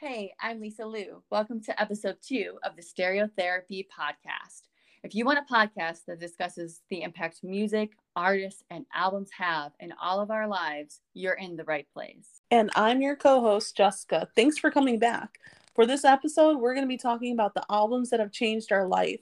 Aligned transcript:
Hey, 0.00 0.32
I'm 0.40 0.60
Lisa 0.60 0.86
Liu. 0.86 1.24
Welcome 1.28 1.60
to 1.64 1.82
episode 1.82 2.18
two 2.22 2.60
of 2.62 2.76
the 2.76 2.82
Stereotherapy 2.82 3.84
Podcast. 3.88 4.68
If 5.02 5.12
you 5.12 5.24
want 5.24 5.40
a 5.40 5.52
podcast 5.52 6.04
that 6.06 6.20
discusses 6.20 6.82
the 6.88 7.02
impact 7.02 7.40
music, 7.42 7.94
artists, 8.14 8.62
and 8.70 8.86
albums 8.94 9.30
have 9.36 9.72
in 9.80 9.92
all 10.00 10.20
of 10.20 10.30
our 10.30 10.46
lives, 10.46 11.00
you're 11.14 11.34
in 11.34 11.56
the 11.56 11.64
right 11.64 11.88
place. 11.92 12.42
And 12.52 12.70
I'm 12.76 13.02
your 13.02 13.16
co 13.16 13.40
host, 13.40 13.76
Jessica. 13.76 14.28
Thanks 14.36 14.56
for 14.56 14.70
coming 14.70 15.00
back. 15.00 15.40
For 15.74 15.84
this 15.84 16.04
episode, 16.04 16.58
we're 16.58 16.74
going 16.74 16.86
to 16.86 16.88
be 16.88 16.96
talking 16.96 17.32
about 17.32 17.54
the 17.54 17.64
albums 17.68 18.10
that 18.10 18.20
have 18.20 18.30
changed 18.30 18.70
our 18.70 18.86
life. 18.86 19.18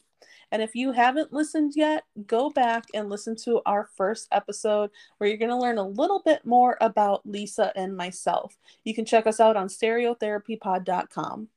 And 0.52 0.62
if 0.62 0.74
you 0.74 0.92
haven't 0.92 1.32
listened 1.32 1.72
yet, 1.74 2.04
go 2.26 2.50
back 2.50 2.84
and 2.94 3.10
listen 3.10 3.34
to 3.44 3.60
our 3.66 3.88
first 3.96 4.28
episode 4.30 4.90
where 5.18 5.28
you're 5.28 5.38
going 5.38 5.50
to 5.50 5.56
learn 5.56 5.78
a 5.78 5.88
little 5.88 6.22
bit 6.24 6.46
more 6.46 6.78
about 6.80 7.26
Lisa 7.26 7.72
and 7.74 7.96
myself. 7.96 8.56
You 8.84 8.94
can 8.94 9.04
check 9.04 9.26
us 9.26 9.40
out 9.40 9.56
on 9.56 9.68
stereotherapypod.com. 9.68 11.48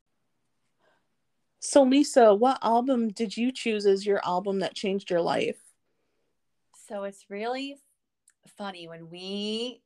So, 1.61 1.83
Lisa, 1.83 2.33
what 2.33 2.57
album 2.63 3.09
did 3.09 3.35
you 3.35 3.51
choose 3.51 3.85
as 3.85 4.05
your 4.05 4.25
album 4.25 4.59
that 4.59 4.75
changed 4.75 5.09
your 5.09 5.21
life? 5.21 5.59
So, 6.87 7.03
it's 7.03 7.29
really 7.29 7.75
funny 8.57 8.87
when 8.87 9.09
we 9.09 9.81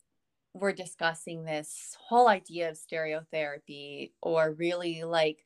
were 0.53 0.71
discussing 0.71 1.43
this 1.43 1.97
whole 1.99 2.27
idea 2.27 2.69
of 2.69 2.77
stereotherapy 2.77 4.11
or 4.21 4.51
really 4.51 5.03
like 5.03 5.43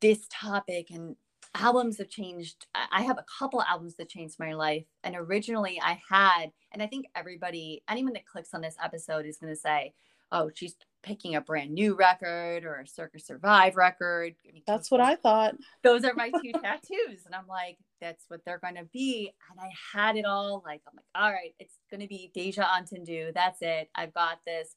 this 0.00 0.20
topic 0.30 0.90
and 0.90 1.16
albums 1.54 1.98
have 1.98 2.08
changed. 2.08 2.66
I 2.74 3.02
have 3.02 3.18
a 3.18 3.24
couple 3.38 3.62
albums 3.62 3.96
that 3.96 4.08
changed 4.08 4.38
my 4.38 4.54
life. 4.54 4.84
And 5.04 5.16
originally 5.16 5.80
I 5.82 6.00
had, 6.08 6.50
and 6.72 6.82
I 6.82 6.86
think 6.86 7.06
everybody, 7.14 7.82
anyone 7.88 8.12
that 8.14 8.26
clicks 8.26 8.54
on 8.54 8.60
this 8.60 8.76
episode 8.82 9.26
is 9.26 9.38
going 9.38 9.52
to 9.52 9.60
say, 9.60 9.94
oh, 10.30 10.50
she's 10.54 10.76
picking 11.02 11.34
a 11.34 11.40
brand 11.40 11.72
new 11.72 11.94
record 11.94 12.64
or 12.64 12.80
a 12.80 12.86
Circa 12.86 13.18
Survive 13.18 13.76
record. 13.76 14.34
That's 14.66 14.90
what 14.90 15.00
I 15.00 15.16
thought. 15.16 15.54
Those 15.82 16.04
are 16.04 16.14
my 16.14 16.30
two 16.30 16.52
tattoos. 16.62 17.24
And 17.24 17.34
I'm 17.34 17.46
like, 17.46 17.78
that's 18.00 18.24
what 18.28 18.44
they're 18.44 18.58
going 18.58 18.74
to 18.76 18.84
be. 18.92 19.32
And 19.50 19.60
I 19.60 19.70
had 19.94 20.16
it 20.16 20.24
all 20.24 20.62
like, 20.64 20.82
I'm 20.86 20.96
like, 20.96 21.06
all 21.14 21.32
right, 21.32 21.54
it's 21.58 21.78
going 21.90 22.00
to 22.00 22.08
be 22.08 22.30
Deja 22.34 22.64
Entendu. 22.64 23.32
That's 23.32 23.62
it. 23.62 23.88
I've 23.94 24.14
got 24.14 24.38
this. 24.46 24.74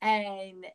And 0.00 0.66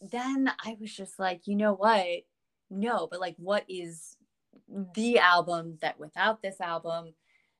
then 0.00 0.50
I 0.64 0.76
was 0.80 0.94
just 0.94 1.18
like, 1.18 1.42
you 1.46 1.56
know 1.56 1.74
what? 1.74 2.24
No, 2.70 3.06
but 3.10 3.20
like, 3.20 3.36
what 3.38 3.64
is 3.68 4.16
the 4.94 5.18
album 5.18 5.78
that 5.80 5.98
without 5.98 6.42
this 6.42 6.60
album, 6.60 7.14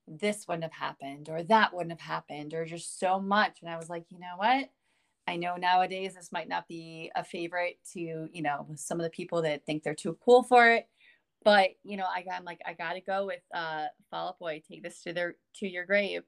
this 0.08 0.46
wouldn't 0.46 0.64
have 0.64 0.72
happened 0.72 1.28
or 1.28 1.42
that 1.44 1.72
wouldn't 1.74 1.92
have 1.92 2.00
happened 2.00 2.54
or 2.54 2.64
just 2.64 2.98
so 2.98 3.20
much. 3.20 3.58
And 3.60 3.70
I 3.70 3.76
was 3.76 3.88
like, 3.88 4.06
you 4.10 4.18
know 4.18 4.34
what? 4.36 4.70
I 5.28 5.36
know 5.36 5.56
nowadays 5.56 6.14
this 6.14 6.30
might 6.30 6.48
not 6.48 6.68
be 6.68 7.10
a 7.16 7.24
favorite 7.24 7.78
to, 7.92 8.00
you 8.00 8.42
know, 8.42 8.66
some 8.76 9.00
of 9.00 9.04
the 9.04 9.10
people 9.10 9.42
that 9.42 9.66
think 9.66 9.82
they're 9.82 9.94
too 9.94 10.16
cool 10.24 10.42
for 10.42 10.70
it. 10.70 10.88
But, 11.44 11.70
you 11.84 11.96
know, 11.96 12.06
I 12.12 12.22
got, 12.22 12.34
I'm 12.34 12.44
like, 12.44 12.60
I 12.66 12.74
got 12.74 12.94
to 12.94 13.00
go 13.00 13.26
with 13.26 13.40
uh, 13.54 13.86
Fall 14.10 14.28
Out 14.28 14.38
Boy, 14.38 14.62
take 14.68 14.82
this 14.82 15.02
to 15.02 15.12
their, 15.12 15.36
to 15.56 15.68
your 15.68 15.84
grave. 15.84 16.22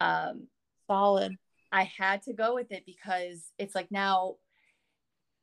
Um, 0.00 0.48
Solid. 0.86 1.36
I 1.72 1.84
had 1.84 2.22
to 2.22 2.32
go 2.32 2.54
with 2.54 2.70
it 2.72 2.84
because 2.86 3.50
it's 3.58 3.74
like 3.74 3.90
now 3.90 4.36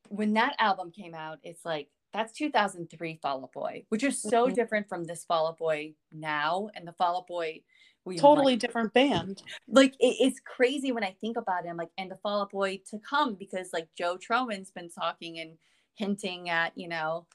when 0.10 0.34
that 0.34 0.56
album 0.60 0.92
came 0.92 1.14
out, 1.14 1.40
it's 1.44 1.66
like 1.66 1.90
that's 2.14 2.34
2003 2.34 3.20
Fall 3.22 3.44
Out 3.44 3.54
Boy, 3.54 3.86
which 3.90 4.04
is 4.04 4.22
so 4.22 4.46
mm-hmm. 4.46 4.56
different 4.56 4.90
from 4.90 5.06
this 5.06 5.24
Fall 5.24 5.48
Out 5.48 5.58
Boy 5.58 5.94
now 6.12 6.70
and 6.76 6.88
the 6.88 6.94
Fall 6.94 7.18
Out 7.18 7.28
Boy. 7.28 7.62
We 8.04 8.18
totally 8.18 8.54
like, 8.54 8.60
different 8.60 8.94
band. 8.94 9.44
Like 9.68 9.94
it, 10.00 10.18
it's 10.20 10.40
crazy 10.40 10.92
when 10.92 11.04
I 11.04 11.16
think 11.22 11.38
about 11.38 11.66
him, 11.66 11.78
like 11.78 11.92
and 11.98 12.10
the 12.10 12.18
Fall 12.18 12.42
Out 12.42 12.52
Boy 12.52 12.82
to 12.90 13.00
come 13.00 13.36
because 13.36 13.70
like 13.74 13.88
Joe 13.98 14.18
Trohman's 14.18 14.72
been 14.72 14.90
talking 14.90 15.40
and 15.40 15.58
hinting 15.96 16.50
at, 16.50 16.74
you 16.76 16.88
know, 16.88 17.28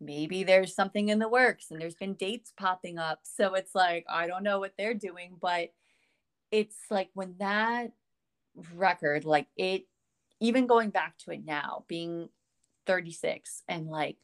maybe 0.00 0.44
there's 0.44 0.74
something 0.74 1.08
in 1.08 1.18
the 1.18 1.28
works 1.28 1.70
and 1.70 1.80
there's 1.80 1.94
been 1.94 2.14
dates 2.14 2.52
popping 2.56 2.98
up. 2.98 3.20
So 3.24 3.54
it's 3.54 3.74
like 3.74 4.06
I 4.08 4.26
don't 4.26 4.44
know 4.44 4.60
what 4.60 4.74
they're 4.78 4.94
doing, 4.94 5.36
but 5.40 5.70
it's 6.50 6.76
like 6.90 7.10
when 7.14 7.34
that 7.38 7.92
record, 8.74 9.24
like 9.24 9.48
it, 9.56 9.86
even 10.40 10.66
going 10.66 10.90
back 10.90 11.18
to 11.18 11.32
it 11.32 11.44
now, 11.44 11.84
being 11.88 12.28
36 12.86 13.62
and 13.68 13.88
like 13.88 14.16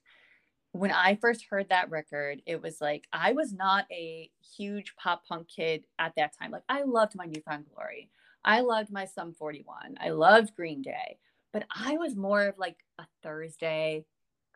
when 0.73 0.91
I 0.91 1.17
first 1.17 1.45
heard 1.49 1.69
that 1.69 1.91
record, 1.91 2.41
it 2.47 2.61
was 2.61 2.81
like 2.81 3.07
I 3.13 3.33
was 3.33 3.53
not 3.53 3.85
a 3.93 4.31
huge 4.57 4.95
pop 4.97 5.27
punk 5.27 5.49
kid 5.55 5.85
at 5.99 6.15
that 6.17 6.33
time. 6.39 6.51
Like 6.51 6.65
I 6.69 6.83
loved 6.83 7.13
my 7.15 7.27
New 7.27 7.43
Found 7.43 7.67
Glory. 7.75 8.09
I 8.45 8.61
loved 8.61 8.91
my 8.91 9.05
Sum 9.05 9.35
41. 9.35 9.99
I 10.01 10.11
loved 10.11 10.57
Green 10.57 10.83
Day. 10.83 11.19
But 11.53 11.67
I 11.71 11.99
was 11.99 12.17
more 12.17 12.47
of 12.47 12.59
like 12.59 12.79
a 12.99 13.05
Thursday, 13.23 14.07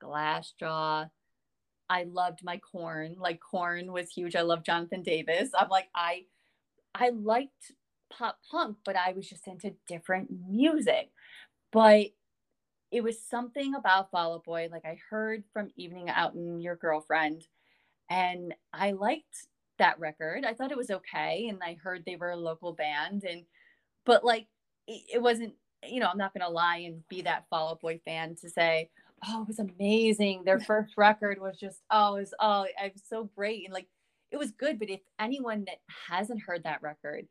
Glassjaw. 0.02 1.10
I 1.88 2.04
loved 2.04 2.42
my 2.42 2.56
Korn. 2.56 3.16
Like 3.18 3.38
Korn 3.38 3.92
was 3.92 4.10
huge. 4.10 4.34
I 4.34 4.40
love 4.40 4.64
Jonathan 4.64 5.02
Davis. 5.02 5.50
I'm 5.56 5.68
like 5.68 5.88
I 5.94 6.22
I 6.94 7.10
liked 7.10 7.72
pop 8.10 8.38
punk, 8.50 8.78
but 8.86 8.96
I 8.96 9.12
was 9.12 9.28
just 9.28 9.46
into 9.46 9.74
different 9.86 10.30
music. 10.48 11.10
But 11.72 12.06
it 12.90 13.02
was 13.02 13.22
something 13.22 13.74
about 13.74 14.10
Fall 14.10 14.34
Out 14.34 14.44
Boy. 14.44 14.68
Like 14.70 14.84
I 14.84 14.98
heard 15.10 15.44
from 15.52 15.70
Evening 15.76 16.08
Out 16.10 16.34
and 16.34 16.62
Your 16.62 16.76
Girlfriend, 16.76 17.46
and 18.10 18.54
I 18.72 18.92
liked 18.92 19.48
that 19.78 19.98
record. 19.98 20.44
I 20.44 20.54
thought 20.54 20.70
it 20.70 20.76
was 20.76 20.90
okay, 20.90 21.48
and 21.48 21.58
I 21.62 21.76
heard 21.82 22.04
they 22.04 22.16
were 22.16 22.30
a 22.30 22.36
local 22.36 22.72
band, 22.72 23.24
and 23.24 23.44
but 24.04 24.24
like 24.24 24.46
it, 24.86 25.02
it 25.14 25.22
wasn't. 25.22 25.54
You 25.84 26.00
know, 26.00 26.08
I'm 26.08 26.18
not 26.18 26.32
gonna 26.32 26.50
lie 26.50 26.78
and 26.78 27.06
be 27.08 27.22
that 27.22 27.46
Fall 27.50 27.70
Out 27.70 27.80
Boy 27.80 28.00
fan 28.04 28.36
to 28.40 28.48
say, 28.48 28.90
oh, 29.26 29.42
it 29.42 29.48
was 29.48 29.58
amazing. 29.58 30.44
Their 30.44 30.60
first 30.66 30.94
record 30.96 31.40
was 31.40 31.58
just 31.58 31.82
oh, 31.90 32.16
it 32.16 32.20
was 32.20 32.34
oh, 32.40 32.66
was 32.82 33.02
so 33.08 33.30
great, 33.36 33.64
and 33.64 33.74
like 33.74 33.88
it 34.30 34.36
was 34.36 34.52
good. 34.52 34.78
But 34.78 34.90
if 34.90 35.00
anyone 35.18 35.64
that 35.66 35.78
hasn't 36.08 36.42
heard 36.42 36.64
that 36.64 36.82
record, 36.82 37.26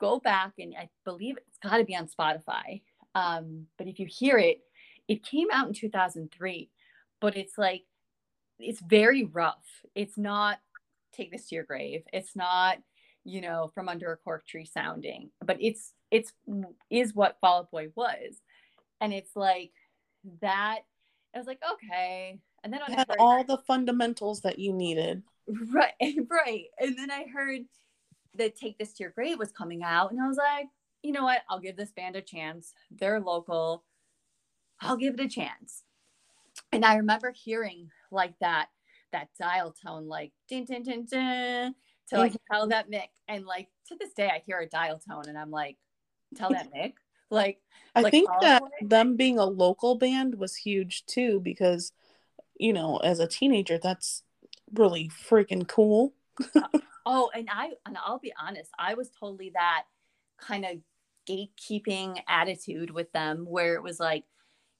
go 0.00 0.18
back 0.18 0.52
and 0.58 0.74
I 0.78 0.88
believe 1.04 1.36
it's 1.36 1.58
got 1.62 1.78
to 1.78 1.84
be 1.84 1.96
on 1.96 2.08
Spotify. 2.08 2.82
Um, 3.14 3.66
but 3.76 3.86
if 3.86 3.98
you 3.98 4.06
hear 4.06 4.38
it, 4.38 4.60
it 5.10 5.24
came 5.24 5.48
out 5.52 5.66
in 5.66 5.74
2003, 5.74 6.70
but 7.20 7.36
it's 7.36 7.58
like, 7.58 7.82
it's 8.60 8.80
very 8.80 9.24
rough. 9.24 9.66
It's 9.96 10.16
not 10.16 10.58
take 11.12 11.32
this 11.32 11.48
to 11.48 11.56
your 11.56 11.64
grave. 11.64 12.04
It's 12.12 12.36
not, 12.36 12.78
you 13.24 13.40
know, 13.40 13.72
from 13.74 13.88
under 13.88 14.12
a 14.12 14.16
cork 14.16 14.46
tree 14.46 14.64
sounding, 14.64 15.32
but 15.44 15.56
it's, 15.60 15.94
it's, 16.12 16.32
is 16.90 17.12
what 17.12 17.38
Fall 17.40 17.58
Out 17.58 17.72
Boy 17.72 17.88
was. 17.96 18.40
And 19.00 19.12
it's 19.12 19.34
like 19.34 19.72
that. 20.42 20.82
I 21.34 21.38
was 21.38 21.46
like, 21.48 21.60
okay. 21.72 22.38
And 22.62 22.72
then 22.72 22.80
I 22.86 22.92
had 22.92 23.08
all 23.18 23.42
the 23.42 23.58
fundamentals 23.66 24.42
that 24.42 24.60
you 24.60 24.72
needed. 24.72 25.24
Right, 25.72 25.92
right. 26.30 26.66
And 26.78 26.96
then 26.96 27.10
I 27.10 27.24
heard 27.34 27.62
that 28.36 28.54
Take 28.54 28.78
This 28.78 28.92
to 28.92 29.02
Your 29.02 29.10
Grave 29.10 29.40
was 29.40 29.50
coming 29.50 29.82
out, 29.82 30.12
and 30.12 30.20
I 30.20 30.28
was 30.28 30.36
like, 30.36 30.66
you 31.02 31.10
know 31.10 31.24
what? 31.24 31.40
I'll 31.48 31.58
give 31.58 31.76
this 31.76 31.90
band 31.90 32.14
a 32.14 32.22
chance. 32.22 32.74
They're 32.92 33.18
local. 33.18 33.82
I'll 34.80 34.96
give 34.96 35.14
it 35.14 35.20
a 35.20 35.28
chance. 35.28 35.82
And 36.72 36.84
I 36.84 36.96
remember 36.96 37.32
hearing 37.32 37.90
like 38.10 38.34
that, 38.40 38.68
that 39.12 39.28
dial 39.38 39.74
tone, 39.84 40.06
like 40.06 40.32
din 40.48 40.64
din 40.64 40.82
din 40.82 41.04
din, 41.04 41.74
to 42.08 42.18
like 42.18 42.34
tell 42.50 42.68
that 42.68 42.90
Mick. 42.90 43.08
And 43.28 43.44
like 43.44 43.68
to 43.88 43.96
this 43.98 44.12
day, 44.12 44.28
I 44.28 44.42
hear 44.44 44.58
a 44.58 44.68
dial 44.68 44.98
tone, 44.98 45.24
and 45.28 45.38
I'm 45.38 45.50
like, 45.50 45.76
tell 46.36 46.50
that 46.50 46.72
Mick. 46.74 46.94
Like, 47.30 47.60
I 47.94 48.02
like 48.02 48.10
think 48.10 48.28
that 48.40 48.62
them 48.82 49.16
being 49.16 49.38
a 49.38 49.44
local 49.44 49.94
band 49.96 50.36
was 50.36 50.56
huge 50.56 51.06
too, 51.06 51.40
because 51.40 51.92
you 52.58 52.72
know, 52.72 52.98
as 52.98 53.18
a 53.18 53.26
teenager, 53.26 53.78
that's 53.78 54.22
really 54.74 55.08
freaking 55.08 55.66
cool. 55.66 56.12
Uh, 56.54 56.62
oh, 57.06 57.30
and 57.34 57.48
I 57.50 57.70
and 57.86 57.96
I'll 58.04 58.18
be 58.18 58.32
honest, 58.40 58.70
I 58.78 58.94
was 58.94 59.10
totally 59.18 59.50
that 59.54 59.84
kind 60.38 60.64
of 60.64 60.78
gatekeeping 61.28 62.20
attitude 62.28 62.90
with 62.90 63.12
them, 63.12 63.44
where 63.48 63.74
it 63.74 63.82
was 63.82 64.00
like 64.00 64.24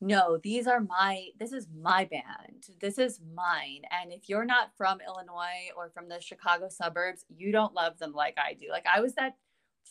no, 0.00 0.38
these 0.42 0.66
are 0.66 0.80
my, 0.80 1.28
this 1.38 1.52
is 1.52 1.68
my 1.78 2.06
band. 2.06 2.68
This 2.80 2.98
is 2.98 3.20
mine. 3.34 3.82
And 3.90 4.12
if 4.12 4.28
you're 4.28 4.46
not 4.46 4.70
from 4.76 5.00
Illinois 5.06 5.70
or 5.76 5.90
from 5.90 6.08
the 6.08 6.20
Chicago 6.20 6.68
suburbs, 6.70 7.26
you 7.28 7.52
don't 7.52 7.74
love 7.74 7.98
them 7.98 8.12
like 8.12 8.38
I 8.38 8.54
do. 8.54 8.68
Like 8.70 8.86
I 8.92 9.00
was 9.00 9.14
that 9.14 9.36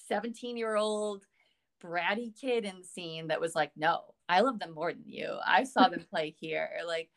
17 0.08 0.58
year 0.58 0.76
old 0.76 1.26
bratty 1.84 2.34
kid 2.40 2.66
in 2.66 2.80
the 2.80 2.88
scene 2.88 3.28
that 3.28 3.40
was 3.40 3.54
like, 3.54 3.72
no, 3.76 4.02
I 4.28 4.42
love 4.42 4.60
them 4.60 4.74
more 4.74 4.92
than 4.92 5.04
you. 5.06 5.38
I 5.46 5.64
saw 5.64 5.88
them 5.90 6.06
play 6.10 6.36
here. 6.40 6.70
Like 6.88 7.10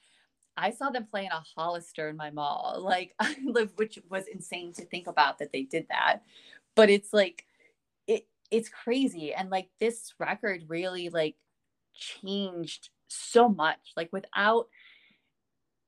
I 0.56 0.71
saw 0.71 0.91
them 0.91 1.06
play 1.06 1.25
in 1.25 1.33
a 1.33 1.43
Hollister 1.56 2.11
in 2.11 2.17
my 2.17 2.31
mall, 2.31 2.79
like, 2.83 3.15
which 3.77 3.99
was 4.11 4.25
insane 4.27 4.75
to 4.75 4.85
think 4.85 5.06
about 5.06 5.38
that 5.38 5.53
they 5.53 5.62
did 5.62 5.87
that. 5.88 6.21
But 6.75 6.91
it's 6.91 7.15
like, 7.15 7.47
it, 8.06 8.27
it's 8.50 8.69
crazy. 8.69 9.33
And 9.33 9.49
like 9.49 9.71
this 9.81 10.12
record 10.19 10.65
really 10.69 11.09
like 11.09 11.37
changed 11.94 12.91
so 13.09 13.49
much 13.49 13.93
like 13.97 14.09
without 14.12 14.67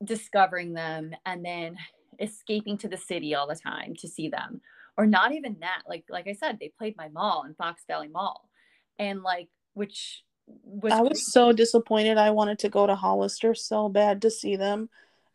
discovering 0.05 0.75
them 0.75 1.13
and 1.25 1.45
then 1.45 1.77
escaping 2.21 2.77
to 2.79 2.89
the 2.89 2.97
city 2.97 3.35
all 3.35 3.47
the 3.47 3.57
time 3.57 3.95
to 3.99 4.07
see 4.07 4.29
them 4.29 4.61
or 4.97 5.07
not 5.07 5.33
even 5.33 5.57
that 5.61 5.83
like 5.89 6.05
like 6.09 6.29
i 6.29 6.33
said 6.33 6.59
they 6.61 6.71
played 6.79 6.97
my 6.97 7.09
mall 7.09 7.45
in 7.47 7.55
fox 7.55 7.83
valley 7.89 8.09
mall 8.09 8.49
and 8.99 9.23
like 9.23 9.49
which 9.73 10.23
was 10.47 10.93
I 10.93 11.01
was 11.01 11.11
great. 11.11 11.19
so 11.19 11.53
disappointed. 11.53 12.19
I 12.19 12.31
wanted 12.31 12.59
to 12.61 12.69
go 12.69 12.87
to 12.87 12.95
Hollister 12.95 13.55
so 13.55 13.89
bad 13.89 14.23
to 14.23 14.31
see 14.31 14.57
them, 14.57 14.89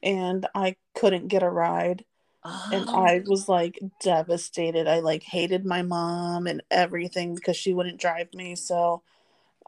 and 0.03 0.47
I 0.53 0.75
couldn't 0.95 1.27
get 1.27 1.43
a 1.43 1.49
ride. 1.49 2.05
Oh. 2.43 2.69
And 2.71 2.89
I 2.89 3.21
was 3.25 3.49
like 3.49 3.79
devastated. 4.01 4.87
I 4.87 4.99
like 4.99 5.23
hated 5.23 5.65
my 5.65 5.81
mom 5.81 6.47
and 6.47 6.63
everything 6.71 7.35
because 7.35 7.57
she 7.57 7.73
wouldn't 7.73 7.99
drive 7.99 8.33
me. 8.33 8.55
So 8.55 9.03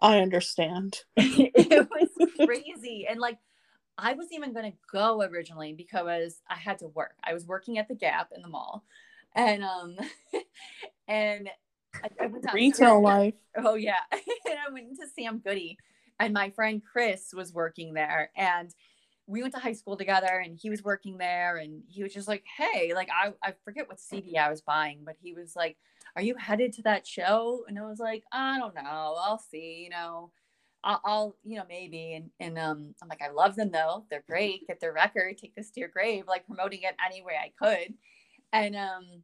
I 0.01 0.19
understand. 0.19 1.01
it 1.15 1.87
was 1.89 2.29
crazy. 2.45 3.05
and 3.09 3.19
like 3.19 3.37
I 3.97 4.13
was 4.13 4.27
even 4.31 4.53
going 4.53 4.71
to 4.71 4.77
go 4.91 5.21
originally 5.21 5.73
because 5.73 6.41
I 6.49 6.55
had 6.55 6.79
to 6.79 6.87
work. 6.87 7.15
I 7.23 7.33
was 7.33 7.45
working 7.45 7.77
at 7.77 7.87
the 7.87 7.95
Gap 7.95 8.31
in 8.35 8.41
the 8.41 8.47
mall. 8.47 8.83
And 9.35 9.63
um 9.63 9.95
and 11.07 11.49
I, 12.03 12.09
I 12.19 12.25
went 12.27 12.43
to 12.43 12.51
retail 12.53 13.01
life. 13.01 13.35
Oh 13.55 13.75
yeah. 13.75 14.01
and 14.11 14.57
I 14.67 14.71
went 14.71 14.89
into 14.89 15.07
Sam 15.15 15.39
Goody 15.39 15.77
and 16.19 16.33
my 16.33 16.49
friend 16.49 16.81
Chris 16.83 17.33
was 17.33 17.53
working 17.53 17.93
there 17.93 18.31
and 18.35 18.73
we 19.27 19.41
went 19.41 19.53
to 19.53 19.59
high 19.59 19.73
school 19.73 19.95
together 19.95 20.41
and 20.43 20.57
he 20.59 20.69
was 20.69 20.83
working 20.83 21.17
there 21.17 21.57
and 21.57 21.83
he 21.87 22.03
was 22.03 22.13
just 22.13 22.27
like, 22.27 22.43
Hey, 22.57 22.93
like 22.93 23.09
I, 23.09 23.33
I 23.41 23.53
forget 23.63 23.87
what 23.87 23.99
CD 23.99 24.37
I 24.37 24.49
was 24.49 24.61
buying, 24.61 25.01
but 25.05 25.15
he 25.21 25.33
was 25.33 25.55
like, 25.55 25.77
Are 26.15 26.21
you 26.21 26.35
headed 26.35 26.73
to 26.73 26.81
that 26.83 27.07
show? 27.07 27.63
And 27.67 27.79
I 27.79 27.83
was 27.83 27.99
like, 27.99 28.23
I 28.31 28.57
don't 28.59 28.75
know. 28.75 28.81
I'll 28.83 29.39
see, 29.39 29.83
you 29.83 29.89
know. 29.89 30.31
I'll, 30.83 31.01
I'll, 31.05 31.35
you 31.43 31.57
know, 31.57 31.65
maybe. 31.69 32.13
And, 32.13 32.31
and 32.39 32.57
um, 32.57 32.95
I'm 33.01 33.07
like, 33.07 33.21
I 33.21 33.29
love 33.29 33.55
them 33.55 33.71
though. 33.71 34.05
They're 34.09 34.23
great. 34.27 34.67
Get 34.67 34.79
their 34.79 34.93
record, 34.93 35.37
take 35.37 35.55
this 35.55 35.69
to 35.71 35.79
your 35.79 35.89
grave, 35.89 36.25
like 36.27 36.47
promoting 36.47 36.81
it 36.83 36.95
any 37.05 37.21
way 37.21 37.33
I 37.39 37.51
could. 37.63 37.93
And 38.51 38.75
um, 38.75 39.23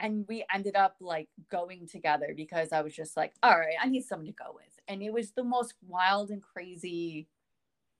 and 0.00 0.24
we 0.28 0.44
ended 0.52 0.76
up 0.76 0.96
like 1.00 1.28
going 1.50 1.86
together 1.86 2.32
because 2.36 2.72
I 2.72 2.82
was 2.82 2.94
just 2.94 3.16
like, 3.16 3.32
all 3.42 3.58
right, 3.58 3.76
I 3.80 3.88
need 3.88 4.04
someone 4.04 4.26
to 4.26 4.32
go 4.32 4.52
with. 4.54 4.64
And 4.88 5.02
it 5.02 5.12
was 5.12 5.30
the 5.32 5.44
most 5.44 5.74
wild 5.86 6.30
and 6.30 6.42
crazy 6.42 7.28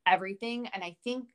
everything. 0.06 0.68
And 0.72 0.82
I 0.82 0.96
think 1.04 1.28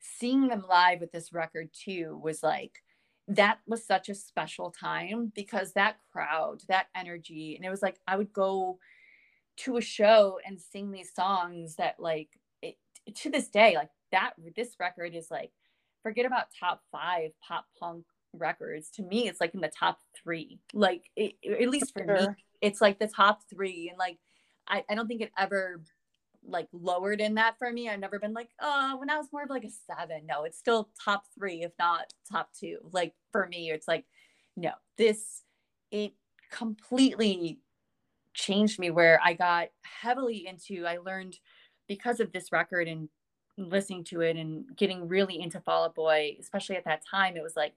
seeing 0.00 0.48
them 0.48 0.64
live 0.68 1.00
with 1.00 1.12
this 1.12 1.32
record 1.32 1.70
too 1.72 2.20
was 2.22 2.42
like, 2.42 2.82
that 3.28 3.58
was 3.66 3.84
such 3.84 4.08
a 4.08 4.14
special 4.14 4.70
time 4.70 5.32
because 5.34 5.72
that 5.72 5.96
crowd, 6.12 6.62
that 6.68 6.86
energy, 6.94 7.56
and 7.56 7.64
it 7.64 7.70
was 7.70 7.82
like 7.82 7.98
I 8.06 8.16
would 8.16 8.32
go 8.32 8.78
to 9.58 9.76
a 9.76 9.82
show 9.82 10.38
and 10.44 10.60
sing 10.60 10.90
these 10.90 11.14
songs 11.14 11.76
that 11.76 11.96
like 11.98 12.28
it, 12.62 12.76
to 13.16 13.30
this 13.30 13.48
day, 13.48 13.74
like 13.76 13.90
that 14.10 14.32
this 14.56 14.76
record 14.80 15.14
is 15.14 15.30
like 15.30 15.52
forget 16.02 16.26
about 16.26 16.46
top 16.58 16.82
five 16.90 17.30
pop 17.46 17.66
punk 17.78 18.04
records. 18.32 18.90
To 18.92 19.02
me 19.02 19.28
it's 19.28 19.40
like 19.40 19.54
in 19.54 19.60
the 19.60 19.68
top 19.68 19.98
three. 20.22 20.58
Like 20.72 21.10
it, 21.16 21.34
at 21.44 21.68
least 21.68 21.92
for 21.92 22.04
sure. 22.04 22.30
me 22.30 22.34
it's 22.60 22.80
like 22.80 22.98
the 22.98 23.08
top 23.08 23.40
three. 23.48 23.88
And 23.88 23.98
like 23.98 24.18
I, 24.66 24.84
I 24.88 24.94
don't 24.94 25.06
think 25.06 25.20
it 25.20 25.32
ever 25.38 25.82
like 26.46 26.68
lowered 26.72 27.20
in 27.20 27.34
that 27.34 27.56
for 27.58 27.72
me 27.72 27.88
i've 27.88 28.00
never 28.00 28.18
been 28.18 28.32
like 28.32 28.48
oh 28.60 28.96
when 28.98 29.10
i 29.10 29.16
was 29.16 29.28
more 29.32 29.44
of 29.44 29.50
like 29.50 29.64
a 29.64 29.70
seven 29.86 30.26
no 30.26 30.44
it's 30.44 30.58
still 30.58 30.90
top 31.02 31.24
three 31.38 31.62
if 31.62 31.72
not 31.78 32.12
top 32.30 32.50
two 32.58 32.78
like 32.90 33.14
for 33.30 33.46
me 33.46 33.70
it's 33.70 33.86
like 33.86 34.04
no 34.56 34.72
this 34.98 35.42
it 35.90 36.12
completely 36.50 37.60
changed 38.34 38.78
me 38.78 38.90
where 38.90 39.20
i 39.24 39.32
got 39.32 39.68
heavily 39.82 40.46
into 40.46 40.84
i 40.86 40.98
learned 40.98 41.36
because 41.86 42.20
of 42.20 42.32
this 42.32 42.50
record 42.50 42.88
and 42.88 43.08
listening 43.58 44.02
to 44.02 44.22
it 44.22 44.36
and 44.36 44.64
getting 44.76 45.06
really 45.06 45.40
into 45.40 45.60
fall 45.60 45.84
out 45.84 45.94
boy 45.94 46.34
especially 46.40 46.76
at 46.76 46.84
that 46.84 47.02
time 47.08 47.36
it 47.36 47.42
was 47.42 47.54
like 47.56 47.74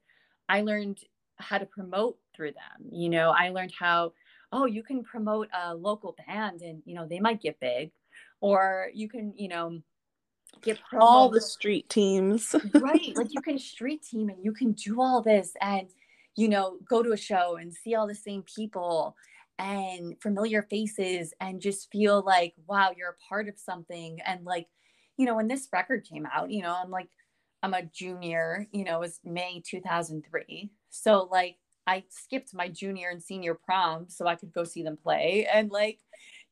I 0.47 0.61
learned 0.61 0.99
how 1.37 1.57
to 1.57 1.65
promote 1.65 2.17
through 2.35 2.51
them. 2.51 2.89
You 2.91 3.09
know, 3.09 3.33
I 3.37 3.49
learned 3.49 3.73
how, 3.77 4.13
oh, 4.51 4.65
you 4.65 4.83
can 4.83 5.03
promote 5.03 5.49
a 5.53 5.75
local 5.75 6.15
band 6.27 6.61
and, 6.61 6.81
you 6.85 6.95
know, 6.95 7.07
they 7.07 7.19
might 7.19 7.41
get 7.41 7.59
big. 7.59 7.91
Or 8.41 8.89
you 8.93 9.09
can, 9.09 9.33
you 9.35 9.47
know, 9.47 9.79
get 10.61 10.79
promo- 10.79 11.01
all 11.01 11.29
the 11.29 11.41
street 11.41 11.89
teams. 11.89 12.55
right. 12.73 13.15
Like 13.15 13.33
you 13.33 13.41
can 13.41 13.57
street 13.57 14.03
team 14.03 14.29
and 14.29 14.43
you 14.43 14.51
can 14.51 14.73
do 14.73 15.01
all 15.01 15.21
this 15.21 15.53
and, 15.61 15.89
you 16.35 16.49
know, 16.49 16.77
go 16.87 17.01
to 17.01 17.11
a 17.11 17.17
show 17.17 17.57
and 17.57 17.73
see 17.73 17.95
all 17.95 18.07
the 18.07 18.15
same 18.15 18.43
people 18.43 19.15
and 19.57 20.15
familiar 20.21 20.61
faces 20.63 21.33
and 21.39 21.61
just 21.61 21.91
feel 21.91 22.21
like, 22.25 22.53
wow, 22.67 22.91
you're 22.95 23.11
a 23.11 23.29
part 23.29 23.47
of 23.47 23.57
something. 23.57 24.19
And 24.25 24.43
like, 24.45 24.67
you 25.17 25.25
know, 25.25 25.35
when 25.35 25.47
this 25.47 25.69
record 25.71 26.05
came 26.09 26.25
out, 26.25 26.51
you 26.51 26.61
know, 26.61 26.75
I'm 26.75 26.91
like, 26.91 27.09
I'm 27.63 27.73
a 27.73 27.83
junior, 27.83 28.67
you 28.71 28.83
know, 28.83 28.97
it 28.97 28.99
was 28.99 29.19
May 29.23 29.63
2003. 29.65 30.69
So 30.89 31.27
like 31.31 31.55
I 31.87 32.03
skipped 32.09 32.53
my 32.53 32.67
junior 32.67 33.09
and 33.09 33.23
senior 33.23 33.55
prom 33.55 34.07
so 34.09 34.27
I 34.27 34.35
could 34.35 34.53
go 34.53 34.63
see 34.63 34.83
them 34.83 34.97
play. 34.97 35.47
And 35.51 35.71
like, 35.71 35.99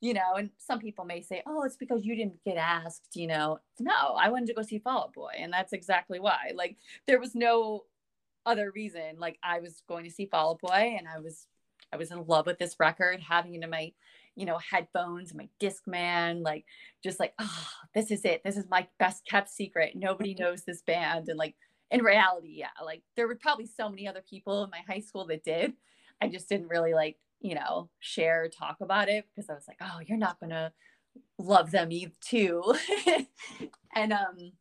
you 0.03 0.13
know, 0.13 0.33
and 0.35 0.49
some 0.57 0.79
people 0.79 1.05
may 1.05 1.21
say, 1.21 1.41
oh, 1.47 1.63
it's 1.63 1.77
because 1.77 2.05
you 2.05 2.13
didn't 2.13 2.43
get 2.43 2.57
asked, 2.57 3.15
you 3.15 3.25
know. 3.25 3.59
No, 3.79 4.15
I 4.19 4.27
wanted 4.27 4.47
to 4.47 4.53
go 4.53 4.61
see 4.61 4.77
Fall 4.77 5.03
Out 5.03 5.13
Boy. 5.13 5.31
And 5.37 5.53
that's 5.53 5.71
exactly 5.71 6.19
why. 6.19 6.51
Like, 6.53 6.75
there 7.07 7.21
was 7.21 7.35
no 7.35 7.85
other 8.45 8.69
reason. 8.75 9.15
Like, 9.17 9.39
I 9.41 9.61
was 9.61 9.81
going 9.87 10.03
to 10.03 10.11
see 10.11 10.25
Fall 10.25 10.51
Out 10.51 10.59
Boy 10.59 10.95
and 10.97 11.07
I 11.07 11.19
was, 11.19 11.47
I 11.93 11.95
was 11.95 12.11
in 12.11 12.27
love 12.27 12.47
with 12.47 12.59
this 12.59 12.75
record, 12.81 13.21
having 13.21 13.55
it 13.55 13.63
in 13.63 13.69
my 13.69 13.93
you 14.35 14.45
know, 14.45 14.57
headphones, 14.57 15.31
and 15.31 15.37
my 15.37 15.49
Discman, 15.59 16.43
like 16.43 16.65
just 17.03 17.19
like, 17.19 17.33
oh, 17.39 17.67
this 17.93 18.11
is 18.11 18.25
it. 18.25 18.43
This 18.43 18.57
is 18.57 18.65
my 18.69 18.87
best 18.99 19.25
kept 19.25 19.49
secret. 19.49 19.95
Nobody 19.95 20.33
knows 20.33 20.63
this 20.63 20.81
band. 20.81 21.29
And 21.29 21.37
like 21.37 21.55
in 21.91 22.03
reality, 22.03 22.55
yeah, 22.57 22.75
like 22.83 23.03
there 23.15 23.27
were 23.27 23.35
probably 23.35 23.67
so 23.67 23.87
many 23.87 24.07
other 24.07 24.23
people 24.27 24.63
in 24.63 24.69
my 24.69 24.81
high 24.87 25.01
school 25.01 25.27
that 25.27 25.43
did. 25.45 25.73
I 26.21 26.27
just 26.27 26.49
didn't 26.49 26.67
really 26.67 26.93
like, 26.93 27.17
you 27.43 27.53
know, 27.53 27.89
share, 27.99 28.49
talk 28.49 28.77
about 28.81 29.09
it 29.09 29.25
because 29.27 29.49
I 29.49 29.53
was 29.53 29.65
like, 29.67 29.77
oh, 29.81 29.99
you're 30.07 30.17
not 30.17 30.39
gonna 30.39 30.73
love 31.37 31.69
them 31.69 31.91
either 31.91 32.13
too. 32.21 32.73
and 33.95 34.13
um 34.13 34.53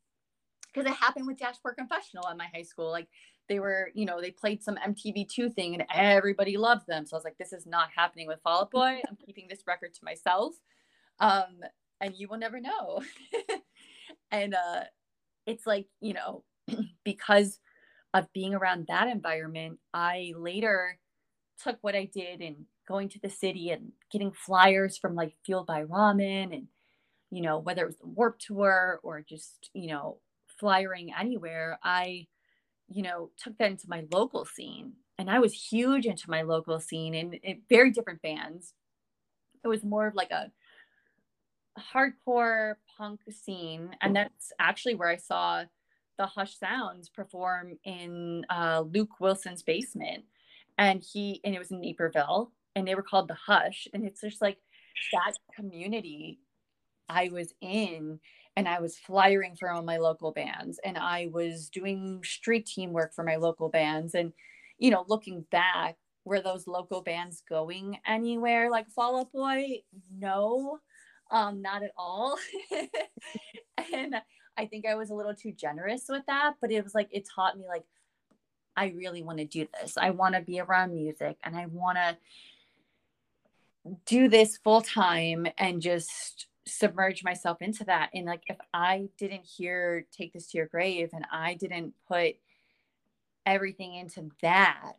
because 0.73 0.90
it 0.90 0.96
happened 0.96 1.26
with 1.26 1.38
Dashboard 1.38 1.76
Confessional 1.76 2.29
at 2.29 2.37
my 2.37 2.49
high 2.52 2.62
school. 2.62 2.90
Like 2.90 3.08
they 3.49 3.61
were, 3.61 3.90
you 3.94 4.06
know, 4.06 4.20
they 4.20 4.31
played 4.31 4.62
some 4.62 4.76
MTV2 4.76 5.52
thing 5.55 5.75
and 5.75 5.84
everybody 5.94 6.56
loved 6.56 6.87
them. 6.87 7.05
So 7.05 7.14
I 7.14 7.19
was 7.19 7.25
like, 7.25 7.38
this 7.38 7.52
is 7.52 7.67
not 7.67 7.90
happening 7.94 8.26
with 8.26 8.40
Fall 8.43 8.62
Out 8.62 8.70
Boy. 8.73 9.00
I'm 9.08 9.17
keeping 9.25 9.49
this 9.49 9.62
record 9.67 9.94
to 9.94 10.05
myself. 10.05 10.55
Um, 11.20 11.61
and 12.00 12.14
you 12.17 12.26
will 12.29 12.38
never 12.38 12.61
know. 12.61 13.02
and 14.31 14.55
uh, 14.55 14.84
it's 15.46 15.67
like, 15.67 15.87
you 16.00 16.14
know, 16.14 16.44
because 17.05 17.61
of 18.14 18.32
being 18.32 18.55
around 18.55 18.87
that 18.88 19.08
environment, 19.08 19.79
I 19.93 20.32
later 20.37 20.99
took 21.62 21.79
what 21.82 21.94
I 21.94 22.06
did 22.06 22.40
and 22.40 22.64
going 22.87 23.08
to 23.11 23.20
the 23.20 23.31
city 23.31 23.70
and 23.70 23.93
getting 24.11 24.32
flyers 24.32 24.99
from 24.99 25.14
like 25.14 25.34
Fueled 25.44 25.67
by 25.67 25.84
Ramen 25.84 26.55
and, 26.55 26.67
you 27.31 27.43
know, 27.43 27.58
whether 27.58 27.82
it 27.82 27.87
was 27.87 27.96
the 27.96 28.06
Warp 28.06 28.38
Tour 28.38 29.00
or 29.02 29.20
just, 29.20 29.70
you 29.75 29.88
know, 29.88 30.19
flyering 30.58 31.12
anywhere, 31.19 31.79
I 31.82 32.27
you 32.94 33.03
know, 33.03 33.31
took 33.36 33.56
that 33.58 33.70
into 33.70 33.89
my 33.89 34.05
local 34.12 34.44
scene. 34.44 34.93
And 35.19 35.31
I 35.31 35.39
was 35.39 35.53
huge 35.53 36.06
into 36.06 36.31
my 36.31 36.43
local 36.43 36.81
scene 36.81 37.15
and, 37.15 37.39
very 37.69 37.91
different 37.91 38.22
bands. 38.22 38.74
It 39.65 39.69
was 39.69 39.84
more 39.84 40.06
of 40.08 40.15
like 40.15 40.31
a 40.31 40.51
hardcore 41.94 42.74
punk 42.96 43.20
scene. 43.31 43.96
And 44.01 44.17
that's 44.17 44.53
actually 44.58 44.94
where 44.94 45.08
I 45.08 45.17
saw 45.17 45.65
the 46.19 46.27
Hush 46.27 46.58
Sounds 46.58 47.08
perform 47.08 47.79
in 47.84 48.44
uh, 48.51 48.84
Luke 48.91 49.20
Wilson's 49.20 49.62
basement. 49.62 50.24
And 50.79 51.03
he, 51.03 51.41
and 51.44 51.55
it 51.55 51.58
was 51.58 51.70
in 51.70 51.81
Naperville, 51.81 52.51
and 52.74 52.86
they 52.86 52.94
were 52.94 53.02
called 53.02 53.29
the 53.29 53.34
Hush. 53.34 53.88
And 53.93 54.05
it's 54.05 54.20
just 54.20 54.41
like 54.41 54.58
that 55.12 55.34
community 55.55 56.38
I 57.08 57.29
was 57.32 57.52
in 57.60 58.20
and 58.56 58.69
I 58.69 58.81
was 58.81 58.98
flyering 58.98 59.56
for 59.56 59.70
all 59.70 59.82
my 59.82 59.98
local 59.98 60.32
bands 60.32 60.79
and 60.84 60.98
I 60.98 61.29
was 61.32 61.69
doing 61.69 62.22
street 62.24 62.67
team 62.67 62.93
work 62.93 63.14
for 63.14 63.24
my 63.24 63.36
local 63.36 63.69
bands. 63.69 64.14
And, 64.14 64.32
you 64.79 64.91
know, 64.91 65.05
looking 65.08 65.44
back, 65.50 65.96
were 66.24 66.41
those 66.41 66.67
local 66.67 67.02
bands 67.02 67.43
going 67.48 67.98
anywhere 68.06 68.70
like 68.70 68.88
Fall 68.91 69.19
Out 69.19 69.32
Boy? 69.32 69.82
No, 70.17 70.79
um, 71.31 71.62
not 71.62 71.82
at 71.82 71.93
all. 71.96 72.38
and 73.94 74.17
I 74.56 74.67
think 74.67 74.86
I 74.86 74.94
was 74.94 75.10
a 75.10 75.14
little 75.14 75.34
too 75.34 75.52
generous 75.52 76.05
with 76.08 76.24
that, 76.26 76.55
but 76.60 76.70
it 76.70 76.84
was 76.84 76.94
like, 76.94 77.08
it 77.10 77.26
taught 77.34 77.58
me, 77.58 77.64
like, 77.67 77.84
I 78.76 78.94
really 78.96 79.22
want 79.22 79.38
to 79.38 79.44
do 79.44 79.67
this. 79.81 79.96
I 79.96 80.10
want 80.10 80.34
to 80.34 80.41
be 80.41 80.60
around 80.60 80.94
music 80.94 81.36
and 81.43 81.56
I 81.56 81.67
want 81.67 81.98
to 81.98 82.17
do 84.06 84.29
this 84.29 84.58
full 84.58 84.81
time 84.81 85.46
and 85.58 85.82
just 85.82 86.46
submerge 86.67 87.24
myself 87.24 87.60
into 87.60 87.84
that. 87.84 88.10
And 88.15 88.27
like 88.27 88.43
if 88.46 88.56
i 88.72 89.08
didn't 89.19 89.44
hear 89.44 90.06
take 90.17 90.32
this 90.32 90.48
to 90.48 90.58
your 90.58 90.69
grave 90.69 91.10
and 91.12 91.27
i 91.32 91.55
didn't 91.55 91.94
put 92.08 92.34
everything 93.44 93.94
into 93.96 94.31
that 94.43 94.93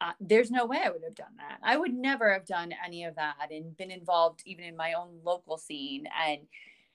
uh, 0.00 0.12
there's 0.20 0.50
no 0.50 0.64
way 0.66 0.80
i 0.84 0.90
would 0.90 1.02
have 1.04 1.14
done 1.14 1.36
that. 1.36 1.58
I 1.62 1.76
would 1.76 1.92
never 1.94 2.32
have 2.32 2.46
done 2.46 2.72
any 2.84 3.04
of 3.04 3.14
that 3.16 3.50
and 3.50 3.76
been 3.76 3.90
involved 3.90 4.42
even 4.46 4.64
in 4.64 4.76
my 4.76 4.94
own 4.94 5.20
local 5.22 5.58
scene 5.58 6.06
and 6.26 6.40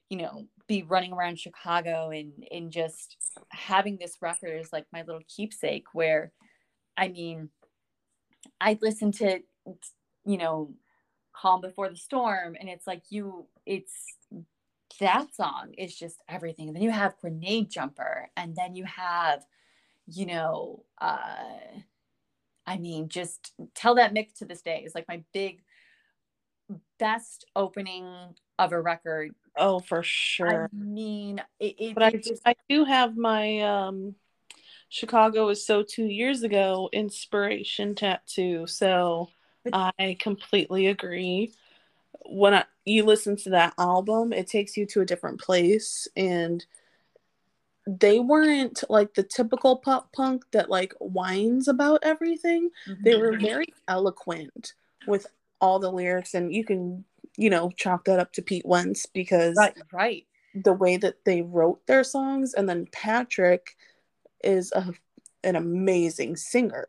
you 0.09 0.17
know 0.17 0.48
be 0.67 0.83
running 0.83 1.13
around 1.13 1.39
chicago 1.39 2.09
and 2.09 2.31
and 2.51 2.71
just 2.71 3.17
having 3.50 3.98
this 3.98 4.17
record 4.21 4.59
is 4.59 4.74
like 4.74 4.86
my 4.91 5.03
little 5.03 5.21
keepsake 5.27 5.86
where 5.93 6.31
i 6.98 7.07
mean 7.07 7.50
i 8.59 8.77
listened 8.81 9.13
to 9.13 9.39
you 10.25 10.38
know 10.38 10.74
calm 11.33 11.62
before 11.62 11.89
the 11.89 11.95
storm 11.95 12.55
and 12.59 12.69
it's 12.69 12.88
like 12.88 13.03
you 13.09 13.45
it's 13.65 14.17
that 15.00 15.33
song 15.33 15.74
is 15.77 15.95
just 15.95 16.21
everything 16.27 16.67
and 16.67 16.75
then 16.75 16.83
you 16.83 16.91
have 16.91 17.17
grenade 17.19 17.69
jumper 17.69 18.29
and 18.36 18.55
then 18.55 18.75
you 18.75 18.83
have 18.86 19.45
you 20.07 20.25
know 20.25 20.83
uh 21.00 21.36
i 22.65 22.77
mean 22.77 23.07
just 23.07 23.53
tell 23.75 23.95
that 23.95 24.13
mick 24.13 24.33
to 24.33 24.45
this 24.45 24.62
day 24.62 24.83
is 24.86 24.95
like 24.95 25.07
my 25.07 25.24
big 25.33 25.62
best 26.98 27.45
opening 27.55 28.05
of 28.57 28.71
a 28.71 28.81
record 28.81 29.31
Oh, 29.55 29.79
for 29.79 30.03
sure. 30.03 30.69
i 30.71 30.75
mean 30.75 31.41
it, 31.59 31.75
it, 31.79 31.93
but 31.93 32.03
I, 32.03 32.12
just, 32.12 32.41
I 32.45 32.55
do 32.67 32.86
have 32.86 33.17
my 33.17 33.59
um 33.59 34.15
Chicago 34.89 35.50
is 35.50 35.65
so 35.65 35.83
two 35.83 36.05
years 36.05 36.41
ago 36.41 36.89
inspiration 36.91 37.93
tattoo. 37.93 38.65
So 38.65 39.29
I 39.73 40.17
completely 40.19 40.87
agree. 40.87 41.53
When 42.25 42.53
I, 42.53 42.65
you 42.85 43.05
listen 43.05 43.35
to 43.37 43.51
that 43.51 43.73
album, 43.77 44.33
it 44.33 44.47
takes 44.47 44.77
you 44.77 44.85
to 44.87 45.01
a 45.01 45.05
different 45.05 45.39
place 45.39 46.07
and 46.15 46.65
they 47.87 48.19
weren't 48.19 48.83
like 48.89 49.13
the 49.13 49.23
typical 49.23 49.77
pop 49.77 50.11
punk 50.13 50.43
that 50.51 50.69
like 50.69 50.93
whines 50.99 51.67
about 51.67 51.99
everything. 52.03 52.69
Mm-hmm. 52.87 53.03
They 53.03 53.15
were 53.15 53.37
very 53.37 53.73
eloquent 53.87 54.73
with 55.07 55.27
all 55.61 55.79
the 55.79 55.91
lyrics 55.91 56.33
and 56.33 56.53
you 56.53 56.63
can, 56.63 57.03
you 57.37 57.49
know, 57.49 57.71
chalk 57.75 58.05
that 58.05 58.19
up 58.19 58.31
to 58.33 58.41
Pete 58.41 58.65
Wentz 58.65 59.05
because 59.05 59.55
right 59.57 59.77
right 59.91 60.25
the 60.55 60.73
way 60.73 60.97
that 60.97 61.23
they 61.25 61.41
wrote 61.41 61.85
their 61.85 62.03
songs 62.03 62.53
and 62.53 62.67
then 62.67 62.87
patrick 62.91 63.75
is 64.43 64.71
a, 64.71 64.91
an 65.43 65.55
amazing 65.55 66.35
singer 66.35 66.87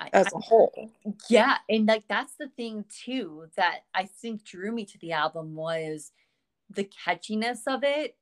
as 0.00 0.26
I- 0.26 0.30
a 0.36 0.40
whole 0.40 0.90
Yeah, 1.28 1.58
and 1.68 1.86
like 1.86 2.06
that's 2.08 2.34
the 2.36 2.48
thing 2.48 2.84
too 2.88 3.48
that 3.56 3.80
I 3.94 4.04
think 4.04 4.44
drew 4.44 4.72
me 4.72 4.84
to 4.86 4.98
the 4.98 5.12
album 5.12 5.54
was 5.54 6.12
the 6.70 6.84
catchiness 6.84 7.60
of 7.66 7.82
it 7.82 8.16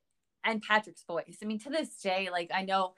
and 0.45 0.63
Patrick's 0.63 1.03
voice. 1.05 1.39
I 1.43 1.47
mean, 1.47 1.59
to 1.61 1.71
this 1.71 2.01
day, 2.01 2.31
like 2.31 2.51
I 2.55 2.63
know 2.63 2.95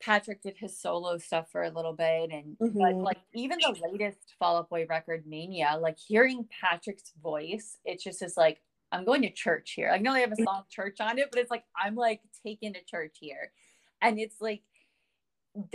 Patrick 0.00 0.42
did 0.42 0.56
his 0.56 0.76
solo 0.78 1.16
stuff 1.18 1.50
for 1.50 1.62
a 1.62 1.70
little 1.70 1.92
bit, 1.92 2.30
and 2.32 2.56
but 2.58 2.68
Mhm. 2.74 3.02
like 3.04 3.20
even 3.34 3.58
the 3.58 3.88
latest 3.92 4.34
Fall 4.38 4.56
Out 4.58 4.68
Boy 4.68 4.84
record, 4.86 5.26
Mania, 5.26 5.78
like 5.80 5.98
hearing 5.98 6.48
Patrick's 6.60 7.12
voice, 7.22 7.78
it 7.84 8.00
just 8.00 8.20
is 8.22 8.36
like 8.36 8.62
I'm 8.90 9.04
going 9.06 9.22
to 9.22 9.30
church 9.30 9.72
here. 9.72 9.88
I 9.90 9.96
know 9.98 10.12
they 10.12 10.20
have 10.20 10.32
a 10.32 10.42
song 10.44 10.64
church 10.68 11.00
on 11.00 11.18
it, 11.18 11.30
but 11.30 11.38
it's 11.40 11.50
like 11.50 11.64
I'm 11.74 11.94
like 11.94 12.20
taken 12.44 12.74
to 12.74 12.84
church 12.84 13.16
here, 13.20 13.52
and 14.00 14.18
it's 14.18 14.40
like 14.40 14.62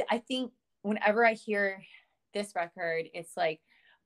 I 0.10 0.17
think 0.20 0.51
whenever 0.82 1.25
I 1.25 1.34
hear 1.34 1.82
this 2.38 2.53
record, 2.56 3.06
it's 3.13 3.36
like 3.36 3.60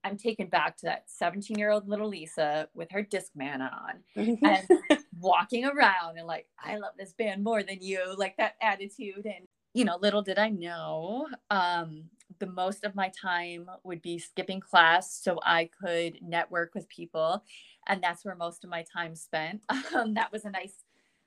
I'm 0.03 0.17
taken 0.17 0.47
back 0.47 0.77
to 0.77 0.85
that 0.87 1.03
17 1.07 1.57
year 1.57 1.71
old 1.71 1.87
little 1.87 2.07
Lisa 2.07 2.67
with 2.73 2.89
her 2.91 3.03
Discman 3.03 3.61
on 3.61 4.01
and 4.15 4.67
walking 5.19 5.65
around 5.65 6.17
and 6.17 6.27
like, 6.27 6.47
I 6.59 6.77
love 6.77 6.93
this 6.97 7.13
band 7.13 7.43
more 7.43 7.63
than 7.63 7.81
you, 7.81 8.15
like 8.17 8.35
that 8.37 8.55
attitude. 8.61 9.25
And, 9.25 9.47
you 9.73 9.85
know, 9.85 9.97
little 10.01 10.21
did 10.21 10.39
I 10.39 10.49
know, 10.49 11.27
um, 11.49 12.05
the 12.39 12.47
most 12.47 12.83
of 12.83 12.95
my 12.95 13.09
time 13.09 13.69
would 13.83 14.01
be 14.01 14.17
skipping 14.17 14.59
class 14.59 15.13
so 15.21 15.39
I 15.43 15.69
could 15.83 16.17
network 16.21 16.73
with 16.73 16.89
people. 16.89 17.43
And 17.87 18.01
that's 18.01 18.25
where 18.25 18.35
most 18.35 18.63
of 18.63 18.69
my 18.69 18.83
time 18.91 19.15
spent. 19.15 19.61
Um, 19.95 20.13
that 20.13 20.31
was 20.31 20.45
a 20.45 20.49
nice, 20.49 20.75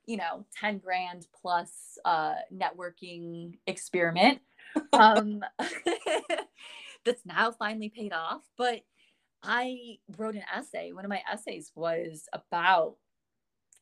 you 0.06 0.16
know, 0.16 0.46
10 0.58 0.78
grand 0.78 1.26
plus 1.40 1.98
uh, 2.04 2.34
networking 2.52 3.58
experiment. 3.66 4.40
Um, 4.92 5.44
that's 7.04 7.24
now 7.26 7.50
finally 7.52 7.88
paid 7.88 8.12
off. 8.12 8.42
But 8.56 8.80
I 9.42 9.98
wrote 10.16 10.34
an 10.34 10.44
essay. 10.54 10.92
One 10.92 11.04
of 11.04 11.10
my 11.10 11.22
essays 11.30 11.70
was 11.74 12.28
about 12.32 12.96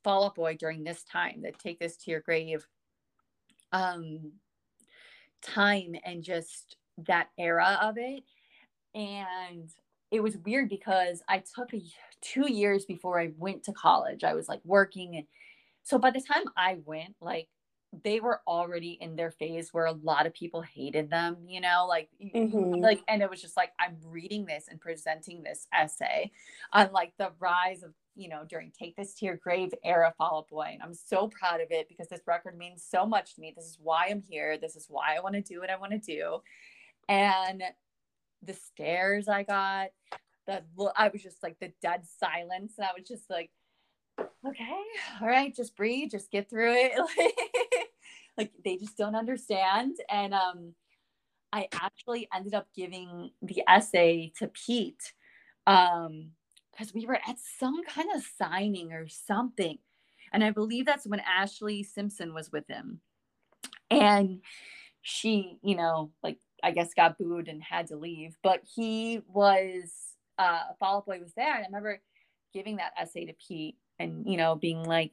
Fall 0.02 0.24
Out 0.24 0.34
Boy 0.34 0.56
during 0.58 0.82
this 0.82 1.04
time, 1.04 1.42
that 1.42 1.58
take 1.58 1.78
this 1.78 1.96
to 1.98 2.10
your 2.10 2.20
grave 2.20 2.66
um, 3.72 4.32
time 5.42 5.94
and 6.04 6.22
just 6.22 6.76
that 7.06 7.28
era 7.38 7.78
of 7.80 7.96
it. 7.98 8.24
And 8.94 9.70
it 10.10 10.22
was 10.22 10.36
weird 10.38 10.68
because 10.68 11.22
I 11.28 11.42
took 11.54 11.72
a, 11.72 11.82
two 12.20 12.52
years 12.52 12.84
before 12.84 13.20
I 13.20 13.32
went 13.38 13.62
to 13.64 13.72
college. 13.72 14.24
I 14.24 14.34
was 14.34 14.48
like 14.48 14.60
working. 14.64 15.16
And 15.16 15.26
so 15.84 15.98
by 15.98 16.10
the 16.10 16.20
time 16.20 16.44
I 16.56 16.78
went, 16.84 17.14
like, 17.20 17.48
they 17.92 18.20
were 18.20 18.40
already 18.46 18.92
in 19.00 19.16
their 19.16 19.30
phase 19.30 19.72
where 19.74 19.84
a 19.84 19.92
lot 19.92 20.26
of 20.26 20.32
people 20.32 20.62
hated 20.62 21.10
them, 21.10 21.36
you 21.46 21.60
know, 21.60 21.86
like 21.86 22.08
Mhm. 22.20 22.80
like 22.82 23.02
and 23.06 23.22
it 23.22 23.28
was 23.28 23.42
just 23.42 23.56
like 23.56 23.72
I'm 23.78 23.98
reading 24.02 24.46
this 24.46 24.68
and 24.68 24.80
presenting 24.80 25.42
this 25.42 25.66
essay 25.74 26.32
on 26.72 26.90
like 26.92 27.12
the 27.18 27.32
rise 27.38 27.82
of, 27.82 27.92
you 28.14 28.28
know, 28.28 28.44
during 28.48 28.70
Take 28.70 28.96
This 28.96 29.14
to 29.16 29.26
Your 29.26 29.36
Grave 29.36 29.74
era 29.84 30.14
Fall 30.16 30.38
Out 30.38 30.48
Boy. 30.48 30.70
And 30.72 30.82
I'm 30.82 30.94
so 30.94 31.28
proud 31.28 31.60
of 31.60 31.70
it 31.70 31.86
because 31.88 32.08
this 32.08 32.22
record 32.26 32.56
means 32.56 32.82
so 32.82 33.04
much 33.04 33.34
to 33.34 33.40
me. 33.42 33.52
This 33.54 33.66
is 33.66 33.78
why 33.78 34.06
I'm 34.08 34.22
here. 34.22 34.56
This 34.56 34.74
is 34.74 34.86
why 34.88 35.14
I 35.14 35.20
want 35.20 35.34
to 35.34 35.42
do 35.42 35.60
what 35.60 35.70
I 35.70 35.76
want 35.76 35.92
to 35.92 35.98
do. 35.98 36.42
And 37.08 37.62
the 38.42 38.54
stares 38.54 39.28
I 39.28 39.42
got, 39.42 39.90
the 40.46 40.64
I 40.96 41.08
was 41.08 41.22
just 41.22 41.42
like 41.42 41.58
the 41.60 41.72
dead 41.82 42.06
silence. 42.06 42.74
And 42.78 42.86
I 42.86 42.92
was 42.98 43.06
just 43.06 43.28
like, 43.28 43.50
okay, 44.46 44.82
all 45.20 45.28
right, 45.28 45.54
just 45.54 45.76
breathe, 45.76 46.10
just 46.10 46.30
get 46.30 46.48
through 46.50 46.72
it. 46.74 46.92
like 48.36 48.52
they 48.64 48.76
just 48.76 48.96
don't 48.96 49.14
understand. 49.14 49.96
And 50.10 50.34
um 50.34 50.74
I 51.52 51.68
actually 51.72 52.28
ended 52.34 52.54
up 52.54 52.66
giving 52.74 53.30
the 53.42 53.62
essay 53.68 54.32
to 54.38 54.48
Pete 54.48 55.12
um 55.66 56.30
because 56.72 56.94
we 56.94 57.06
were 57.06 57.18
at 57.28 57.36
some 57.58 57.84
kind 57.84 58.08
of 58.14 58.22
signing 58.38 58.92
or 58.92 59.06
something. 59.08 59.78
And 60.32 60.42
I 60.42 60.50
believe 60.50 60.86
that's 60.86 61.06
when 61.06 61.20
Ashlee 61.20 61.84
Simpson 61.84 62.32
was 62.32 62.50
with 62.50 62.66
him. 62.66 63.00
And 63.90 64.40
she, 65.02 65.58
you 65.62 65.76
know, 65.76 66.12
like 66.22 66.38
I 66.62 66.70
guess 66.70 66.94
got 66.94 67.18
booed 67.18 67.48
and 67.48 67.62
had 67.62 67.88
to 67.88 67.96
leave, 67.96 68.36
but 68.42 68.62
he 68.74 69.20
was 69.28 69.92
uh 70.38 70.62
Fall 70.78 70.98
Out 70.98 71.06
Boy 71.06 71.20
was 71.20 71.34
there. 71.34 71.54
And 71.54 71.64
I 71.64 71.66
remember 71.66 72.00
giving 72.54 72.76
that 72.76 72.92
essay 72.98 73.26
to 73.26 73.34
Pete 73.34 73.76
and 73.98 74.26
you 74.26 74.36
know 74.36 74.54
being 74.54 74.82
like 74.82 75.12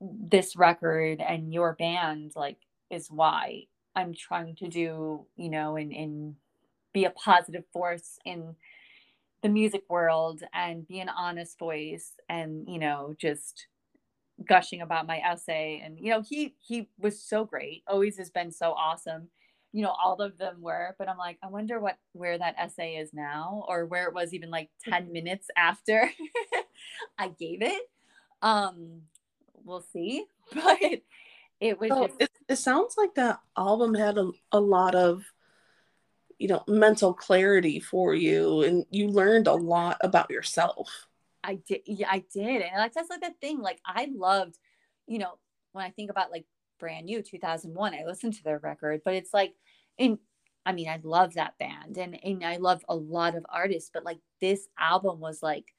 this 0.00 0.56
record 0.56 1.20
and 1.20 1.52
your 1.52 1.74
band 1.74 2.32
like 2.36 2.58
is 2.90 3.10
why 3.10 3.64
I'm 3.94 4.14
trying 4.14 4.56
to 4.56 4.68
do, 4.68 5.26
you 5.36 5.50
know, 5.50 5.76
and 5.76 5.92
and 5.92 6.36
be 6.92 7.04
a 7.04 7.10
positive 7.10 7.64
force 7.72 8.18
in 8.24 8.56
the 9.42 9.48
music 9.48 9.84
world 9.88 10.42
and 10.54 10.86
be 10.86 11.00
an 11.00 11.08
honest 11.08 11.58
voice 11.58 12.12
and, 12.28 12.68
you 12.68 12.78
know, 12.78 13.14
just 13.18 13.66
gushing 14.48 14.80
about 14.80 15.06
my 15.06 15.18
essay 15.18 15.82
and 15.84 15.98
you 16.00 16.10
know, 16.10 16.22
he 16.22 16.54
he 16.60 16.88
was 16.98 17.22
so 17.22 17.44
great. 17.44 17.82
Always 17.86 18.16
has 18.18 18.30
been 18.30 18.52
so 18.52 18.72
awesome. 18.72 19.28
You 19.72 19.82
know, 19.82 19.90
all 20.02 20.20
of 20.20 20.38
them 20.38 20.62
were, 20.62 20.96
but 20.98 21.08
I'm 21.08 21.18
like, 21.18 21.38
I 21.42 21.48
wonder 21.48 21.78
what 21.80 21.98
where 22.12 22.38
that 22.38 22.56
essay 22.58 22.96
is 22.96 23.12
now 23.12 23.64
or 23.68 23.86
where 23.86 24.08
it 24.08 24.14
was 24.14 24.34
even 24.34 24.50
like 24.50 24.70
10 24.84 25.12
minutes 25.12 25.48
after 25.56 26.10
I 27.18 27.28
gave 27.28 27.62
it. 27.62 27.82
Um 28.42 29.02
we'll 29.64 29.84
see. 29.92 30.24
But 30.52 31.02
it 31.60 31.78
was 31.78 31.90
just 31.90 32.20
it, 32.20 32.30
it 32.48 32.56
sounds 32.56 32.96
like 32.96 33.14
that 33.14 33.38
album 33.56 33.94
had 33.94 34.18
a, 34.18 34.30
a 34.50 34.58
lot 34.58 34.94
of 34.94 35.24
you 36.38 36.48
know 36.48 36.64
mental 36.66 37.12
clarity 37.12 37.78
for 37.78 38.14
you 38.14 38.62
and 38.62 38.84
you 38.90 39.08
learned 39.08 39.46
a 39.46 39.54
lot 39.54 39.98
about 40.02 40.30
yourself 40.30 41.06
I 41.42 41.54
did. 41.54 41.82
Yeah, 41.86 42.08
I 42.10 42.24
did. 42.32 42.62
And 42.62 42.76
like, 42.76 42.92
that's 42.92 43.10
like 43.10 43.20
the 43.20 43.32
thing. 43.40 43.60
Like, 43.60 43.80
I 43.84 44.08
loved, 44.14 44.58
you 45.06 45.18
know, 45.18 45.38
when 45.72 45.84
I 45.84 45.90
think 45.90 46.10
about 46.10 46.30
like 46.30 46.44
brand 46.78 47.06
new 47.06 47.22
2001, 47.22 47.94
I 47.94 48.04
listened 48.04 48.34
to 48.34 48.44
their 48.44 48.58
record, 48.58 49.02
but 49.04 49.14
it's 49.14 49.32
like, 49.32 49.54
in, 49.98 50.18
I 50.66 50.72
mean, 50.72 50.88
I 50.88 51.00
love 51.02 51.34
that 51.34 51.58
band 51.58 51.96
and, 51.96 52.18
and 52.22 52.44
I 52.44 52.56
love 52.56 52.82
a 52.88 52.94
lot 52.94 53.34
of 53.34 53.46
artists, 53.48 53.90
but 53.92 54.04
like 54.04 54.18
this 54.40 54.68
album 54.78 55.20
was 55.20 55.42
like, 55.42 55.72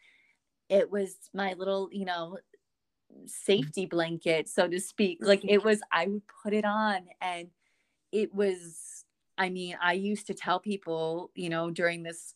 it 0.69 0.89
was 0.89 1.15
my 1.33 1.53
little, 1.53 1.89
you 1.91 2.05
know, 2.05 2.37
Mm. 3.11 3.29
safety 3.29 3.85
blanket, 3.85 4.49
so 4.49 4.67
to 4.67 4.79
speak. 4.79 5.19
Like, 5.21 5.43
it 5.47 5.63
was, 5.63 5.81
I 5.91 6.07
would 6.07 6.23
put 6.43 6.53
it 6.53 6.65
on 6.65 7.07
and 7.21 7.49
it 8.11 8.33
was, 8.33 9.05
I 9.37 9.49
mean, 9.49 9.77
I 9.81 9.93
used 9.93 10.27
to 10.27 10.33
tell 10.33 10.59
people, 10.59 11.31
you 11.35 11.49
know, 11.49 11.71
during 11.71 12.03
this 12.03 12.33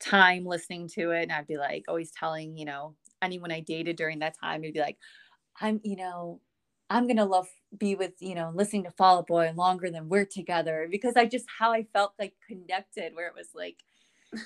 time 0.00 0.44
listening 0.46 0.88
to 0.88 1.10
it 1.12 1.24
and 1.24 1.32
I'd 1.32 1.46
be 1.46 1.56
like 1.58 1.84
always 1.88 2.10
telling, 2.12 2.56
you 2.56 2.64
know, 2.64 2.94
anyone 3.22 3.52
I 3.52 3.60
dated 3.60 3.96
during 3.96 4.20
that 4.20 4.38
time, 4.40 4.62
it'd 4.64 4.74
be 4.74 4.80
like, 4.80 4.98
I'm, 5.60 5.80
you 5.84 5.96
know, 5.96 6.40
I'm 6.90 7.06
gonna 7.06 7.24
love 7.26 7.48
be 7.76 7.94
with, 7.96 8.14
you 8.20 8.34
know, 8.34 8.52
listening 8.54 8.84
to 8.84 8.90
Fall 8.92 9.18
Out 9.18 9.26
Boy 9.26 9.52
longer 9.54 9.90
than 9.90 10.08
we're 10.08 10.24
together 10.26 10.88
because 10.90 11.14
I 11.16 11.26
just 11.26 11.46
how 11.58 11.72
I 11.72 11.84
felt 11.92 12.14
like 12.18 12.34
connected 12.48 13.14
where 13.14 13.28
it 13.28 13.34
was 13.36 13.48
like, 13.54 13.76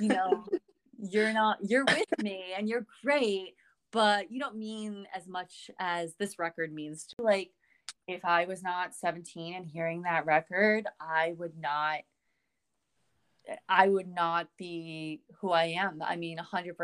you 0.00 0.08
know, 0.08 0.44
you're 0.98 1.32
not 1.32 1.58
you're 1.62 1.84
with 1.84 2.08
me 2.18 2.54
and 2.56 2.68
you're 2.68 2.86
great, 3.04 3.54
but 3.92 4.32
you 4.32 4.40
don't 4.40 4.56
mean 4.56 5.06
as 5.14 5.28
much 5.28 5.70
as 5.78 6.14
this 6.18 6.38
record 6.38 6.72
means 6.72 7.06
to 7.06 7.22
like 7.22 7.50
if 8.08 8.24
I 8.24 8.46
was 8.46 8.62
not 8.62 8.94
17 8.94 9.54
and 9.54 9.66
hearing 9.66 10.02
that 10.02 10.26
record, 10.26 10.86
I 11.00 11.34
would 11.38 11.56
not 11.58 12.00
I 13.68 13.88
would 13.88 14.08
not 14.08 14.48
be 14.56 15.22
who 15.40 15.50
I 15.50 15.64
am. 15.64 16.02
I 16.02 16.16
mean, 16.16 16.38
100%. 16.38 16.74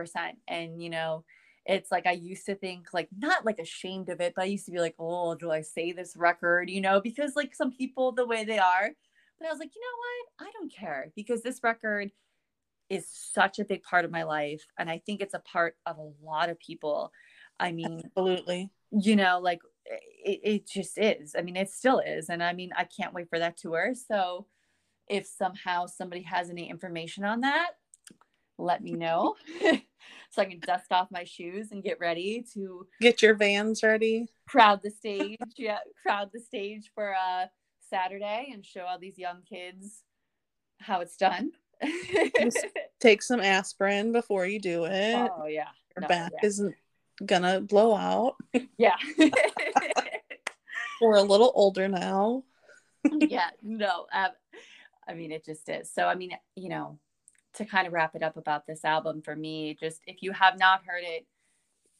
And, 0.48 0.82
you 0.82 0.90
know, 0.90 1.24
it's 1.64 1.92
like 1.92 2.06
I 2.06 2.12
used 2.12 2.46
to 2.46 2.54
think, 2.54 2.88
like, 2.92 3.08
not 3.16 3.44
like 3.44 3.58
ashamed 3.58 4.08
of 4.08 4.20
it, 4.20 4.32
but 4.34 4.42
I 4.42 4.46
used 4.46 4.66
to 4.66 4.72
be 4.72 4.80
like, 4.80 4.94
oh, 4.98 5.34
do 5.34 5.50
I 5.50 5.60
say 5.60 5.92
this 5.92 6.16
record, 6.16 6.70
you 6.70 6.80
know, 6.80 7.00
because 7.00 7.36
like 7.36 7.54
some 7.54 7.72
people, 7.72 8.12
the 8.12 8.26
way 8.26 8.44
they 8.44 8.58
are. 8.58 8.90
But 9.38 9.46
I 9.46 9.50
was 9.50 9.60
like, 9.60 9.70
you 9.74 9.80
know 9.80 10.46
what? 10.46 10.48
I 10.48 10.52
don't 10.52 10.72
care 10.72 11.12
because 11.14 11.42
this 11.42 11.60
record 11.62 12.10
is 12.90 13.06
such 13.08 13.58
a 13.58 13.64
big 13.64 13.82
part 13.82 14.04
of 14.04 14.10
my 14.10 14.22
life. 14.22 14.64
And 14.78 14.88
I 14.90 15.02
think 15.04 15.20
it's 15.20 15.34
a 15.34 15.40
part 15.40 15.76
of 15.86 15.98
a 15.98 16.10
lot 16.24 16.48
of 16.48 16.58
people. 16.58 17.12
I 17.60 17.72
mean, 17.72 18.02
absolutely. 18.04 18.70
You 18.90 19.16
know, 19.16 19.40
like 19.42 19.60
it, 19.84 20.40
it 20.42 20.68
just 20.68 20.98
is. 20.98 21.34
I 21.36 21.42
mean, 21.42 21.56
it 21.56 21.70
still 21.70 21.98
is. 21.98 22.28
And 22.28 22.42
I 22.42 22.52
mean, 22.52 22.70
I 22.76 22.84
can't 22.84 23.14
wait 23.14 23.28
for 23.28 23.38
that 23.38 23.56
tour. 23.56 23.92
So 23.94 24.46
if 25.08 25.26
somehow 25.26 25.86
somebody 25.86 26.22
has 26.22 26.50
any 26.50 26.70
information 26.70 27.24
on 27.24 27.40
that, 27.40 27.72
let 28.58 28.82
me 28.82 28.92
know 28.92 29.36
so 30.30 30.42
I 30.42 30.44
can 30.44 30.60
dust 30.60 30.90
off 30.90 31.10
my 31.10 31.24
shoes 31.24 31.68
and 31.70 31.82
get 31.82 32.00
ready 32.00 32.44
to 32.54 32.86
get 33.00 33.22
your 33.22 33.34
vans 33.34 33.82
ready. 33.82 34.26
Crowd 34.48 34.80
the 34.82 34.90
stage. 34.90 35.38
yeah, 35.56 35.78
crowd 36.02 36.30
the 36.32 36.40
stage 36.40 36.90
for 36.94 37.14
uh 37.14 37.46
Saturday 37.88 38.50
and 38.52 38.64
show 38.64 38.82
all 38.82 38.98
these 38.98 39.18
young 39.18 39.42
kids 39.48 40.02
how 40.80 41.00
it's 41.00 41.16
done. 41.16 41.52
take 43.00 43.22
some 43.22 43.40
aspirin 43.40 44.12
before 44.12 44.46
you 44.46 44.60
do 44.60 44.84
it. 44.84 45.30
Oh 45.36 45.46
yeah. 45.46 45.68
Your 45.96 46.02
no, 46.02 46.08
back 46.08 46.32
yeah. 46.34 46.46
isn't 46.46 46.74
gonna 47.24 47.60
blow 47.60 47.94
out. 47.94 48.36
Yeah. 48.76 48.96
We're 51.00 51.16
a 51.16 51.22
little 51.22 51.52
older 51.54 51.88
now. 51.88 52.42
yeah, 53.04 53.50
no. 53.62 54.06
Um, 54.12 54.30
I 55.06 55.14
mean, 55.14 55.30
it 55.30 55.44
just 55.44 55.68
is. 55.68 55.90
So, 55.92 56.06
I 56.06 56.16
mean, 56.16 56.32
you 56.56 56.68
know, 56.68 56.98
to 57.54 57.64
kind 57.64 57.86
of 57.86 57.92
wrap 57.92 58.14
it 58.16 58.22
up 58.22 58.36
about 58.36 58.66
this 58.66 58.84
album 58.84 59.22
for 59.22 59.34
me, 59.36 59.76
just 59.78 60.00
if 60.06 60.22
you 60.22 60.32
have 60.32 60.58
not 60.58 60.82
heard 60.86 61.04
it, 61.04 61.26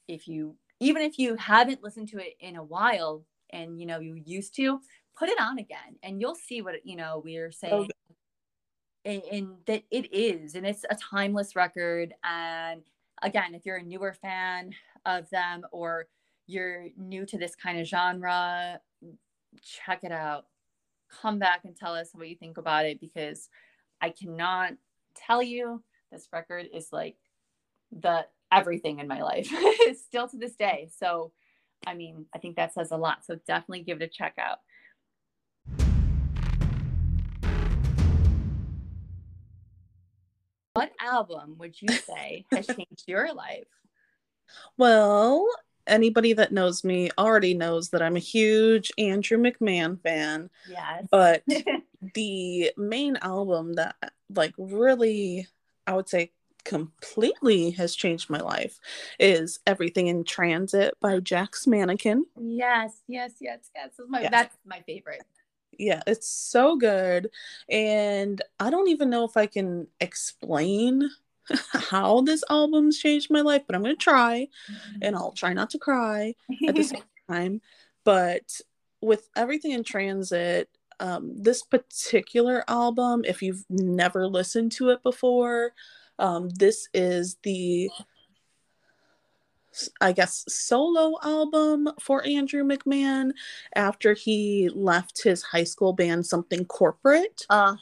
if 0.09 0.27
you, 0.27 0.57
even 0.81 1.03
if 1.03 1.19
you 1.19 1.37
haven't 1.37 1.83
listened 1.83 2.09
to 2.09 2.19
it 2.19 2.35
in 2.41 2.57
a 2.57 2.63
while 2.63 3.25
and, 3.51 3.81
you 3.81 3.87
know, 3.87 4.01
you 4.01 4.21
used 4.25 4.57
to, 4.57 4.81
put 5.17 5.29
it 5.29 5.41
on 5.41 5.59
again 5.59 5.97
and 6.03 6.21
you'll 6.21 6.37
see 6.37 6.63
what, 6.63 6.75
you 6.85 6.97
know, 6.97 7.21
we're 7.25 7.51
saying. 7.51 7.75
Okay. 7.75 7.91
And, 9.09 9.23
and 9.33 9.49
that 9.67 9.85
it 9.91 10.13
is, 10.13 10.55
and 10.55 10.67
it's 10.67 10.85
a 10.91 10.95
timeless 10.95 11.57
record. 11.57 12.13
And 12.23 12.83
again, 13.23 13.55
if 13.55 13.65
you're 13.65 13.79
a 13.79 13.83
newer 13.83 14.13
fan 14.13 14.73
of 15.07 15.31
them 15.31 15.63
or 15.73 16.09
you're 16.47 16.89
new 16.99 17.25
to 17.27 17.39
this 17.39 17.57
kind 17.57 17.81
of 17.81 17.87
genre, 17.87 18.81
check 19.63 20.05
it 20.05 20.13
out. 20.13 20.45
Come 21.23 21.39
back 21.39 21.61
and 21.65 21.75
tell 21.75 21.95
us 21.95 22.11
what 22.13 22.29
you 22.29 22.37
think 22.37 22.59
about 22.59 22.85
it 22.85 23.01
because 23.01 23.49
I 24.01 24.11
cannot 24.11 24.73
tell 25.15 25.43
you 25.43 25.83
this 26.13 26.29
record 26.31 26.67
is 26.75 26.89
like 26.93 27.17
the 27.91 28.27
everything 28.53 28.99
in 28.99 29.09
my 29.09 29.23
life 29.23 29.51
still 30.07 30.29
to 30.29 30.37
this 30.37 30.55
day. 30.55 30.91
So, 30.99 31.33
I 31.87 31.95
mean, 31.95 32.27
I 32.35 32.39
think 32.39 32.57
that 32.57 32.75
says 32.75 32.91
a 32.91 32.97
lot. 32.99 33.25
So, 33.25 33.39
definitely 33.47 33.85
give 33.85 34.03
it 34.03 34.05
a 34.05 34.09
check 34.09 34.35
out. 34.39 34.59
What 40.79 40.93
album 41.01 41.57
would 41.59 41.81
you 41.81 41.89
say 41.89 42.47
has 42.53 42.67
changed 42.67 43.05
your 43.07 43.33
life? 43.35 43.67
Well, 44.77 45.47
anybody 45.87 46.33
that 46.35 46.53
knows 46.53 46.85
me 46.85 47.11
already 47.19 47.55
knows 47.55 47.91
that 47.91 48.03
I'm 48.03 48.17
a 48.17 48.21
huge 48.21 48.93
Andrew 48.97 49.39
McMahon 49.39 50.01
fan. 50.01 50.51
Yes. 50.71 51.07
But 51.11 51.43
the 52.15 52.73
main 52.77 53.17
album 53.17 53.75
that 53.75 53.97
like 54.35 54.55
really 54.57 55.49
I 55.87 55.95
would 55.95 56.09
say 56.09 56.33
completely 56.65 57.71
has 57.73 57.95
changed 57.95 58.29
my 58.29 58.41
life 58.41 58.79
is 59.19 59.59
Everything 59.67 60.09
in 60.09 60.23
Transit 60.23 60.95
by 61.01 61.19
Jack's 61.19 61.67
Mannequin. 61.67 62.27
Yes, 62.39 62.93
yes, 63.09 63.33
yes, 63.41 63.71
yes. 63.75 63.93
That's 63.97 64.09
my, 64.09 64.21
yes. 64.21 64.31
that's 64.31 64.57
my 64.67 64.83
favorite. 64.83 65.23
Yeah, 65.79 66.03
it's 66.07 66.29
so 66.29 66.77
good. 66.77 67.31
And 67.69 68.43
I 68.59 68.71
don't 68.71 68.89
even 68.89 69.11
know 69.11 69.25
if 69.25 69.37
I 69.37 69.47
can 69.47 69.87
explain 70.01 71.09
how 71.73 72.21
this 72.21 72.45
album's 72.51 72.99
changed 72.99 73.31
my 73.31 73.41
life, 73.41 73.63
but 73.67 73.75
I'm 73.75 73.83
going 73.83 73.97
to 73.97 74.03
try 74.03 74.49
and 75.01 75.17
I'll 75.17 75.33
try 75.33 75.53
not 75.53 75.71
to 75.71 75.79
cry 75.79 76.35
at 76.67 76.77
the 76.77 76.83
same 76.83 77.03
time. 77.31 77.61
But 78.05 78.61
with 79.01 79.29
everything 79.37 79.71
in 79.73 79.85
transit, 79.85 80.69
um, 81.01 81.33
this 81.37 81.63
particular 81.63 82.65
album, 82.69 83.25
if 83.25 83.41
you've 83.41 83.65
never 83.71 84.27
listened 84.27 84.73
to 84.73 84.91
it 84.91 85.03
before, 85.03 85.73
um, 86.19 86.49
this 86.49 86.89
is 86.93 87.37
the 87.45 87.89
I 90.01 90.13
guess 90.13 90.45
solo 90.49 91.19
album 91.23 91.89
for 92.01 92.27
Andrew 92.27 92.65
McMahon 92.65 93.33
after 93.75 94.15
he 94.15 94.71
left 94.75 95.23
his 95.23 95.43
high 95.43 95.65
school 95.65 95.93
band 95.93 96.27
Something 96.27 96.65
Corporate. 96.65 97.45
Uh 97.51 97.77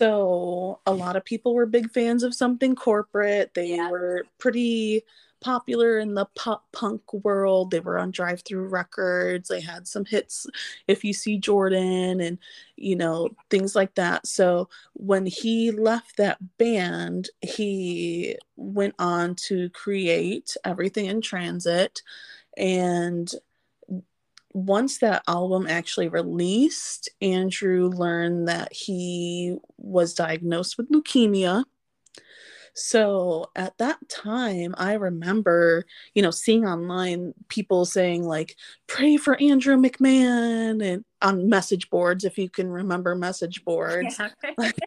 so 0.00 0.80
a 0.86 0.92
lot 0.92 1.16
of 1.16 1.24
people 1.24 1.54
were 1.54 1.66
big 1.66 1.90
fans 1.90 2.24
of 2.24 2.34
something 2.34 2.74
corporate. 2.74 3.52
They 3.54 3.76
yeah. 3.76 3.90
were 3.90 4.26
pretty 4.38 5.02
popular 5.44 5.98
in 5.98 6.14
the 6.14 6.26
pop 6.34 6.64
punk 6.72 7.12
world. 7.12 7.70
They 7.70 7.80
were 7.80 7.98
on 7.98 8.10
Drive-Thru 8.10 8.66
Records. 8.66 9.48
They 9.48 9.60
had 9.60 9.86
some 9.86 10.04
hits 10.04 10.46
if 10.88 11.04
you 11.04 11.12
see 11.12 11.38
Jordan 11.38 12.20
and 12.20 12.38
you 12.76 12.96
know 12.96 13.28
things 13.50 13.76
like 13.76 13.94
that. 13.96 14.26
So 14.26 14.68
when 14.94 15.26
he 15.26 15.70
left 15.70 16.16
that 16.16 16.38
band, 16.58 17.28
he 17.42 18.36
went 18.56 18.94
on 18.98 19.34
to 19.46 19.68
create 19.70 20.56
Everything 20.64 21.06
in 21.06 21.20
Transit 21.20 22.02
and 22.56 23.32
once 24.54 24.98
that 24.98 25.24
album 25.26 25.66
actually 25.68 26.08
released, 26.08 27.10
Andrew 27.20 27.88
learned 27.88 28.46
that 28.46 28.72
he 28.72 29.56
was 29.76 30.14
diagnosed 30.14 30.78
with 30.78 30.90
leukemia. 30.90 31.64
So 32.74 33.50
at 33.54 33.78
that 33.78 33.98
time, 34.08 34.74
I 34.76 34.94
remember, 34.94 35.86
you 36.14 36.22
know, 36.22 36.32
seeing 36.32 36.66
online 36.66 37.32
people 37.48 37.84
saying, 37.84 38.24
like, 38.24 38.56
pray 38.88 39.16
for 39.16 39.40
Andrew 39.40 39.76
McMahon 39.76 40.84
and 40.84 41.04
on 41.22 41.48
message 41.48 41.88
boards, 41.88 42.24
if 42.24 42.36
you 42.36 42.50
can 42.50 42.68
remember 42.68 43.14
message 43.14 43.64
boards. 43.64 44.18
Yeah. 44.18 44.72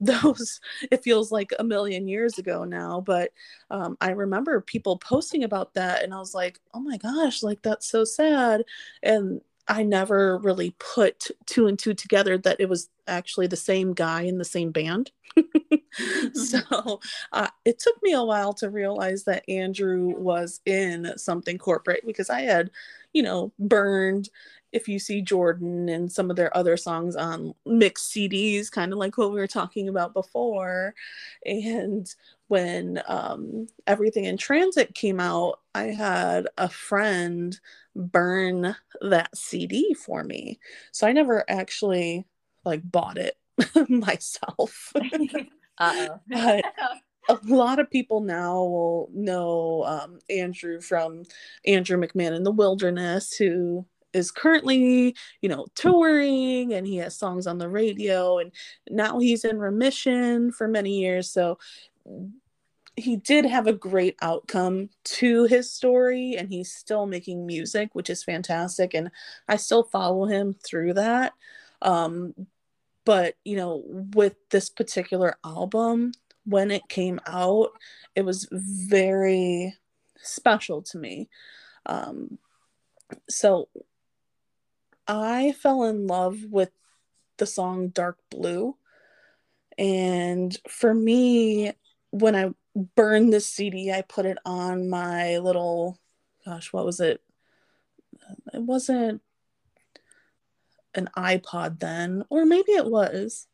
those 0.00 0.60
it 0.90 1.04
feels 1.04 1.30
like 1.30 1.52
a 1.58 1.64
million 1.64 2.08
years 2.08 2.36
ago 2.36 2.64
now 2.64 3.00
but 3.00 3.30
um, 3.70 3.96
i 4.00 4.10
remember 4.10 4.60
people 4.60 4.98
posting 4.98 5.44
about 5.44 5.72
that 5.74 6.02
and 6.02 6.12
i 6.12 6.18
was 6.18 6.34
like 6.34 6.58
oh 6.74 6.80
my 6.80 6.96
gosh 6.96 7.42
like 7.42 7.62
that's 7.62 7.86
so 7.86 8.04
sad 8.04 8.64
and 9.04 9.40
i 9.68 9.84
never 9.84 10.38
really 10.38 10.74
put 10.78 11.28
two 11.46 11.68
and 11.68 11.78
two 11.78 11.94
together 11.94 12.36
that 12.36 12.60
it 12.60 12.68
was 12.68 12.90
actually 13.06 13.46
the 13.46 13.56
same 13.56 13.94
guy 13.94 14.22
in 14.22 14.36
the 14.36 14.44
same 14.44 14.72
band 14.72 15.12
so 16.34 17.00
uh, 17.32 17.48
it 17.64 17.78
took 17.78 17.96
me 18.02 18.12
a 18.12 18.22
while 18.22 18.52
to 18.52 18.70
realize 18.70 19.24
that 19.24 19.48
andrew 19.48 20.14
was 20.16 20.60
in 20.66 21.12
something 21.16 21.58
corporate 21.58 22.04
because 22.06 22.30
i 22.30 22.40
had 22.40 22.70
you 23.12 23.22
know 23.22 23.52
burned 23.58 24.28
if 24.74 24.88
you 24.88 24.98
see 24.98 25.22
Jordan 25.22 25.88
and 25.88 26.10
some 26.10 26.30
of 26.30 26.36
their 26.36 26.54
other 26.54 26.76
songs 26.76 27.14
on 27.14 27.54
mixed 27.64 28.12
CDs, 28.12 28.70
kind 28.70 28.92
of 28.92 28.98
like 28.98 29.16
what 29.16 29.30
we 29.30 29.38
were 29.38 29.46
talking 29.46 29.88
about 29.88 30.12
before. 30.12 30.94
And 31.46 32.12
when 32.48 33.00
um, 33.06 33.68
Everything 33.86 34.24
in 34.24 34.36
Transit 34.36 34.92
came 34.92 35.20
out, 35.20 35.60
I 35.76 35.84
had 35.84 36.48
a 36.58 36.68
friend 36.68 37.58
burn 37.94 38.74
that 39.00 39.36
CD 39.36 39.94
for 39.94 40.24
me. 40.24 40.58
So 40.90 41.06
I 41.06 41.12
never 41.12 41.48
actually 41.48 42.26
like 42.64 42.82
bought 42.90 43.16
it 43.16 43.36
myself. 43.88 44.92
But 46.28 46.64
a 47.28 47.38
lot 47.44 47.78
of 47.78 47.90
people 47.90 48.20
now 48.20 48.56
will 48.56 49.10
know 49.12 49.84
um, 49.86 50.18
Andrew 50.28 50.80
from 50.80 51.22
Andrew 51.66 51.96
McMahon 51.96 52.36
in 52.36 52.42
the 52.42 52.50
Wilderness, 52.50 53.34
who 53.34 53.86
is 54.12 54.30
currently, 54.30 55.16
you 55.40 55.48
know, 55.48 55.66
touring 55.74 56.72
and 56.72 56.86
he 56.86 56.96
has 56.98 57.16
songs 57.16 57.46
on 57.46 57.58
the 57.58 57.68
radio 57.68 58.38
and 58.38 58.52
now 58.90 59.18
he's 59.18 59.44
in 59.44 59.58
remission 59.58 60.52
for 60.52 60.68
many 60.68 61.00
years. 61.00 61.30
So 61.30 61.58
he 62.96 63.16
did 63.16 63.44
have 63.44 63.66
a 63.66 63.72
great 63.72 64.16
outcome 64.22 64.88
to 65.04 65.44
his 65.44 65.72
story 65.72 66.36
and 66.36 66.48
he's 66.48 66.72
still 66.72 67.06
making 67.06 67.44
music, 67.44 67.90
which 67.92 68.08
is 68.08 68.22
fantastic. 68.22 68.94
And 68.94 69.10
I 69.48 69.56
still 69.56 69.82
follow 69.82 70.26
him 70.26 70.54
through 70.64 70.94
that. 70.94 71.32
Um, 71.82 72.34
but, 73.04 73.36
you 73.44 73.56
know, 73.56 73.82
with 73.86 74.34
this 74.50 74.70
particular 74.70 75.36
album, 75.44 76.12
when 76.44 76.70
it 76.70 76.88
came 76.88 77.20
out, 77.26 77.70
it 78.14 78.24
was 78.24 78.48
very 78.50 79.74
special 80.16 80.82
to 80.82 80.98
me. 80.98 81.28
Um, 81.86 82.38
so 83.28 83.68
I 85.06 85.52
fell 85.52 85.84
in 85.84 86.06
love 86.06 86.38
with 86.50 86.70
the 87.36 87.46
song 87.46 87.88
Dark 87.88 88.18
Blue. 88.30 88.76
And 89.76 90.56
for 90.68 90.94
me, 90.94 91.72
when 92.10 92.36
I 92.36 92.50
burned 92.94 93.32
the 93.32 93.40
CD, 93.40 93.92
I 93.92 94.02
put 94.02 94.26
it 94.26 94.38
on 94.44 94.88
my 94.88 95.38
little, 95.38 95.98
gosh, 96.44 96.72
what 96.72 96.86
was 96.86 97.00
it? 97.00 97.20
It 98.52 98.62
wasn't 98.62 99.20
an 100.94 101.08
iPod 101.16 101.80
then, 101.80 102.24
or 102.30 102.44
maybe 102.44 102.72
it 102.72 102.86
was 102.86 103.46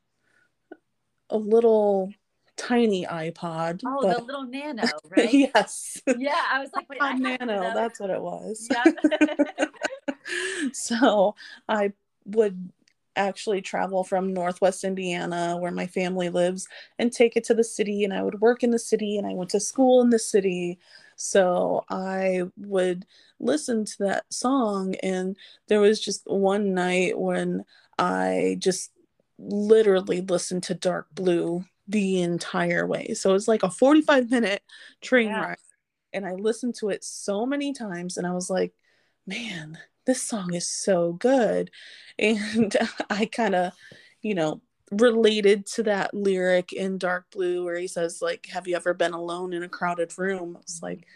a 1.30 1.36
little 1.36 2.12
tiny 2.56 3.06
iPod. 3.06 3.80
Oh, 3.86 4.00
but... 4.02 4.18
the 4.18 4.24
little 4.24 4.44
Nano, 4.44 4.82
right? 5.16 5.32
yes. 5.32 6.00
Yeah, 6.06 6.42
I 6.50 6.60
was 6.60 6.70
like, 6.74 6.88
Wait, 6.88 7.00
I 7.00 7.14
Nano. 7.14 7.72
That's 7.74 7.98
what 7.98 8.10
it 8.10 8.20
was. 8.20 8.68
Yeah. 8.70 8.84
so 10.72 11.34
I 11.68 11.92
would 12.26 12.70
actually 13.16 13.60
travel 13.60 14.04
from 14.04 14.32
Northwest 14.32 14.84
Indiana, 14.84 15.56
where 15.58 15.72
my 15.72 15.86
family 15.86 16.28
lives, 16.28 16.68
and 16.98 17.12
take 17.12 17.36
it 17.36 17.44
to 17.44 17.54
the 17.54 17.64
city. 17.64 18.04
And 18.04 18.12
I 18.12 18.22
would 18.22 18.40
work 18.40 18.62
in 18.62 18.70
the 18.70 18.78
city, 18.78 19.16
and 19.16 19.26
I 19.26 19.34
went 19.34 19.50
to 19.50 19.60
school 19.60 20.00
in 20.02 20.10
the 20.10 20.18
city. 20.18 20.78
So 21.20 21.84
I 21.90 22.44
would 22.56 23.04
listen 23.38 23.84
to 23.84 23.96
that 24.00 24.32
song. 24.32 24.94
And 25.02 25.36
there 25.68 25.80
was 25.80 26.00
just 26.00 26.22
one 26.24 26.72
night 26.72 27.18
when 27.18 27.66
I 27.98 28.56
just 28.58 28.90
literally 29.38 30.22
listened 30.22 30.62
to 30.64 30.74
Dark 30.74 31.08
Blue 31.12 31.66
the 31.86 32.22
entire 32.22 32.86
way. 32.86 33.12
So 33.12 33.28
it 33.30 33.34
was 33.34 33.48
like 33.48 33.62
a 33.62 33.70
45 33.70 34.30
minute 34.30 34.62
train 35.02 35.28
yeah. 35.28 35.44
ride. 35.44 35.56
And 36.14 36.24
I 36.24 36.32
listened 36.32 36.76
to 36.76 36.88
it 36.88 37.04
so 37.04 37.44
many 37.44 37.74
times 37.74 38.16
and 38.16 38.26
I 38.26 38.32
was 38.32 38.48
like, 38.48 38.72
man, 39.26 39.76
this 40.06 40.22
song 40.22 40.54
is 40.54 40.68
so 40.68 41.12
good. 41.12 41.70
And 42.18 42.76
I 43.08 43.26
kind 43.26 43.54
of, 43.54 43.72
you 44.20 44.34
know, 44.34 44.60
related 44.90 45.66
to 45.66 45.82
that 45.84 46.12
lyric 46.12 46.72
in 46.72 46.98
Dark 46.98 47.30
Blue 47.30 47.64
where 47.64 47.78
he 47.78 47.86
says, 47.86 48.20
like, 48.20 48.46
have 48.46 48.66
you 48.66 48.76
ever 48.76 48.94
been 48.94 49.12
alone 49.12 49.52
in 49.52 49.62
a 49.62 49.68
crowded 49.68 50.16
room? 50.18 50.58
It's 50.60 50.82
like, 50.82 51.06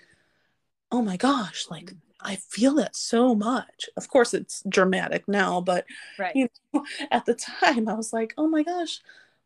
oh 0.92 1.02
my 1.02 1.16
gosh, 1.16 1.66
like 1.70 1.86
mm-hmm. 1.86 1.98
I 2.20 2.36
feel 2.36 2.74
that 2.76 2.96
so 2.96 3.34
much. 3.34 3.90
Of 3.96 4.08
course, 4.08 4.32
it's 4.32 4.62
dramatic 4.68 5.28
now, 5.28 5.60
but 5.60 5.84
right. 6.18 6.34
you 6.34 6.48
know, 6.72 6.84
at 7.10 7.26
the 7.26 7.34
time, 7.34 7.88
I 7.88 7.94
was 7.94 8.12
like, 8.12 8.32
"Oh 8.38 8.48
my 8.48 8.62
gosh, 8.62 9.00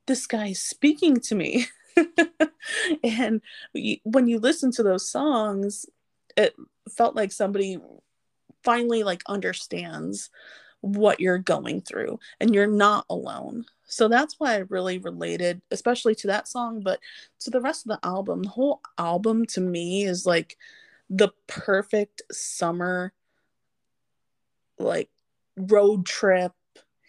this 0.06 0.26
guy 0.26 0.48
is 0.48 0.62
speaking 0.62 1.16
to 1.20 1.34
me." 1.34 1.66
and 3.02 3.40
when 4.04 4.28
you 4.28 4.38
listen 4.38 4.70
to 4.72 4.84
those 4.84 5.10
songs, 5.10 5.86
it 6.36 6.54
felt 6.96 7.16
like 7.16 7.32
somebody 7.32 7.78
finally 8.62 9.02
like 9.02 9.22
understands 9.26 10.30
what 10.80 11.20
you're 11.20 11.38
going 11.38 11.80
through 11.80 12.18
and 12.40 12.54
you're 12.54 12.66
not 12.66 13.04
alone. 13.10 13.64
So 13.86 14.06
that's 14.08 14.38
why 14.38 14.54
I 14.54 14.58
really 14.68 14.98
related, 14.98 15.62
especially 15.70 16.14
to 16.16 16.26
that 16.28 16.46
song, 16.46 16.82
but 16.82 17.00
to 17.40 17.50
the 17.50 17.60
rest 17.60 17.86
of 17.86 17.90
the 17.90 18.06
album. 18.06 18.42
The 18.42 18.50
whole 18.50 18.80
album 18.98 19.46
to 19.46 19.60
me 19.60 20.04
is 20.04 20.26
like 20.26 20.56
the 21.10 21.30
perfect 21.46 22.22
summer 22.30 23.12
like 24.78 25.08
road 25.56 26.06
trip 26.06 26.52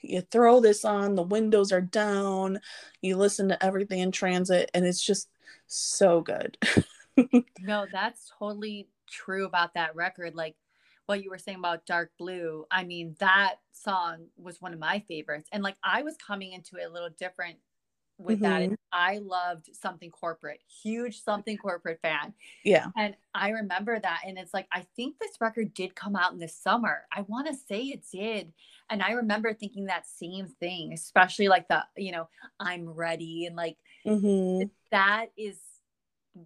you 0.01 0.21
throw 0.21 0.59
this 0.59 0.85
on 0.85 1.15
the 1.15 1.21
windows 1.21 1.71
are 1.71 1.81
down 1.81 2.59
you 3.01 3.15
listen 3.15 3.49
to 3.49 3.63
everything 3.63 3.99
in 3.99 4.11
transit 4.11 4.71
and 4.73 4.85
it's 4.85 5.03
just 5.03 5.29
so 5.67 6.21
good 6.21 6.57
no 7.59 7.85
that's 7.91 8.31
totally 8.39 8.87
true 9.07 9.45
about 9.45 9.73
that 9.73 9.95
record 9.95 10.33
like 10.35 10.55
what 11.09 11.23
you 11.23 11.29
were 11.31 11.39
saying 11.39 11.57
about 11.57 11.85
dark 11.87 12.11
blue 12.19 12.65
i 12.69 12.83
mean 12.83 13.15
that 13.19 13.55
song 13.71 14.27
was 14.37 14.61
one 14.61 14.73
of 14.73 14.79
my 14.79 15.03
favorites 15.07 15.49
and 15.51 15.63
like 15.63 15.75
i 15.83 16.03
was 16.03 16.15
coming 16.17 16.53
into 16.53 16.75
it 16.75 16.85
a 16.85 16.89
little 16.89 17.09
different 17.17 17.57
with 18.19 18.41
mm-hmm. 18.41 18.71
that. 18.71 18.79
I 18.91 19.19
loved 19.19 19.69
something 19.73 20.11
corporate, 20.11 20.59
huge 20.83 21.21
something 21.23 21.57
corporate 21.57 22.01
fan. 22.01 22.33
Yeah. 22.63 22.87
And 22.97 23.15
I 23.33 23.49
remember 23.49 23.97
that. 23.97 24.21
And 24.27 24.37
it's 24.37 24.53
like, 24.53 24.67
I 24.71 24.85
think 24.95 25.17
this 25.17 25.37
record 25.39 25.73
did 25.73 25.95
come 25.95 26.15
out 26.15 26.33
in 26.33 26.39
the 26.39 26.47
summer. 26.47 27.03
I 27.11 27.21
want 27.21 27.47
to 27.47 27.53
say 27.53 27.81
it 27.83 28.03
did. 28.11 28.51
And 28.89 29.01
I 29.01 29.11
remember 29.11 29.53
thinking 29.53 29.85
that 29.85 30.05
same 30.05 30.47
thing, 30.59 30.91
especially 30.93 31.47
like 31.47 31.67
the, 31.69 31.85
you 31.95 32.11
know, 32.11 32.27
I'm 32.59 32.89
ready. 32.89 33.45
And 33.45 33.55
like, 33.55 33.77
mm-hmm. 34.05 34.67
that 34.91 35.27
is, 35.37 35.57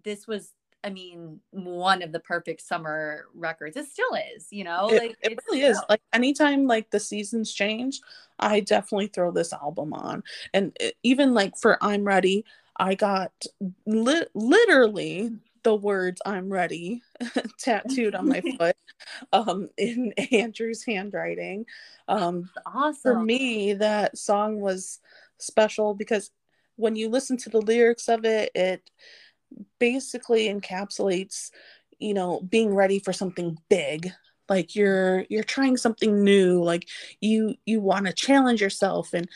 this 0.04 0.26
was 0.26 0.52
I 0.84 0.90
mean, 0.90 1.40
one 1.50 2.02
of 2.02 2.12
the 2.12 2.20
perfect 2.20 2.60
summer 2.60 3.24
records. 3.34 3.76
It 3.76 3.86
still 3.86 4.14
is, 4.36 4.48
you 4.50 4.64
know, 4.64 4.88
it, 4.88 5.02
like 5.02 5.16
it 5.22 5.38
really 5.48 5.62
is. 5.62 5.80
Like 5.88 6.02
anytime 6.12 6.66
like 6.66 6.90
the 6.90 7.00
seasons 7.00 7.52
change, 7.52 8.00
I 8.38 8.60
definitely 8.60 9.06
throw 9.06 9.32
this 9.32 9.52
album 9.52 9.94
on. 9.94 10.22
And 10.52 10.76
it, 10.78 10.94
even 11.02 11.32
like 11.32 11.56
for 11.56 11.78
I'm 11.82 12.04
Ready, 12.04 12.44
I 12.76 12.94
got 12.94 13.32
li- 13.86 14.26
literally 14.34 15.30
the 15.62 15.74
words 15.74 16.20
I'm 16.26 16.50
ready 16.50 17.02
tattooed 17.58 18.14
on 18.14 18.28
my 18.28 18.42
foot 18.58 18.76
um, 19.32 19.70
in 19.76 20.12
Andrew's 20.32 20.84
handwriting. 20.84 21.66
Um, 22.06 22.50
awesome. 22.66 23.00
For 23.00 23.20
me, 23.20 23.72
that 23.74 24.18
song 24.18 24.60
was 24.60 25.00
special 25.38 25.94
because 25.94 26.30
when 26.76 26.96
you 26.96 27.08
listen 27.08 27.36
to 27.38 27.48
the 27.48 27.60
lyrics 27.60 28.08
of 28.08 28.24
it, 28.24 28.50
it 28.54 28.90
basically 29.78 30.48
encapsulates 30.48 31.50
you 31.98 32.14
know 32.14 32.40
being 32.40 32.74
ready 32.74 32.98
for 32.98 33.12
something 33.12 33.58
big. 33.68 34.12
Like 34.48 34.76
you're 34.76 35.24
you're 35.30 35.44
trying 35.44 35.76
something 35.76 36.22
new 36.22 36.62
like 36.62 36.88
you 37.20 37.54
you 37.64 37.80
want 37.80 38.06
to 38.06 38.12
challenge 38.12 38.60
yourself. 38.60 39.12
And 39.14 39.28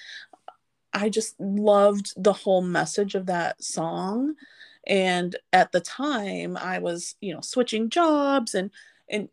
i 0.94 1.10
just 1.10 1.38
loved 1.38 2.12
the 2.16 2.32
whole 2.32 2.62
message 2.62 3.14
of 3.14 3.26
that 3.26 3.62
song. 3.62 4.34
And 4.86 5.36
at 5.52 5.72
the 5.72 5.80
time 5.80 6.56
i 6.56 6.78
was 6.78 7.14
you 7.20 7.34
know 7.34 7.40
switching 7.40 7.90
jobs 7.90 8.54
and 8.54 8.70
and 9.08 9.28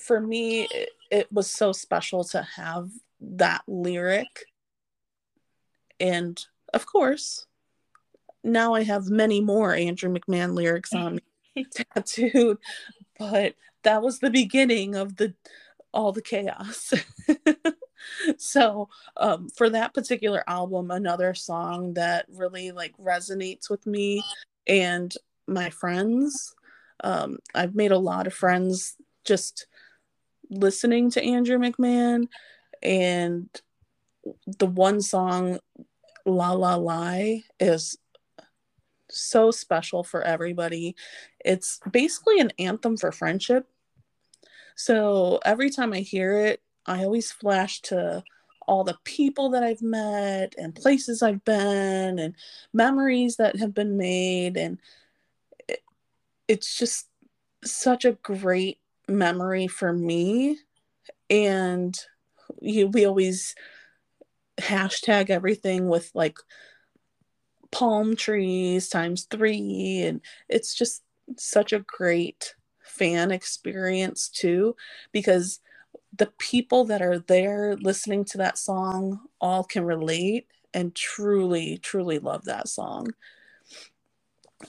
for 0.00 0.20
me 0.20 0.62
it, 0.70 0.90
it 1.10 1.32
was 1.32 1.50
so 1.50 1.72
special 1.72 2.22
to 2.24 2.42
have 2.42 2.90
that 3.20 3.62
lyric. 3.66 4.44
And 5.98 6.38
of 6.72 6.86
course 6.86 7.47
now 8.44 8.74
I 8.74 8.82
have 8.82 9.08
many 9.08 9.40
more 9.40 9.74
Andrew 9.74 10.12
McMahon 10.12 10.54
lyrics 10.54 10.92
on 10.92 11.16
me 11.54 11.66
tattooed, 11.94 12.58
but 13.18 13.54
that 13.82 14.02
was 14.02 14.18
the 14.18 14.30
beginning 14.30 14.94
of 14.94 15.16
the 15.16 15.34
all 15.92 16.12
the 16.12 16.22
chaos. 16.22 16.92
so 18.36 18.88
um, 19.16 19.48
for 19.48 19.70
that 19.70 19.94
particular 19.94 20.44
album, 20.46 20.90
another 20.90 21.34
song 21.34 21.94
that 21.94 22.26
really 22.28 22.72
like 22.72 22.96
resonates 22.98 23.70
with 23.70 23.86
me 23.86 24.22
and 24.66 25.14
my 25.46 25.70
friends. 25.70 26.54
Um, 27.02 27.38
I've 27.54 27.74
made 27.74 27.92
a 27.92 27.98
lot 27.98 28.26
of 28.26 28.34
friends 28.34 28.96
just 29.24 29.66
listening 30.50 31.10
to 31.12 31.22
Andrew 31.22 31.58
McMahon 31.58 32.28
and 32.82 33.48
the 34.58 34.66
one 34.66 35.00
song 35.00 35.58
La 36.26 36.52
La 36.52 36.74
Lie 36.74 37.44
is 37.58 37.96
so 39.10 39.50
special 39.50 40.04
for 40.04 40.22
everybody. 40.22 40.94
It's 41.44 41.80
basically 41.90 42.40
an 42.40 42.52
anthem 42.58 42.96
for 42.96 43.12
friendship. 43.12 43.66
So 44.74 45.40
every 45.44 45.70
time 45.70 45.92
I 45.92 46.00
hear 46.00 46.38
it, 46.46 46.62
I 46.86 47.04
always 47.04 47.32
flash 47.32 47.80
to 47.82 48.22
all 48.66 48.84
the 48.84 48.98
people 49.04 49.50
that 49.50 49.62
I've 49.62 49.82
met 49.82 50.54
and 50.58 50.74
places 50.74 51.22
I've 51.22 51.44
been 51.44 52.18
and 52.18 52.34
memories 52.72 53.36
that 53.36 53.56
have 53.56 53.74
been 53.74 53.96
made. 53.96 54.56
And 54.56 54.78
it, 55.68 55.82
it's 56.46 56.78
just 56.78 57.08
such 57.64 58.04
a 58.04 58.12
great 58.22 58.78
memory 59.08 59.66
for 59.66 59.92
me. 59.92 60.58
And 61.30 61.98
you, 62.60 62.88
we 62.88 63.06
always 63.06 63.54
hashtag 64.58 65.30
everything 65.30 65.88
with 65.88 66.10
like 66.14 66.38
palm 67.70 68.16
trees 68.16 68.88
times 68.88 69.26
three 69.30 70.02
and 70.04 70.20
it's 70.48 70.74
just 70.74 71.02
such 71.36 71.72
a 71.72 71.80
great 71.80 72.54
fan 72.82 73.30
experience 73.30 74.28
too 74.28 74.74
because 75.12 75.60
the 76.16 76.30
people 76.38 76.84
that 76.84 77.02
are 77.02 77.18
there 77.18 77.76
listening 77.76 78.24
to 78.24 78.38
that 78.38 78.56
song 78.56 79.20
all 79.40 79.62
can 79.62 79.84
relate 79.84 80.46
and 80.72 80.94
truly 80.94 81.78
truly 81.78 82.18
love 82.18 82.44
that 82.44 82.68
song 82.68 83.08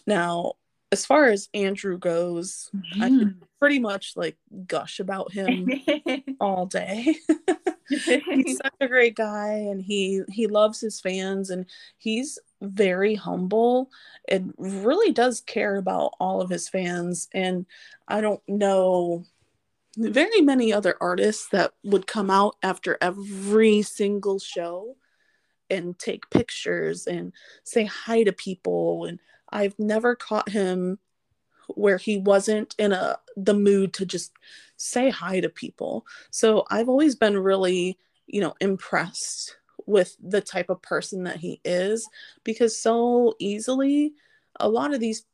now 0.05 0.53
as 0.91 1.05
far 1.05 1.27
as 1.27 1.49
andrew 1.53 1.97
goes 1.97 2.69
mm-hmm. 2.75 3.03
i 3.03 3.31
pretty 3.59 3.79
much 3.79 4.13
like 4.15 4.38
gush 4.67 4.99
about 4.99 5.31
him 5.31 5.69
all 6.41 6.65
day 6.65 7.15
he's 7.89 8.57
such 8.63 8.73
a 8.79 8.88
great 8.88 9.15
guy 9.15 9.53
and 9.53 9.81
he 9.81 10.21
he 10.29 10.47
loves 10.47 10.79
his 10.79 10.99
fans 10.99 11.49
and 11.49 11.65
he's 11.97 12.39
very 12.62 13.15
humble 13.15 13.89
and 14.28 14.54
really 14.58 15.12
does 15.12 15.41
care 15.41 15.78
about 15.78 16.13
all 16.19 16.41
of 16.41 16.50
his 16.50 16.67
fans. 16.69 17.28
And 17.34 17.65
I 18.08 18.22
don't 18.22 18.41
know 18.48 19.26
very 19.98 20.41
many 20.41 20.72
other 20.72 20.95
artists 21.02 21.50
that 21.50 21.74
would 21.84 22.08
come 22.08 22.30
out 22.30 22.56
after 22.63 22.98
every 23.02 23.82
single 23.82 24.39
show 24.39 24.95
and 25.69 25.98
take 26.00 26.30
pictures 26.30 27.06
and 27.06 27.34
say 27.63 27.86
hi 27.86 28.24
to 28.24 28.32
people 28.32 29.06
and 29.06 29.19
I've 29.52 29.78
never 29.80 30.15
caught 30.15 30.50
him 30.50 31.00
where 31.67 31.98
he 31.98 32.17
wasn't 32.17 32.76
in 32.80 32.91
a 32.91 33.19
the 33.36 33.54
mood 33.54 33.93
to 33.93 34.06
just 34.06 34.32
say 34.78 35.10
hi 35.10 35.39
to 35.39 35.50
people. 35.50 36.06
So 36.32 36.65
I've 36.69 36.89
always 36.89 37.15
been 37.15 37.38
really, 37.38 37.98
you 38.28 38.41
know, 38.41 38.56
impressed 38.60 39.58
with 39.89 40.15
the 40.21 40.39
type 40.39 40.69
of 40.69 40.82
person 40.82 41.23
that 41.23 41.38
he 41.38 41.60
is 41.65 42.08
because 42.43 42.80
so 42.80 43.34
easily 43.39 44.13
a 44.60 44.69
lot 44.69 44.93
of 44.93 44.99
these 44.99 45.25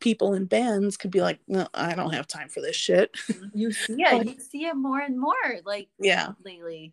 people 0.00 0.34
in 0.34 0.44
bands 0.44 0.96
could 0.96 1.10
be 1.10 1.22
like, 1.22 1.38
no, 1.46 1.66
I 1.72 1.94
don't 1.94 2.12
have 2.12 2.26
time 2.26 2.48
for 2.48 2.60
this 2.60 2.76
shit. 2.76 3.12
Mm-hmm. 3.14 3.58
You 3.58 3.72
see 3.72 3.94
it. 3.98 4.26
you 4.26 4.38
see 4.38 4.66
it 4.66 4.76
more 4.76 5.00
and 5.00 5.18
more 5.18 5.32
like 5.64 5.88
yeah 5.98 6.32
lately. 6.44 6.92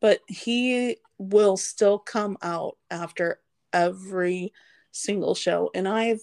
But 0.00 0.20
he 0.28 0.98
will 1.16 1.56
still 1.56 1.98
come 1.98 2.36
out 2.42 2.76
after 2.90 3.40
every 3.72 4.52
single 4.92 5.34
show. 5.34 5.70
And 5.74 5.88
I've 5.88 6.20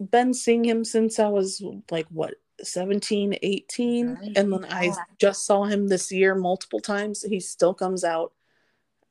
been 0.00 0.34
seeing 0.34 0.64
him 0.64 0.84
since 0.84 1.20
I 1.20 1.28
was 1.28 1.62
like, 1.90 2.06
what, 2.08 2.34
17, 2.60 3.38
18? 3.40 4.08
Right. 4.14 4.32
And 4.36 4.52
then 4.52 4.66
I 4.68 4.90
just 5.18 5.46
saw 5.46 5.64
him 5.64 5.86
this 5.86 6.10
year 6.10 6.34
multiple 6.34 6.80
times. 6.80 7.22
He 7.22 7.38
still 7.38 7.72
comes 7.72 8.02
out 8.02 8.32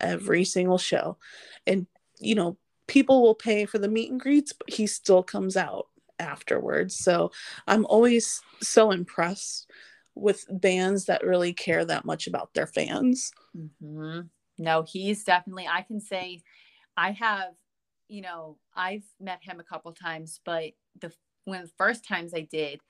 every 0.01 0.43
single 0.43 0.77
show. 0.77 1.17
And, 1.65 1.87
you 2.19 2.35
know, 2.35 2.57
people 2.87 3.21
will 3.21 3.35
pay 3.35 3.65
for 3.65 3.77
the 3.77 3.87
meet 3.87 4.11
and 4.11 4.19
greets, 4.19 4.53
but 4.53 4.69
he 4.69 4.87
still 4.87 5.23
comes 5.23 5.55
out 5.55 5.87
afterwards. 6.19 6.97
So 6.97 7.31
I'm 7.67 7.85
always 7.85 8.41
so 8.61 8.91
impressed 8.91 9.69
with 10.13 10.45
bands 10.49 11.05
that 11.05 11.23
really 11.23 11.53
care 11.53 11.85
that 11.85 12.05
much 12.05 12.27
about 12.27 12.53
their 12.53 12.67
fans. 12.67 13.31
Mm-hmm. 13.57 14.21
No, 14.57 14.83
he's 14.83 15.23
definitely, 15.23 15.67
I 15.67 15.81
can 15.81 15.99
say, 15.99 16.41
I 16.97 17.11
have, 17.11 17.53
you 18.07 18.21
know, 18.21 18.57
I've 18.75 19.05
met 19.19 19.39
him 19.41 19.59
a 19.59 19.63
couple 19.63 19.93
times, 19.93 20.41
but 20.43 20.73
the 20.99 21.13
when 21.45 21.63
the 21.63 21.71
first 21.77 22.05
times 22.05 22.33
I 22.35 22.41
did, 22.41 22.81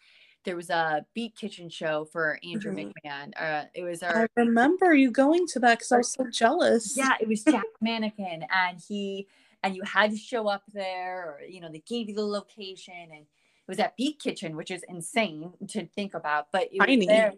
there 0.43 0.55
was 0.55 0.69
a 0.69 1.05
Beat 1.13 1.35
Kitchen 1.35 1.69
show 1.69 2.05
for 2.05 2.39
Andrew 2.43 2.73
mm-hmm. 2.73 2.89
McMahon. 3.07 3.31
Uh, 3.39 3.65
it 3.73 3.83
was 3.83 4.01
our. 4.03 4.23
I 4.23 4.27
remember 4.35 4.93
you 4.93 5.11
going 5.11 5.47
to 5.47 5.59
that 5.59 5.79
because 5.79 5.91
I 5.91 5.97
was 5.97 6.11
so 6.11 6.27
jealous. 6.29 6.95
Yeah, 6.97 7.13
it 7.19 7.27
was 7.27 7.43
Jack 7.43 7.63
Mannequin, 7.81 8.45
and 8.51 8.79
he 8.87 9.27
and 9.63 9.75
you 9.75 9.83
had 9.83 10.11
to 10.11 10.17
show 10.17 10.47
up 10.47 10.63
there, 10.73 11.37
or 11.39 11.41
you 11.47 11.61
know, 11.61 11.69
they 11.71 11.83
gave 11.85 12.09
you 12.09 12.15
the 12.15 12.25
location, 12.25 12.93
and 12.95 13.21
it 13.21 13.67
was 13.67 13.79
at 13.79 13.95
Beat 13.95 14.19
Kitchen, 14.19 14.55
which 14.55 14.71
is 14.71 14.83
insane 14.89 15.53
to 15.69 15.85
think 15.85 16.13
about. 16.13 16.47
But 16.51 16.69
it 16.71 16.79
was 16.79 17.07
there, 17.07 17.33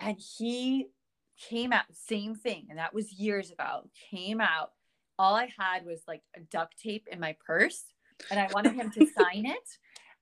and 0.00 0.16
he 0.38 0.88
came 1.48 1.72
out 1.72 1.84
same 1.92 2.34
thing, 2.34 2.66
and 2.70 2.78
that 2.78 2.94
was 2.94 3.12
years 3.12 3.50
ago. 3.50 3.88
Came 4.10 4.40
out. 4.40 4.72
All 5.18 5.34
I 5.34 5.48
had 5.58 5.84
was 5.84 6.02
like 6.06 6.22
a 6.36 6.40
duct 6.40 6.80
tape 6.80 7.08
in 7.10 7.18
my 7.18 7.36
purse, 7.44 7.82
and 8.30 8.38
I 8.38 8.48
wanted 8.52 8.74
him 8.74 8.90
to 8.92 9.06
sign 9.18 9.46
it, 9.46 9.78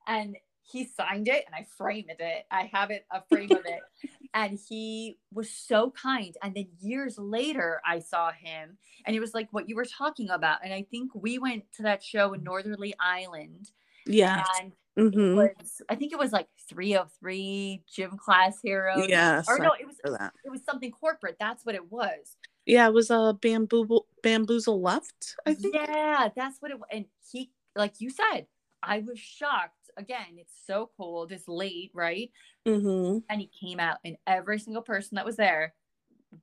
and 0.07 0.35
he 0.65 0.85
signed 0.85 1.27
it 1.27 1.45
and 1.45 1.55
I 1.55 1.65
framed 1.77 2.09
it. 2.19 2.45
I 2.51 2.69
have 2.73 2.91
it 2.91 3.05
a 3.11 3.21
frame 3.29 3.51
of 3.51 3.65
it. 3.65 3.81
And 4.37 4.59
he 4.67 5.15
was 5.33 5.49
so 5.49 5.91
kind. 5.91 6.35
And 6.43 6.53
then 6.53 6.67
years 6.81 7.17
later, 7.17 7.79
I 7.85 7.99
saw 7.99 8.33
him 8.33 8.77
and 9.05 9.15
it 9.15 9.21
was 9.21 9.33
like 9.33 9.47
what 9.51 9.69
you 9.69 9.77
were 9.77 9.85
talking 9.85 10.29
about. 10.29 10.57
And 10.61 10.73
I 10.73 10.85
think 10.91 11.11
we 11.15 11.39
went 11.39 11.63
to 11.77 11.83
that 11.83 12.03
show 12.03 12.33
in 12.33 12.43
Northerly 12.43 12.93
Island. 12.99 13.71
Yeah. 14.05 14.43
And 14.59 14.73
mm-hmm. 14.99 15.37
was, 15.37 15.81
I 15.87 15.95
think 15.95 16.11
it 16.11 16.19
was 16.19 16.33
like 16.33 16.49
303 16.67 17.83
gym 17.89 18.17
class 18.17 18.59
heroes. 18.61 19.05
Yes. 19.07 19.45
Or 19.47 19.57
no, 19.57 19.71
it 19.79 19.87
was 19.87 19.95
it 20.43 20.49
was 20.49 20.65
something 20.65 20.91
corporate. 20.91 21.37
That's 21.39 21.65
what 21.65 21.75
it 21.75 21.89
was. 21.89 22.35
Yeah, 22.65 22.87
it 22.87 22.93
was 22.93 23.11
a 23.11 23.15
uh, 23.15 23.33
bamboo 23.33 24.01
bamboozle 24.21 24.81
left, 24.81 25.37
I 25.45 25.53
think. 25.53 25.75
Yeah, 25.75 26.27
that's 26.35 26.61
what 26.61 26.71
it 26.71 26.77
was. 26.77 26.89
And 26.91 27.05
he 27.31 27.51
like 27.73 28.01
you 28.01 28.09
said, 28.09 28.47
I 28.81 28.99
was 28.99 29.19
shocked. 29.19 29.84
Again, 29.97 30.37
it's 30.37 30.53
so 30.65 30.89
cold. 30.97 31.31
It's 31.31 31.47
late, 31.47 31.91
right? 31.93 32.31
Mm-hmm. 32.67 33.19
And 33.29 33.41
he 33.41 33.47
came 33.47 33.79
out, 33.79 33.97
and 34.03 34.17
every 34.27 34.59
single 34.59 34.81
person 34.81 35.15
that 35.15 35.25
was 35.25 35.37
there 35.37 35.73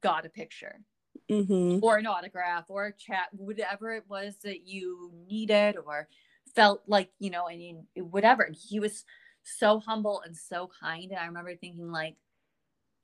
got 0.01 0.27
a 0.27 0.31
picture 0.31 0.81
mm-hmm. 1.31 1.85
or 1.85 1.97
an 1.99 2.07
autograph 2.07 2.65
or 2.69 2.87
a 2.87 2.93
chat, 2.93 3.29
whatever 3.33 3.93
it 3.93 4.05
was 4.09 4.37
that 4.43 4.67
you 4.67 5.13
needed 5.29 5.77
or 5.85 6.09
felt 6.55 6.83
like, 6.87 7.11
you 7.19 7.31
know, 7.31 7.47
and 7.47 7.63
you, 7.63 7.85
whatever. 7.97 8.43
And 8.43 8.57
he 8.57 8.81
was 8.81 9.05
so 9.43 9.81
humble 9.81 10.23
and 10.25 10.37
so 10.37 10.71
kind. 10.81 11.11
And 11.11 11.19
I 11.19 11.27
remember 11.27 11.55
thinking, 11.55 11.91
like, 11.91 12.17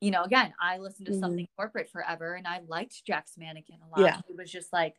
you 0.01 0.11
know, 0.11 0.23
again, 0.23 0.55
I 0.61 0.79
listened 0.79 1.07
to 1.07 1.13
mm-hmm. 1.13 1.21
something 1.21 1.49
corporate 1.57 1.91
forever 1.91 2.35
and 2.35 2.47
I 2.47 2.61
liked 2.69 3.05
Jack's 3.05 3.37
mannequin 3.37 3.79
a 3.83 4.01
lot. 4.01 4.07
Yeah. 4.07 4.21
It 4.29 4.37
was 4.37 4.51
just 4.51 4.73
like, 4.73 4.95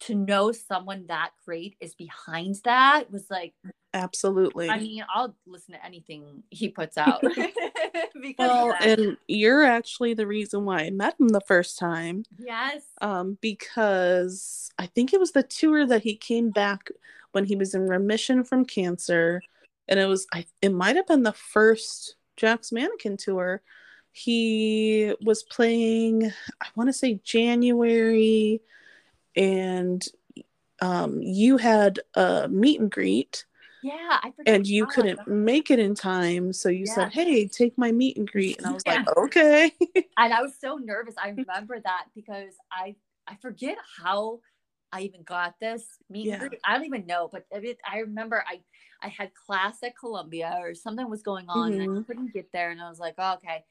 to 0.00 0.14
know 0.14 0.50
someone 0.50 1.04
that 1.08 1.30
great 1.44 1.76
is 1.78 1.94
behind 1.94 2.56
that 2.64 3.10
was 3.10 3.26
like 3.28 3.52
absolutely. 3.94 4.68
I 4.68 4.78
mean 4.78 5.04
i'll 5.12 5.34
listen 5.46 5.74
to 5.74 5.84
anything 5.84 6.42
he 6.50 6.68
puts 6.68 6.96
out. 6.98 7.22
Because 7.22 8.38
well 8.38 8.74
and 8.80 9.16
you're 9.26 9.64
actually 9.64 10.14
the 10.14 10.26
reason 10.26 10.64
why 10.64 10.80
i 10.80 10.90
met 10.90 11.18
him 11.18 11.28
the 11.28 11.40
first 11.40 11.78
time 11.78 12.24
yes. 12.38 12.82
um 13.00 13.38
because 13.40 14.70
i 14.78 14.86
think 14.86 15.12
it 15.12 15.20
was 15.20 15.32
the 15.32 15.42
tour 15.42 15.86
that 15.86 16.02
he 16.02 16.16
came 16.16 16.50
back 16.50 16.88
when 17.32 17.44
he 17.44 17.56
was 17.56 17.74
in 17.74 17.86
remission 17.86 18.44
from 18.44 18.64
cancer 18.64 19.40
and 19.88 19.98
it 19.98 20.06
was 20.06 20.26
i 20.34 20.44
it 20.60 20.70
might 20.70 20.96
have 20.96 21.06
been 21.06 21.22
the 21.22 21.32
first 21.32 22.16
jack's 22.36 22.72
mannequin 22.72 23.16
tour. 23.16 23.62
He 24.12 25.14
was 25.24 25.42
playing 25.44 26.32
i 26.60 26.66
want 26.74 26.88
to 26.88 26.92
say 26.92 27.20
january 27.22 28.60
and 29.36 30.04
um, 30.80 31.20
you 31.20 31.56
had 31.56 32.00
a 32.14 32.48
meet 32.48 32.80
and 32.80 32.90
greet. 32.90 33.44
Yeah, 33.82 34.18
I 34.22 34.30
forgot. 34.36 34.54
and 34.54 34.66
you 34.66 34.86
couldn't 34.86 35.26
make 35.26 35.70
it 35.70 35.78
in 35.78 35.94
time, 35.94 36.52
so 36.52 36.68
you 36.68 36.84
yeah. 36.86 36.94
said, 36.94 37.12
"Hey, 37.12 37.46
take 37.46 37.76
my 37.78 37.92
meet 37.92 38.16
and 38.16 38.30
greet," 38.30 38.58
and 38.58 38.66
I 38.66 38.72
was 38.72 38.82
yeah. 38.84 39.04
like, 39.06 39.08
"Okay." 39.16 39.72
and 40.18 40.32
I 40.34 40.42
was 40.42 40.52
so 40.60 40.76
nervous. 40.76 41.14
I 41.22 41.28
remember 41.36 41.80
that 41.80 42.06
because 42.14 42.54
I 42.70 42.96
I 43.26 43.36
forget 43.36 43.78
how 44.02 44.40
I 44.92 45.02
even 45.02 45.22
got 45.22 45.54
this 45.60 45.84
meet 46.08 46.26
yeah. 46.26 46.34
and 46.34 46.48
greet. 46.48 46.60
I 46.64 46.76
don't 46.76 46.86
even 46.86 47.06
know, 47.06 47.28
but 47.30 47.44
it, 47.50 47.78
I 47.90 47.98
remember 47.98 48.44
I 48.46 48.60
I 49.02 49.08
had 49.08 49.32
class 49.34 49.78
at 49.82 49.96
Columbia 49.98 50.56
or 50.60 50.74
something 50.74 51.08
was 51.08 51.22
going 51.22 51.48
on, 51.48 51.72
mm-hmm. 51.72 51.80
and 51.80 51.82
I 51.82 51.94
mm-hmm. 51.94 52.02
couldn't 52.02 52.34
get 52.34 52.52
there, 52.52 52.70
and 52.70 52.80
I 52.80 52.88
was 52.88 52.98
like, 52.98 53.14
oh, 53.18 53.34
"Okay." 53.34 53.64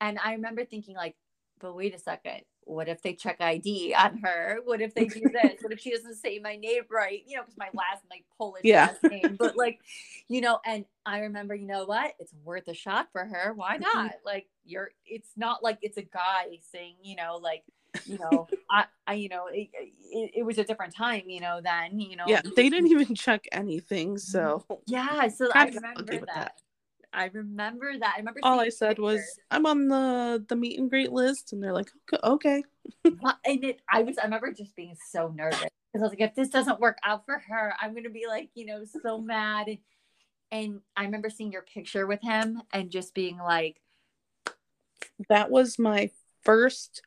And 0.00 0.18
I 0.18 0.32
remember 0.32 0.64
thinking, 0.64 0.96
like, 0.96 1.14
but 1.60 1.76
wait 1.76 1.94
a 1.94 1.98
second 1.98 2.42
what 2.64 2.88
if 2.88 3.02
they 3.02 3.14
check 3.14 3.40
ID 3.40 3.94
on 3.94 4.18
her? 4.18 4.58
What 4.64 4.80
if 4.80 4.94
they 4.94 5.06
do 5.06 5.20
this? 5.20 5.62
what 5.62 5.72
if 5.72 5.80
she 5.80 5.90
doesn't 5.90 6.16
say 6.16 6.38
my 6.38 6.56
name 6.56 6.82
right? 6.90 7.22
You 7.26 7.36
know, 7.36 7.42
because 7.42 7.58
my 7.58 7.68
last 7.74 8.02
like 8.10 8.24
Polish 8.38 8.62
yeah. 8.64 8.94
last 9.02 9.02
name. 9.04 9.36
But 9.38 9.56
like, 9.56 9.80
you 10.28 10.40
know, 10.40 10.60
and 10.64 10.84
I 11.04 11.20
remember, 11.20 11.54
you 11.54 11.66
know 11.66 11.84
what? 11.84 12.14
It's 12.18 12.32
worth 12.44 12.68
a 12.68 12.74
shot 12.74 13.08
for 13.12 13.24
her. 13.24 13.52
Why 13.54 13.76
mm-hmm. 13.76 13.98
not? 13.98 14.12
Like, 14.24 14.48
you're. 14.64 14.90
It's 15.04 15.30
not 15.36 15.62
like 15.62 15.78
it's 15.82 15.96
a 15.96 16.02
guy 16.02 16.58
saying, 16.72 16.96
you 17.02 17.16
know, 17.16 17.38
like, 17.42 17.64
you 18.06 18.18
know, 18.18 18.46
I, 18.70 18.84
I, 19.06 19.14
you 19.14 19.28
know, 19.28 19.46
it, 19.52 19.68
it, 19.74 20.30
it, 20.36 20.42
was 20.44 20.58
a 20.58 20.64
different 20.64 20.94
time, 20.94 21.24
you 21.26 21.40
know. 21.40 21.60
Then, 21.62 22.00
you 22.00 22.16
know, 22.16 22.24
yeah, 22.26 22.40
they 22.56 22.68
didn't 22.68 22.88
even 22.88 23.14
check 23.14 23.46
anything. 23.52 24.18
So 24.18 24.64
yeah, 24.86 25.28
so 25.28 25.50
I 25.54 25.66
remember 25.66 26.04
that. 26.04 26.26
that. 26.34 26.60
I 27.12 27.26
remember 27.32 27.92
that. 27.98 28.14
I 28.16 28.18
remember. 28.18 28.40
All 28.42 28.60
I 28.60 28.68
said 28.68 28.98
was, 28.98 29.20
"I'm 29.50 29.66
on 29.66 29.88
the 29.88 30.44
the 30.48 30.56
meet 30.56 30.78
and 30.78 30.88
greet 30.88 31.12
list," 31.12 31.52
and 31.52 31.62
they're 31.62 31.72
like, 31.72 31.90
"Okay." 32.24 32.64
and 33.04 33.64
it, 33.64 33.80
I 33.90 34.02
was. 34.02 34.18
I 34.18 34.24
remember 34.24 34.52
just 34.52 34.74
being 34.74 34.96
so 35.10 35.28
nervous 35.28 35.60
because 35.60 35.70
I 35.96 35.98
was 36.00 36.10
like, 36.10 36.20
"If 36.20 36.34
this 36.34 36.48
doesn't 36.48 36.80
work 36.80 36.98
out 37.04 37.24
for 37.26 37.38
her, 37.38 37.74
I'm 37.80 37.94
gonna 37.94 38.10
be 38.10 38.26
like, 38.26 38.50
you 38.54 38.66
know, 38.66 38.84
so 39.02 39.18
mad." 39.18 39.68
And, 39.68 39.78
and 40.50 40.80
I 40.96 41.04
remember 41.04 41.30
seeing 41.30 41.52
your 41.52 41.62
picture 41.62 42.06
with 42.06 42.22
him 42.22 42.62
and 42.72 42.90
just 42.90 43.14
being 43.14 43.38
like, 43.38 43.80
"That 45.28 45.50
was 45.50 45.78
my 45.78 46.10
first 46.44 47.02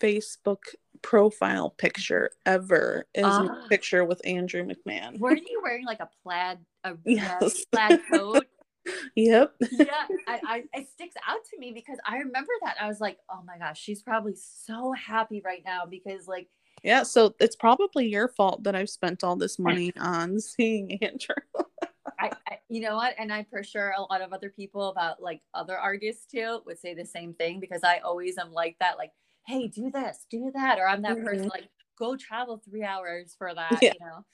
Facebook 0.00 0.62
profile 1.02 1.70
picture 1.70 2.30
ever 2.44 3.06
is 3.14 3.24
uh, 3.24 3.28
a 3.28 3.48
ah. 3.50 3.68
picture 3.68 4.04
with 4.04 4.20
Andrew 4.24 4.66
McMahon. 4.66 5.18
Weren't 5.18 5.48
you 5.48 5.60
wearing 5.62 5.84
like 5.84 6.00
a 6.00 6.08
plaid 6.22 6.58
a 6.84 6.94
yes. 7.04 7.64
plaid 7.72 8.00
coat 8.10 8.46
Yep. 9.16 9.54
yeah, 9.72 9.86
I, 10.28 10.40
I, 10.46 10.64
it 10.74 10.88
sticks 10.88 11.16
out 11.26 11.44
to 11.50 11.58
me 11.58 11.72
because 11.72 11.98
I 12.06 12.18
remember 12.18 12.52
that. 12.64 12.76
I 12.80 12.86
was 12.86 13.00
like, 13.00 13.18
oh 13.30 13.40
my 13.46 13.58
gosh, 13.58 13.80
she's 13.80 14.02
probably 14.02 14.34
so 14.36 14.92
happy 14.92 15.42
right 15.44 15.62
now 15.64 15.86
because 15.88 16.28
like 16.28 16.48
yeah, 16.82 17.02
so 17.02 17.34
it's 17.40 17.56
probably 17.56 18.06
your 18.06 18.28
fault 18.28 18.62
that 18.64 18.76
I've 18.76 18.90
spent 18.90 19.24
all 19.24 19.36
this 19.36 19.58
money 19.58 19.92
on 19.98 20.38
seeing 20.40 21.02
Andrew. 21.02 21.34
I, 22.18 22.30
I, 22.48 22.58
you 22.68 22.80
know 22.80 22.96
what, 22.96 23.14
and 23.18 23.32
I'm 23.32 23.46
for 23.46 23.62
sure 23.62 23.92
a 23.96 24.02
lot 24.02 24.20
of 24.20 24.32
other 24.32 24.50
people 24.50 24.88
about 24.88 25.20
like 25.20 25.40
other 25.52 25.76
artists 25.76 26.26
too 26.26 26.60
would 26.66 26.78
say 26.78 26.94
the 26.94 27.04
same 27.04 27.34
thing 27.34 27.60
because 27.60 27.82
I 27.82 27.98
always 27.98 28.38
am 28.38 28.52
like 28.52 28.76
that, 28.80 28.98
like, 28.98 29.10
hey, 29.46 29.68
do 29.68 29.90
this, 29.90 30.26
do 30.30 30.50
that, 30.54 30.78
or 30.78 30.88
I'm 30.88 31.02
that 31.02 31.16
mm-hmm. 31.16 31.26
person 31.26 31.48
like 31.48 31.68
go 31.98 32.16
travel 32.16 32.62
three 32.64 32.84
hours 32.84 33.34
for 33.36 33.52
that, 33.54 33.78
yeah. 33.82 33.92
you 33.98 34.06
know. 34.06 34.24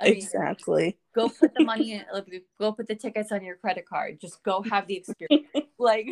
I 0.00 0.06
exactly. 0.08 0.82
Mean, 0.82 0.94
go 1.14 1.28
put 1.28 1.54
the 1.54 1.64
money 1.64 1.92
in. 1.94 2.04
Go 2.58 2.72
put 2.72 2.88
the 2.88 2.94
tickets 2.94 3.32
on 3.32 3.42
your 3.42 3.56
credit 3.56 3.86
card. 3.88 4.20
Just 4.20 4.42
go 4.42 4.62
have 4.62 4.86
the 4.86 4.96
experience. 4.96 5.48
like 5.78 6.08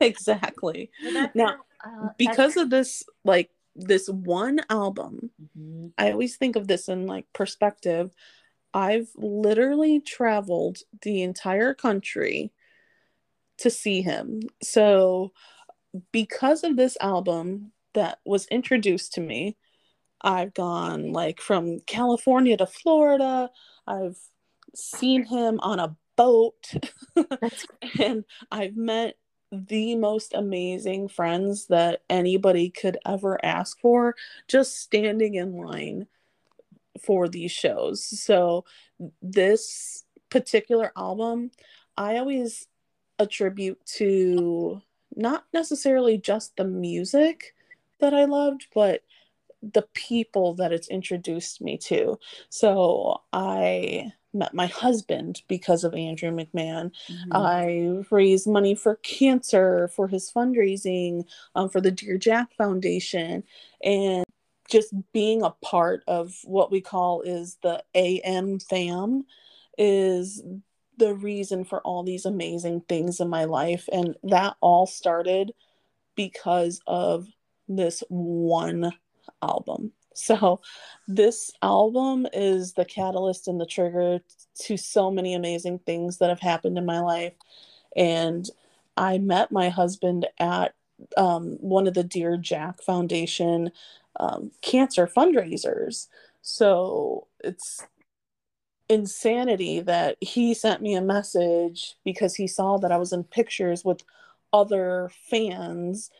exactly. 0.00 0.90
Now, 1.34 1.56
uh, 1.84 2.08
because 2.16 2.56
of 2.56 2.70
this, 2.70 3.04
like 3.24 3.50
this 3.76 4.08
one 4.08 4.60
album, 4.70 5.30
I 5.96 6.12
always 6.12 6.36
think 6.36 6.56
of 6.56 6.66
this 6.66 6.88
in 6.88 7.06
like 7.06 7.26
perspective. 7.32 8.10
I've 8.74 9.08
literally 9.16 10.00
traveled 10.00 10.78
the 11.02 11.22
entire 11.22 11.74
country 11.74 12.52
to 13.58 13.70
see 13.70 14.02
him. 14.02 14.40
So, 14.62 15.32
because 16.12 16.64
of 16.64 16.76
this 16.76 16.96
album 17.00 17.72
that 17.94 18.18
was 18.24 18.46
introduced 18.46 19.14
to 19.14 19.20
me, 19.20 19.56
I've 20.20 20.54
gone 20.54 21.12
like 21.12 21.40
from 21.40 21.80
California 21.80 22.56
to 22.56 22.66
Florida. 22.66 23.50
I've 23.86 24.18
seen 24.74 25.24
him 25.24 25.60
on 25.60 25.78
a 25.78 25.96
boat. 26.16 26.74
and 28.00 28.24
I've 28.50 28.76
met 28.76 29.16
the 29.50 29.96
most 29.96 30.34
amazing 30.34 31.08
friends 31.08 31.66
that 31.68 32.02
anybody 32.10 32.68
could 32.68 32.98
ever 33.06 33.42
ask 33.44 33.80
for 33.80 34.14
just 34.46 34.78
standing 34.78 35.34
in 35.34 35.56
line 35.56 36.06
for 37.02 37.28
these 37.28 37.52
shows. 37.52 38.04
So 38.04 38.64
this 39.22 40.04
particular 40.28 40.92
album, 40.96 41.50
I 41.96 42.18
always 42.18 42.66
attribute 43.18 43.84
to 43.86 44.82
not 45.16 45.44
necessarily 45.52 46.18
just 46.18 46.56
the 46.56 46.64
music 46.64 47.54
that 48.00 48.14
I 48.14 48.24
loved, 48.26 48.66
but 48.74 49.02
the 49.62 49.86
people 49.94 50.54
that 50.54 50.72
it's 50.72 50.88
introduced 50.88 51.60
me 51.60 51.76
to. 51.78 52.18
So 52.48 53.22
I 53.32 54.12
met 54.32 54.54
my 54.54 54.66
husband 54.66 55.42
because 55.48 55.84
of 55.84 55.94
Andrew 55.94 56.30
McMahon. 56.30 56.92
Mm-hmm. 57.08 57.32
I 57.32 58.04
raised 58.10 58.46
money 58.46 58.74
for 58.74 58.96
cancer 58.96 59.88
for 59.88 60.06
his 60.08 60.30
fundraising 60.30 61.24
um, 61.54 61.68
for 61.68 61.80
the 61.80 61.90
Dear 61.90 62.18
Jack 62.18 62.54
Foundation. 62.56 63.42
And 63.82 64.24
just 64.68 64.94
being 65.12 65.42
a 65.42 65.54
part 65.62 66.02
of 66.06 66.34
what 66.44 66.70
we 66.70 66.80
call 66.80 67.22
is 67.22 67.56
the 67.62 67.82
AM 67.94 68.60
fam 68.60 69.24
is 69.78 70.42
the 70.98 71.14
reason 71.14 71.64
for 71.64 71.80
all 71.82 72.02
these 72.02 72.26
amazing 72.26 72.82
things 72.82 73.20
in 73.20 73.28
my 73.28 73.44
life. 73.44 73.88
And 73.90 74.16
that 74.24 74.56
all 74.60 74.86
started 74.86 75.52
because 76.16 76.80
of 76.86 77.26
this 77.68 78.02
one 78.08 78.92
album. 79.42 79.92
So, 80.14 80.60
this 81.06 81.52
album 81.62 82.26
is 82.32 82.72
the 82.72 82.84
catalyst 82.84 83.46
and 83.46 83.60
the 83.60 83.66
trigger 83.66 84.20
to 84.62 84.76
so 84.76 85.10
many 85.12 85.34
amazing 85.34 85.78
things 85.80 86.18
that 86.18 86.28
have 86.28 86.40
happened 86.40 86.76
in 86.76 86.84
my 86.84 87.00
life. 87.00 87.34
And 87.96 88.48
I 88.96 89.18
met 89.18 89.52
my 89.52 89.68
husband 89.68 90.26
at 90.40 90.74
um, 91.16 91.56
one 91.60 91.86
of 91.86 91.94
the 91.94 92.02
Dear 92.02 92.36
Jack 92.36 92.82
Foundation 92.82 93.70
um, 94.18 94.50
cancer 94.60 95.06
fundraisers. 95.06 96.08
So, 96.42 97.28
it's 97.44 97.86
insanity 98.88 99.80
that 99.80 100.16
he 100.20 100.54
sent 100.54 100.82
me 100.82 100.94
a 100.94 101.00
message 101.00 101.94
because 102.04 102.34
he 102.34 102.46
saw 102.46 102.78
that 102.78 102.90
I 102.90 102.96
was 102.96 103.12
in 103.12 103.22
pictures 103.22 103.84
with 103.84 104.02
other 104.52 105.10
fans 105.30 106.10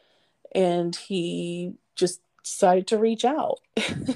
and 0.55 0.95
he 0.95 1.75
just 1.97 2.21
decided 2.49 2.87
to 2.89 2.99
reach 2.99 3.25
out. 3.25 3.61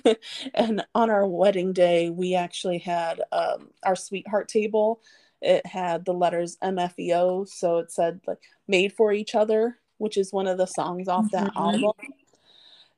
and 0.54 0.84
on 0.94 1.10
our 1.10 1.26
wedding 1.26 1.72
day, 1.72 2.10
we 2.10 2.34
actually 2.34 2.78
had 2.78 3.20
um, 3.30 3.70
our 3.82 3.96
sweetheart 3.96 4.48
table. 4.48 5.00
It 5.40 5.66
had 5.66 6.04
the 6.04 6.14
letters 6.14 6.56
MFEO, 6.62 7.48
so 7.48 7.78
it 7.78 7.90
said 7.90 8.20
like 8.26 8.38
"Made 8.68 8.92
for 8.92 9.12
Each 9.12 9.34
Other," 9.34 9.78
which 9.98 10.16
is 10.16 10.32
one 10.32 10.46
of 10.46 10.58
the 10.58 10.66
songs 10.66 11.08
off 11.08 11.30
that 11.32 11.48
mm-hmm. 11.48 11.58
album. 11.58 11.92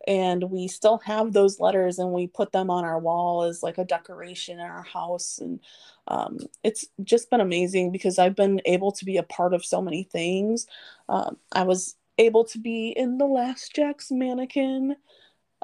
And 0.07 0.51
we 0.51 0.69
still 0.69 0.99
have 0.99 1.33
those 1.33 1.59
letters, 1.59 1.99
and 1.99 2.13
we 2.13 2.27
put 2.27 2.53
them 2.53 2.71
on 2.71 2.85
our 2.85 2.99
wall 2.99 3.45
as 3.45 3.63
like 3.63 3.79
a 3.79 3.85
decoration 3.85 4.61
in 4.61 4.67
our 4.67 4.83
house. 4.83 5.39
And 5.39 5.61
um, 6.09 6.39
it's 6.63 6.87
just 7.03 7.31
been 7.31 7.41
amazing 7.41 7.91
because 7.91 8.19
I've 8.19 8.37
been 8.37 8.61
able 8.67 8.93
to 8.93 9.05
be 9.07 9.17
a 9.17 9.23
part 9.23 9.55
of 9.55 9.65
so 9.65 9.81
many 9.81 10.03
things. 10.03 10.67
Um, 11.09 11.39
I 11.53 11.63
was 11.63 11.97
able 12.19 12.45
to 12.45 12.59
be 12.59 12.91
in 12.91 13.19
the 13.19 13.27
Last 13.27 13.75
Jack's 13.75 14.11
Mannequin 14.11 14.97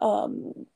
um, 0.01 0.67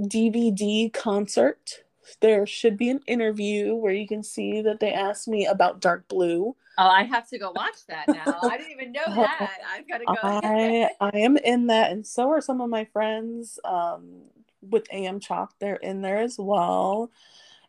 DVD 0.00 0.92
concert. 0.92 1.84
There 2.20 2.46
should 2.46 2.76
be 2.76 2.90
an 2.90 3.00
interview 3.06 3.74
where 3.74 3.92
you 3.92 4.08
can 4.08 4.22
see 4.22 4.60
that 4.62 4.80
they 4.80 4.92
asked 4.92 5.28
me 5.28 5.46
about 5.46 5.80
Dark 5.80 6.08
Blue. 6.08 6.56
Oh, 6.78 6.88
I 6.88 7.04
have 7.04 7.28
to 7.28 7.38
go 7.38 7.52
watch 7.54 7.86
that 7.88 8.08
now. 8.08 8.38
I 8.42 8.56
didn't 8.56 8.72
even 8.72 8.92
know 8.92 9.02
that. 9.06 9.58
I've 9.70 9.88
got 9.88 9.98
to 9.98 10.04
go. 10.04 10.14
I, 10.22 10.88
I 11.00 11.18
am 11.18 11.36
in 11.36 11.68
that, 11.68 11.92
and 11.92 12.06
so 12.06 12.30
are 12.30 12.40
some 12.40 12.60
of 12.60 12.70
my 12.70 12.86
friends 12.86 13.60
um, 13.64 14.22
with 14.62 14.86
AM 14.92 15.20
Chalk. 15.20 15.54
They're 15.58 15.76
in 15.76 16.02
there 16.02 16.18
as 16.18 16.36
well. 16.38 17.10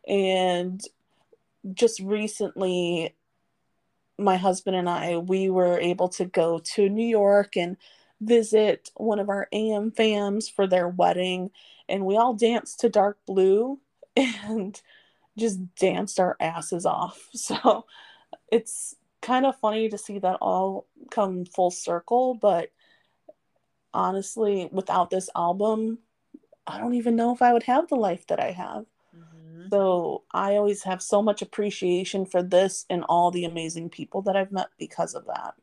And 0.08 0.82
just 1.74 2.00
recently, 2.00 3.14
my 4.18 4.36
husband 4.36 4.76
and 4.76 4.88
I, 4.88 5.18
we 5.18 5.50
were 5.50 5.78
able 5.78 6.08
to 6.10 6.24
go 6.24 6.58
to 6.74 6.88
New 6.88 7.06
York 7.06 7.56
and 7.56 7.76
visit 8.24 8.90
one 8.96 9.18
of 9.18 9.28
our 9.28 9.48
AM 9.52 9.90
fams 9.90 10.50
for 10.50 10.66
their 10.66 10.88
wedding, 10.88 11.50
and 11.88 12.06
we 12.06 12.16
all 12.16 12.34
danced 12.34 12.80
to 12.80 12.88
Dark 12.88 13.18
Blue 13.26 13.80
and 14.16 14.80
just 15.36 15.74
danced 15.76 16.20
our 16.20 16.36
asses 16.40 16.86
off. 16.86 17.28
So 17.34 17.86
it's 18.50 18.94
kind 19.22 19.46
of 19.46 19.58
funny 19.58 19.88
to 19.88 19.98
see 19.98 20.18
that 20.18 20.38
all 20.40 20.86
come 21.10 21.44
full 21.44 21.70
circle, 21.70 22.34
but 22.34 22.70
honestly, 23.92 24.68
without 24.72 25.10
this 25.10 25.30
album, 25.34 25.98
I 26.66 26.78
don't 26.78 26.94
even 26.94 27.16
know 27.16 27.32
if 27.32 27.42
I 27.42 27.52
would 27.52 27.62
have 27.64 27.88
the 27.88 27.96
life 27.96 28.26
that 28.28 28.40
I 28.40 28.50
have. 28.50 28.84
Mm-hmm. 29.16 29.68
So 29.70 30.24
I 30.32 30.56
always 30.56 30.82
have 30.82 31.02
so 31.02 31.22
much 31.22 31.42
appreciation 31.42 32.26
for 32.26 32.42
this 32.42 32.86
and 32.90 33.04
all 33.08 33.30
the 33.30 33.44
amazing 33.44 33.90
people 33.90 34.22
that 34.22 34.36
I've 34.36 34.52
met 34.52 34.68
because 34.78 35.14
of 35.14 35.26
that. 35.26 35.54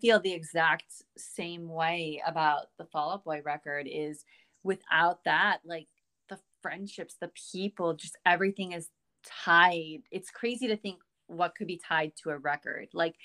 Feel 0.00 0.20
the 0.20 0.32
exact 0.32 0.92
same 1.16 1.68
way 1.68 2.22
about 2.26 2.66
the 2.78 2.84
Fall 2.84 3.12
Out 3.12 3.24
Boy 3.24 3.40
record 3.44 3.88
is 3.90 4.24
without 4.62 5.24
that, 5.24 5.58
like 5.64 5.88
the 6.28 6.38
friendships, 6.62 7.16
the 7.20 7.30
people, 7.52 7.94
just 7.94 8.16
everything 8.26 8.72
is 8.72 8.88
tied. 9.44 10.02
It's 10.10 10.30
crazy 10.30 10.68
to 10.68 10.76
think 10.76 10.98
what 11.26 11.54
could 11.54 11.66
be 11.66 11.80
tied 11.82 12.12
to 12.22 12.30
a 12.30 12.38
record. 12.38 12.88
Like 12.92 13.16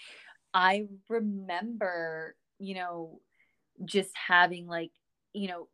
I 0.54 0.88
remember, 1.10 2.36
you 2.60 2.76
know, 2.76 3.20
just 3.86 4.12
having 4.16 4.68
like, 4.68 4.92
you 5.34 5.48
know, 5.48 5.68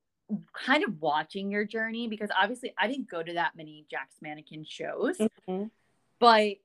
kind 0.54 0.84
of 0.84 1.02
watching 1.02 1.52
your 1.52 1.66
journey 1.66 2.08
because 2.08 2.30
obviously 2.38 2.74
I 2.78 2.88
didn't 2.88 3.10
go 3.10 3.24
to 3.24 3.34
that 3.34 3.54
many 3.56 3.86
Jack's 3.90 4.16
Mannequin 4.22 4.66
shows. 4.68 5.18
Mm-hmm. 5.18 5.66
But 6.20 6.58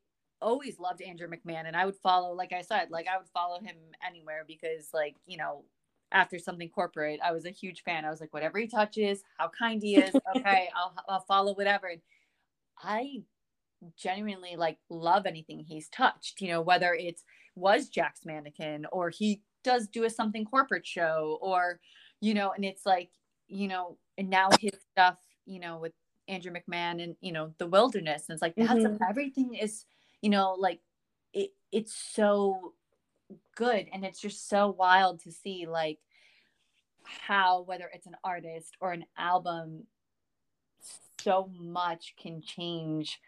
always 0.42 0.78
loved 0.78 1.00
Andrew 1.00 1.28
McMahon 1.28 1.66
and 1.66 1.76
I 1.76 1.86
would 1.86 1.96
follow, 1.96 2.34
like 2.34 2.52
I 2.52 2.62
said, 2.62 2.90
like 2.90 3.06
I 3.08 3.16
would 3.16 3.28
follow 3.28 3.60
him 3.60 3.76
anywhere 4.06 4.44
because 4.46 4.88
like, 4.92 5.16
you 5.26 5.36
know, 5.36 5.64
after 6.12 6.38
something 6.38 6.68
corporate, 6.68 7.20
I 7.24 7.32
was 7.32 7.46
a 7.46 7.50
huge 7.50 7.82
fan. 7.84 8.04
I 8.04 8.10
was 8.10 8.20
like, 8.20 8.34
whatever 8.34 8.58
he 8.58 8.66
touches, 8.66 9.22
how 9.38 9.50
kind 9.56 9.82
he 9.82 9.96
is. 9.96 10.14
Okay. 10.36 10.68
I'll, 10.76 10.94
I'll 11.08 11.24
follow 11.26 11.54
whatever. 11.54 11.88
And 11.88 12.00
I 12.82 13.22
genuinely 13.96 14.56
like 14.56 14.78
love 14.88 15.26
anything 15.26 15.60
he's 15.60 15.88
touched, 15.88 16.40
you 16.40 16.48
know, 16.48 16.60
whether 16.60 16.94
it 16.94 17.20
was 17.54 17.88
Jack's 17.88 18.24
mannequin 18.24 18.86
or 18.92 19.10
he 19.10 19.42
does 19.64 19.88
do 19.88 20.04
a 20.04 20.10
something 20.10 20.44
corporate 20.44 20.86
show 20.86 21.38
or, 21.40 21.80
you 22.20 22.34
know, 22.34 22.52
and 22.52 22.64
it's 22.64 22.86
like, 22.86 23.10
you 23.48 23.68
know, 23.68 23.98
and 24.18 24.30
now 24.30 24.48
his 24.60 24.72
stuff, 24.90 25.18
you 25.46 25.60
know, 25.60 25.78
with 25.78 25.92
Andrew 26.28 26.52
McMahon 26.52 27.02
and, 27.02 27.16
you 27.20 27.32
know, 27.32 27.52
the 27.58 27.66
wilderness. 27.66 28.24
And 28.28 28.34
it's 28.34 28.42
like, 28.42 28.54
that's 28.56 28.72
mm-hmm. 28.72 29.02
everything 29.08 29.54
is 29.54 29.84
you 30.22 30.30
know 30.30 30.56
like 30.58 30.80
it 31.34 31.50
it's 31.70 31.94
so 31.94 32.72
good 33.56 33.86
and 33.92 34.04
it's 34.04 34.20
just 34.20 34.48
so 34.48 34.70
wild 34.70 35.20
to 35.20 35.30
see 35.30 35.66
like 35.66 35.98
how 37.04 37.62
whether 37.62 37.90
it's 37.92 38.06
an 38.06 38.16
artist 38.24 38.76
or 38.80 38.92
an 38.92 39.04
album 39.18 39.84
so 41.20 41.50
much 41.58 42.14
can 42.20 42.40
change 42.40 43.20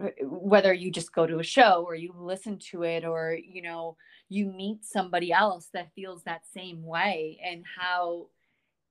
uh, 0.00 0.08
whether 0.22 0.72
you 0.72 0.90
just 0.90 1.12
go 1.12 1.26
to 1.26 1.38
a 1.38 1.44
show 1.44 1.84
or 1.86 1.94
you 1.94 2.12
listen 2.16 2.58
to 2.58 2.82
it 2.82 3.04
or 3.04 3.36
you 3.42 3.62
know 3.62 3.96
you 4.28 4.46
meet 4.46 4.84
somebody 4.84 5.32
else 5.32 5.68
that 5.72 5.92
feels 5.94 6.22
that 6.22 6.42
same 6.46 6.84
way 6.84 7.38
and 7.44 7.64
how 7.78 8.26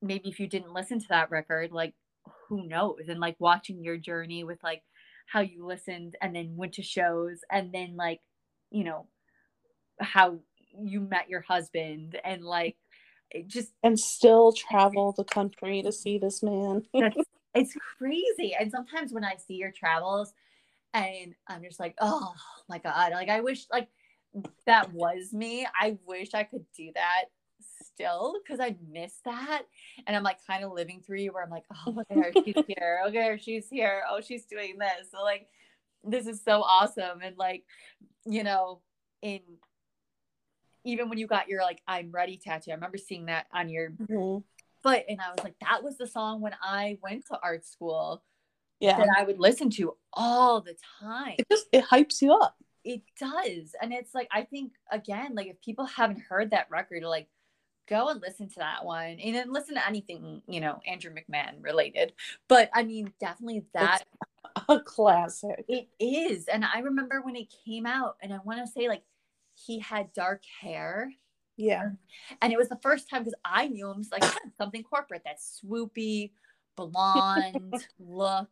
maybe 0.01 0.29
if 0.29 0.39
you 0.39 0.47
didn't 0.47 0.73
listen 0.73 0.99
to 0.99 1.07
that 1.09 1.31
record 1.31 1.71
like 1.71 1.93
who 2.47 2.67
knows? 2.67 3.01
And 3.07 3.19
like 3.19 3.35
watching 3.39 3.83
your 3.83 3.97
journey 3.97 4.43
with 4.43 4.63
like 4.63 4.83
how 5.25 5.41
you 5.41 5.65
listened 5.65 6.15
and 6.21 6.35
then 6.35 6.55
went 6.55 6.73
to 6.73 6.83
shows 6.83 7.39
and 7.51 7.73
then 7.73 7.95
like 7.95 8.21
you 8.71 8.83
know 8.83 9.07
how 9.99 10.39
you 10.77 10.99
met 10.99 11.29
your 11.29 11.41
husband 11.41 12.19
and 12.23 12.43
like 12.43 12.75
just 13.47 13.71
and 13.83 13.99
still 13.99 14.51
travel 14.51 15.13
the 15.13 15.23
country 15.23 15.81
to 15.81 15.91
see 15.91 16.17
this 16.17 16.43
man. 16.43 16.83
It's 17.57 17.73
crazy. 17.97 18.53
And 18.59 18.69
sometimes 18.69 19.13
when 19.13 19.23
i 19.23 19.35
see 19.37 19.53
your 19.53 19.71
travels 19.71 20.33
and 20.93 21.33
i'm 21.47 21.63
just 21.63 21.79
like 21.79 21.95
oh 22.01 22.33
my 22.67 22.79
god. 22.79 23.13
Like 23.13 23.29
i 23.29 23.39
wish 23.39 23.65
like 23.71 23.87
that 24.65 24.91
was 24.91 25.31
me. 25.31 25.65
I 25.79 25.97
wish 26.05 26.33
I 26.33 26.43
could 26.43 26.65
do 26.75 26.91
that 26.95 27.25
still 27.95 28.35
because 28.43 28.59
I 28.59 28.75
miss 28.91 29.13
that. 29.25 29.63
And 30.05 30.15
I'm 30.15 30.23
like 30.23 30.37
kind 30.45 30.63
of 30.63 30.71
living 30.71 31.01
through 31.05 31.19
you 31.19 31.33
where 31.33 31.43
I'm 31.43 31.49
like, 31.49 31.65
oh, 31.87 31.91
look 31.91 32.07
at 32.09 32.17
her, 32.17 32.31
she's 32.33 32.55
here. 32.67 33.01
Look 33.05 33.15
at 33.15 33.27
her, 33.27 33.37
she's 33.37 33.69
here. 33.69 34.03
Oh, 34.09 34.21
she's 34.21 34.45
doing 34.45 34.77
this. 34.77 35.11
So 35.11 35.23
like, 35.23 35.47
this 36.03 36.27
is 36.27 36.43
so 36.43 36.61
awesome. 36.61 37.21
And 37.23 37.37
like, 37.37 37.63
you 38.25 38.43
know, 38.43 38.81
in 39.21 39.39
even 40.83 41.09
when 41.09 41.17
you 41.17 41.25
got 41.25 41.49
your 41.49 41.61
like 41.61 41.81
I'm 41.87 42.11
ready 42.11 42.37
tattoo, 42.37 42.71
I 42.71 42.75
remember 42.75 42.97
seeing 42.97 43.25
that 43.25 43.47
on 43.53 43.69
your 43.69 43.89
mm-hmm. 43.89 44.37
foot, 44.83 45.03
and 45.09 45.19
I 45.19 45.31
was 45.31 45.43
like, 45.43 45.55
that 45.61 45.83
was 45.83 45.97
the 45.97 46.07
song 46.07 46.41
when 46.41 46.53
I 46.61 46.99
went 47.01 47.25
to 47.27 47.39
art 47.41 47.65
school. 47.65 48.23
Yeah, 48.79 48.97
that 48.97 49.09
I 49.17 49.23
would 49.23 49.39
listen 49.39 49.69
to 49.71 49.95
all 50.13 50.61
the 50.61 50.75
time. 51.01 51.35
It 51.39 51.47
just 51.49 51.65
it 51.71 51.85
hypes 51.85 52.21
you 52.21 52.33
up. 52.33 52.55
It 52.83 53.01
does, 53.19 53.73
and 53.81 53.91
it's 53.91 54.13
like 54.13 54.27
I 54.31 54.43
think 54.43 54.73
again, 54.91 55.33
like 55.33 55.47
if 55.47 55.59
people 55.61 55.85
haven't 55.85 56.21
heard 56.21 56.51
that 56.51 56.67
record, 56.69 57.03
like 57.03 57.27
go 57.87 58.09
and 58.09 58.21
listen 58.21 58.47
to 58.49 58.59
that 58.59 58.83
one 58.83 59.17
and 59.19 59.35
then 59.35 59.51
listen 59.51 59.75
to 59.75 59.87
anything 59.87 60.41
you 60.47 60.59
know 60.59 60.79
andrew 60.87 61.11
mcmahon 61.13 61.61
related 61.61 62.13
but 62.47 62.69
i 62.73 62.83
mean 62.83 63.11
definitely 63.19 63.63
that 63.73 64.03
it's 64.55 64.65
a 64.69 64.79
classic. 64.79 65.65
It 65.67 65.87
is 65.99 66.47
and 66.47 66.65
i 66.65 66.79
remember 66.79 67.21
when 67.21 67.35
it 67.35 67.53
came 67.65 67.85
out 67.85 68.17
and 68.21 68.33
i 68.33 68.37
want 68.43 68.59
to 68.65 68.71
say 68.71 68.87
like 68.87 69.03
he 69.57 69.79
had 69.79 70.11
dark 70.11 70.43
hair. 70.61 71.13
Yeah. 71.55 71.91
And 72.41 72.51
it 72.51 72.57
was 72.57 72.67
the 72.67 72.79
first 72.81 73.09
time 73.09 73.21
because 73.21 73.39
i 73.45 73.67
knew 73.67 73.89
him 73.89 74.03
like 74.11 74.23
something 74.57 74.83
corporate 74.83 75.23
that 75.25 75.39
swoopy 75.39 76.31
blonde 76.75 77.73
look. 77.99 78.49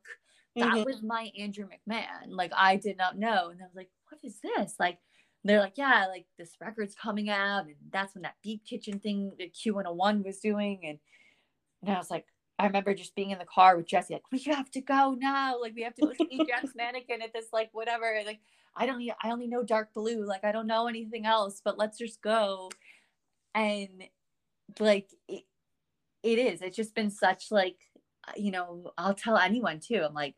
That 0.56 0.68
mm-hmm. 0.68 0.84
was 0.84 1.02
my 1.02 1.32
andrew 1.38 1.68
mcmahon 1.68 2.30
like 2.30 2.52
i 2.56 2.76
did 2.76 2.98
not 2.98 3.18
know 3.18 3.50
and 3.50 3.60
i 3.62 3.66
was 3.66 3.76
like 3.76 3.90
what 4.14 4.20
is 4.24 4.40
this? 4.40 4.76
Like 4.80 5.00
they're 5.44 5.60
like, 5.60 5.78
yeah, 5.78 6.06
like 6.08 6.26
this 6.38 6.56
record's 6.62 6.96
coming 6.96 7.30
out, 7.30 7.66
and 7.66 7.76
that's 7.92 8.16
when 8.16 8.22
that 8.24 8.36
Beat 8.42 8.64
Kitchen 8.66 9.00
thing 9.00 9.34
that 9.40 9.54
Q101 9.54 10.26
was 10.26 10.40
doing, 10.40 10.82
and 10.86 11.00
and 11.82 11.94
I 11.94 11.98
was 11.98 12.10
like, 12.10 12.26
I 12.60 12.66
remember 12.66 12.94
just 12.94 13.16
being 13.16 13.32
in 13.32 13.40
the 13.40 13.46
car 13.46 13.76
with 13.76 13.88
Jesse, 13.88 14.14
like, 14.14 14.32
we 14.32 14.40
have 14.54 14.72
to 14.72 14.82
go 14.82 15.18
now, 15.20 15.60
like 15.60 15.74
we 15.76 15.84
have 15.84 15.96
to 15.96 16.06
listen 16.06 16.30
to 16.38 16.46
Jack's 16.46 16.74
Mannequin 16.76 17.22
at 17.22 17.34
this, 17.34 17.48
like 17.52 17.70
whatever, 17.74 18.22
like 18.26 18.40
I 18.76 18.86
don't, 18.86 19.04
I 19.22 19.32
only 19.32 19.48
know 19.48 19.64
Dark 19.64 19.94
Blue, 19.94 20.26
like 20.26 20.44
I 20.44 20.52
don't 20.52 20.68
know 20.68 20.88
anything 20.88 21.26
else, 21.26 21.62
but 21.64 21.78
let's 21.78 21.98
just 21.98 22.22
go, 22.22 22.70
and 23.54 24.04
like 24.80 25.10
it, 25.28 25.44
it 26.24 26.40
is, 26.40 26.62
it's 26.62 26.78
just 26.78 26.96
been 26.96 27.12
such 27.12 27.52
like, 27.52 27.78
you 28.38 28.52
know, 28.52 28.94
I'll 28.98 29.14
tell 29.14 29.38
anyone 29.38 29.80
too, 29.82 30.02
I'm 30.08 30.14
like, 30.14 30.36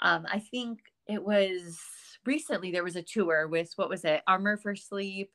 um, 0.00 0.26
I 0.30 0.38
think 0.38 0.80
it 1.06 1.22
was 1.22 1.78
recently 2.26 2.70
there 2.70 2.84
was 2.84 2.96
a 2.96 3.02
tour 3.02 3.48
with 3.48 3.72
what 3.76 3.88
was 3.88 4.04
it? 4.04 4.22
Armor 4.26 4.56
for 4.56 4.74
Sleep, 4.74 5.30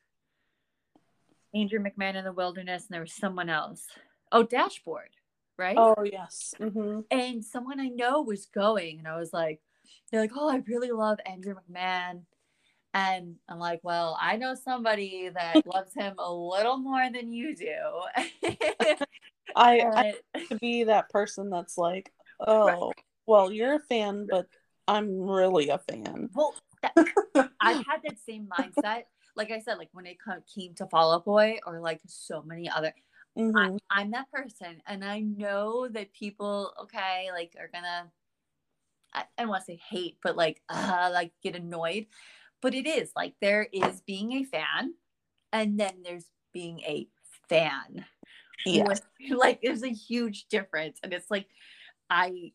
Andrew 1.54 1.80
McMahon 1.80 2.16
in 2.16 2.24
the 2.24 2.32
Wilderness, 2.32 2.86
and 2.86 2.94
there 2.94 3.00
was 3.00 3.12
someone 3.12 3.50
else. 3.50 3.86
Oh, 4.30 4.42
Dashboard, 4.42 5.10
right? 5.58 5.76
Oh 5.78 6.02
yes. 6.04 6.54
Mm-hmm. 6.60 7.00
And 7.10 7.44
someone 7.44 7.80
I 7.80 7.88
know 7.88 8.22
was 8.22 8.46
going, 8.46 8.98
and 8.98 9.08
I 9.08 9.16
was 9.16 9.32
like, 9.32 9.60
they're 10.10 10.20
like, 10.20 10.32
oh, 10.36 10.50
I 10.50 10.62
really 10.66 10.90
love 10.90 11.18
Andrew 11.26 11.54
McMahon. 11.54 12.22
And 12.94 13.36
I'm 13.48 13.58
like, 13.58 13.80
well, 13.82 14.18
I 14.20 14.36
know 14.36 14.54
somebody 14.54 15.30
that 15.34 15.66
loves 15.66 15.94
him 15.94 16.14
a 16.18 16.32
little 16.32 16.76
more 16.76 17.08
than 17.10 17.32
you 17.32 17.56
do. 17.56 17.74
I, 19.56 19.80
I 19.80 20.14
to 20.48 20.56
be 20.56 20.84
that 20.84 21.08
person 21.10 21.50
that's 21.50 21.78
like, 21.78 22.12
oh, 22.40 22.66
right. 22.66 23.04
well, 23.26 23.50
you're 23.50 23.76
a 23.76 23.80
fan, 23.80 24.26
but 24.30 24.46
I'm 24.86 25.18
really 25.18 25.70
a 25.70 25.78
fan. 25.78 26.28
Well, 26.34 26.54
I've 27.60 27.86
had 27.86 28.00
that 28.04 28.18
same 28.24 28.46
mindset. 28.46 29.04
Like 29.36 29.50
I 29.50 29.60
said, 29.60 29.78
like 29.78 29.88
when 29.92 30.06
it 30.06 30.18
came 30.54 30.74
to 30.74 30.86
Fall 30.86 31.12
Out 31.12 31.24
Boy 31.24 31.58
or 31.66 31.80
like 31.80 32.00
so 32.06 32.42
many 32.42 32.68
other, 32.68 32.92
mm-hmm. 33.38 33.76
I, 33.90 34.02
am 34.02 34.10
that 34.10 34.30
person, 34.30 34.82
and 34.86 35.04
I 35.04 35.20
know 35.20 35.88
that 35.88 36.12
people, 36.12 36.72
okay, 36.82 37.28
like 37.32 37.54
are 37.58 37.70
gonna, 37.72 38.10
I, 39.14 39.20
I 39.38 39.42
don't 39.42 39.48
want 39.48 39.62
to 39.62 39.72
say 39.72 39.80
hate, 39.88 40.18
but 40.22 40.36
like, 40.36 40.60
uh, 40.68 41.10
like 41.12 41.32
get 41.42 41.56
annoyed. 41.56 42.06
But 42.60 42.74
it 42.74 42.86
is 42.86 43.10
like 43.16 43.34
there 43.40 43.66
is 43.72 44.02
being 44.02 44.32
a 44.32 44.44
fan, 44.44 44.94
and 45.52 45.78
then 45.80 46.02
there's 46.04 46.26
being 46.52 46.80
a 46.80 47.08
fan. 47.48 48.04
Yeah, 48.64 48.84
like 49.30 49.60
there's 49.62 49.82
a 49.82 49.88
huge 49.88 50.46
difference, 50.48 50.98
and 51.02 51.12
it's 51.12 51.30
like, 51.30 51.46
I 52.10 52.52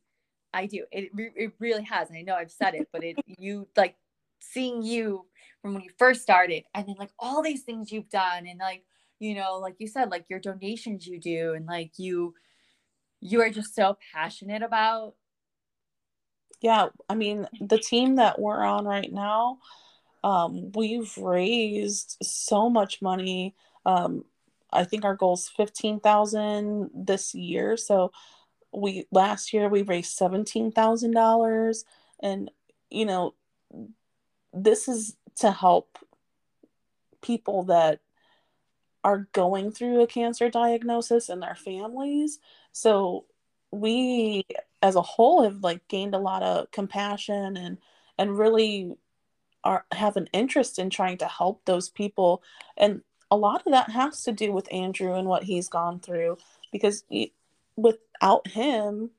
I 0.54 0.66
do. 0.66 0.86
It, 0.92 1.12
it 1.16 1.54
really 1.60 1.84
has. 1.84 2.10
I 2.12 2.22
know 2.22 2.36
I've 2.36 2.52
said 2.52 2.74
it, 2.76 2.88
but 2.92 3.04
it 3.04 3.18
you 3.38 3.68
like 3.76 3.96
seeing 4.40 4.82
you 4.84 5.26
from 5.62 5.74
when 5.74 5.84
you 5.84 5.90
first 5.98 6.22
started 6.22 6.64
and 6.74 6.88
then 6.88 6.96
like 6.98 7.12
all 7.20 7.42
these 7.42 7.64
things 7.64 7.92
you've 7.92 8.10
done 8.10 8.48
and 8.48 8.60
like 8.60 8.84
you 9.20 9.36
know 9.36 9.58
like 9.58 9.76
you 9.80 9.88
said 9.88 10.10
like 10.10 10.26
your 10.30 10.40
donations 10.40 11.06
you 11.08 11.20
do 11.20 11.54
and 11.54 11.66
like 11.66 11.92
you 11.98 12.34
you 13.20 13.42
are 13.42 13.50
just 13.50 13.76
so 13.76 13.98
passionate 14.14 14.62
about 14.62 15.16
yeah 16.62 16.88
i 17.10 17.16
mean 17.16 17.48
the 17.60 17.78
team 17.78 18.16
that 18.16 18.40
we're 18.40 18.64
on 18.64 18.86
right 18.86 19.12
now 19.12 19.58
um 20.24 20.72
we've 20.74 21.18
raised 21.18 22.18
so 22.22 22.70
much 22.70 23.02
money 23.02 23.56
um 23.86 24.24
i 24.72 24.84
think 24.84 25.04
our 25.04 25.16
goal 25.16 25.34
is 25.34 25.50
15000 25.50 26.90
this 26.94 27.34
year 27.34 27.78
so 27.78 28.12
we 28.74 29.06
last 29.12 29.54
year 29.54 29.70
we 29.70 29.82
raised 29.82 30.18
$17000 30.20 31.84
and 32.22 32.52
you 32.90 33.06
know 33.06 33.34
this 34.54 34.88
is 34.88 35.16
to 35.38 35.52
help 35.52 35.98
people 37.22 37.64
that 37.64 38.00
are 39.04 39.28
going 39.32 39.72
through 39.72 40.02
a 40.02 40.08
cancer 40.08 40.50
diagnosis 40.50 41.30
and 41.30 41.42
their 41.42 41.56
families. 41.56 42.40
So 42.72 43.26
we 43.72 44.46
as 44.82 44.96
a 44.96 45.02
whole 45.02 45.44
have 45.44 45.64
like 45.64 45.88
gained 45.88 46.16
a 46.16 46.20
lot 46.20 46.44
of 46.44 46.72
compassion 46.72 47.58
and 47.58 47.78
and 48.18 48.38
really 48.38 48.96
are 49.64 49.86
have 49.92 50.18
an 50.18 50.28
interest 50.34 50.80
in 50.80 50.90
trying 50.90 51.18
to 51.18 51.28
help 51.28 51.66
those 51.66 51.90
people 51.90 52.42
and 52.78 53.02
a 53.30 53.36
lot 53.36 53.64
of 53.66 53.74
that 53.74 53.90
has 53.90 54.24
to 54.24 54.32
do 54.32 54.52
with 54.54 54.72
Andrew 54.72 55.14
and 55.14 55.28
what 55.28 55.44
he's 55.44 55.68
gone 55.68 56.00
through 56.00 56.38
because 56.72 57.04
he, 57.10 57.34
without 57.76 58.48
him 58.48 59.12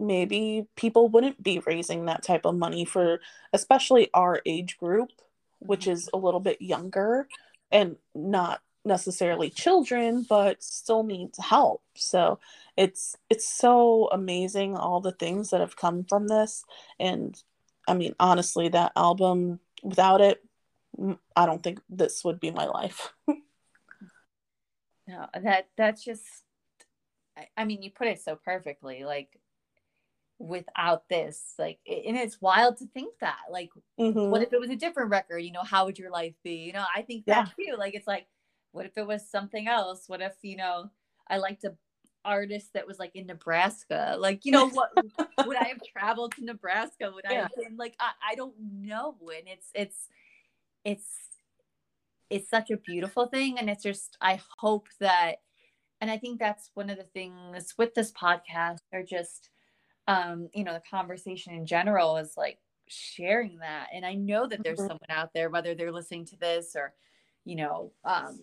maybe 0.00 0.66
people 0.76 1.08
wouldn't 1.08 1.42
be 1.42 1.60
raising 1.66 2.06
that 2.06 2.22
type 2.22 2.46
of 2.46 2.56
money 2.56 2.84
for 2.84 3.20
especially 3.52 4.08
our 4.14 4.40
age 4.46 4.78
group 4.78 5.10
which 5.58 5.82
mm-hmm. 5.82 5.92
is 5.92 6.08
a 6.12 6.18
little 6.18 6.40
bit 6.40 6.60
younger 6.60 7.28
and 7.70 7.96
not 8.14 8.62
necessarily 8.84 9.50
children 9.50 10.24
but 10.28 10.62
still 10.62 11.02
needs 11.02 11.38
help. 11.38 11.82
So 11.94 12.38
it's 12.76 13.14
it's 13.28 13.46
so 13.46 14.08
amazing 14.10 14.76
all 14.76 15.00
the 15.00 15.12
things 15.12 15.50
that 15.50 15.60
have 15.60 15.76
come 15.76 16.04
from 16.04 16.28
this. 16.28 16.64
And 16.98 17.40
i 17.88 17.94
mean 17.94 18.14
honestly 18.20 18.68
that 18.68 18.92
album 18.94 19.58
without 19.82 20.20
it 20.20 20.44
i 21.34 21.46
don't 21.46 21.62
think 21.62 21.80
this 21.88 22.24
would 22.24 22.40
be 22.40 22.50
my 22.50 22.66
life. 22.66 23.12
No 25.08 25.26
that 25.34 25.66
that's 25.76 26.04
just 26.04 26.22
I 27.56 27.64
mean, 27.64 27.82
you 27.82 27.90
put 27.90 28.08
it 28.08 28.20
so 28.20 28.36
perfectly. 28.36 29.04
Like, 29.04 29.38
without 30.40 31.06
this 31.10 31.52
like 31.58 31.78
and 31.86 32.16
it's 32.16 32.40
wild 32.40 32.78
to 32.78 32.86
think 32.94 33.12
that 33.20 33.36
like 33.50 33.68
mm-hmm. 34.00 34.30
what 34.30 34.42
if 34.42 34.54
it 34.54 34.58
was 34.58 34.70
a 34.70 34.76
different 34.76 35.10
record 35.10 35.38
you 35.38 35.52
know 35.52 35.62
how 35.62 35.84
would 35.84 35.98
your 35.98 36.10
life 36.10 36.32
be 36.42 36.54
you 36.54 36.72
know 36.72 36.84
i 36.96 37.02
think 37.02 37.26
that 37.26 37.52
yeah. 37.58 37.72
too 37.72 37.76
like 37.76 37.94
it's 37.94 38.06
like 38.06 38.26
what 38.72 38.86
if 38.86 38.96
it 38.96 39.06
was 39.06 39.30
something 39.30 39.68
else 39.68 40.04
what 40.06 40.22
if 40.22 40.32
you 40.40 40.56
know 40.56 40.88
i 41.28 41.36
liked 41.36 41.62
a 41.64 41.74
artist 42.24 42.72
that 42.72 42.86
was 42.86 42.98
like 42.98 43.14
in 43.14 43.26
nebraska 43.26 44.16
like 44.18 44.46
you 44.46 44.52
know 44.52 44.70
what 44.70 44.90
would 45.46 45.56
i 45.58 45.68
have 45.68 45.80
traveled 45.92 46.32
to 46.32 46.42
nebraska 46.42 47.10
would 47.12 47.24
yeah. 47.28 47.30
i 47.30 47.42
have 47.42 47.50
been 47.56 47.76
like 47.76 47.94
I, 48.00 48.32
I 48.32 48.34
don't 48.34 48.54
know 48.58 49.16
and 49.36 49.46
it's 49.46 49.68
it's 49.74 50.08
it's 50.86 51.16
it's 52.30 52.48
such 52.48 52.70
a 52.70 52.78
beautiful 52.78 53.26
thing 53.26 53.58
and 53.58 53.68
it's 53.68 53.82
just 53.82 54.16
i 54.22 54.40
hope 54.58 54.88
that 55.00 55.36
and 56.00 56.10
i 56.10 56.16
think 56.16 56.38
that's 56.38 56.70
one 56.72 56.88
of 56.88 56.96
the 56.96 57.04
things 57.04 57.74
with 57.76 57.94
this 57.94 58.10
podcast 58.10 58.80
are 58.92 59.02
just 59.02 59.50
um, 60.10 60.48
you 60.52 60.64
know, 60.64 60.72
the 60.72 60.82
conversation 60.90 61.54
in 61.54 61.66
general 61.66 62.16
is 62.16 62.36
like 62.36 62.58
sharing 62.88 63.58
that. 63.60 63.90
And 63.94 64.04
I 64.04 64.14
know 64.14 64.44
that 64.44 64.64
there's 64.64 64.78
mm-hmm. 64.78 64.88
someone 64.88 65.10
out 65.10 65.32
there, 65.32 65.48
whether 65.48 65.72
they're 65.74 65.92
listening 65.92 66.24
to 66.26 66.36
this 66.36 66.74
or, 66.74 66.92
you 67.44 67.54
know, 67.54 67.92
um, 68.04 68.40